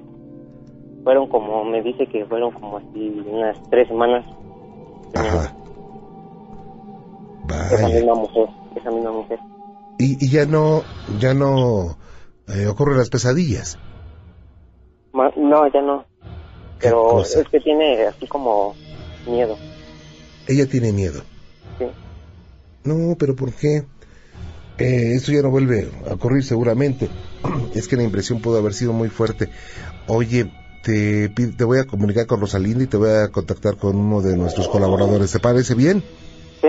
fueron 1.03 1.29
como, 1.29 1.65
me 1.65 1.83
dice 1.83 2.07
que 2.07 2.25
fueron 2.27 2.51
como 2.53 2.79
así 2.79 3.23
unas 3.27 3.57
tres 3.71 3.89
semanas. 3.89 4.25
Ajá. 5.15 5.53
Esa 7.71 7.89
misma 7.89 8.15
mujer, 8.15 8.49
esa 8.77 8.91
misma 8.91 9.13
mujer. 9.13 9.41
Y, 9.99 10.25
y 10.25 10.31
ya 10.31 10.47
no, 10.47 10.83
ya 11.19 11.33
no 11.35 11.97
eh, 12.49 12.67
ocurren 12.67 12.99
las 12.99 13.09
pesadillas. 13.11 13.79
Ma- 15.13 15.33
No, 15.37 15.67
ya 15.73 15.81
no. 15.81 16.05
¿Qué 16.79 16.89
Pero 16.89 17.23
es 17.23 17.49
que 17.51 17.61
tiene 17.61 18.07
así 18.07 18.27
como 18.27 18.75
miedo. 19.27 19.57
Ella 20.47 20.67
tiene 20.67 20.93
miedo. 20.93 21.23
Sí. 21.79 21.87
No, 22.85 23.17
pero 23.19 23.35
¿por 23.35 23.53
qué? 23.53 23.85
Eh, 24.79 25.15
esto 25.15 25.33
ya 25.33 25.43
no 25.43 25.51
vuelve 25.51 25.91
a 26.09 26.15
ocurrir 26.15 26.45
seguramente. 26.45 27.09
Es 27.75 27.89
que 27.89 27.97
la 27.97 28.03
impresión 28.03 28.41
pudo 28.41 28.59
haber 28.59 28.75
sido 28.75 28.93
muy 28.93 29.09
fuerte. 29.09 29.49
Oye, 30.07 30.51
te, 30.83 31.29
te 31.29 31.65
voy 31.65 31.79
a 31.79 31.85
comunicar 31.85 32.27
con 32.27 32.41
Rosalinda 32.41 32.85
y 32.85 32.87
te 32.87 32.97
voy 32.97 33.11
a 33.11 33.29
contactar 33.29 33.77
con 33.77 33.97
uno 33.97 34.21
de 34.21 34.37
nuestros 34.37 34.69
colaboradores. 34.69 35.33
¿Te 35.33 35.41
parece 35.41 35.75
bien? 35.75 36.03
Sí. 36.61 36.69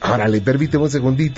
Árale, 0.00 0.40
permíteme 0.40 0.84
un 0.84 0.90
segundito. 0.90 1.30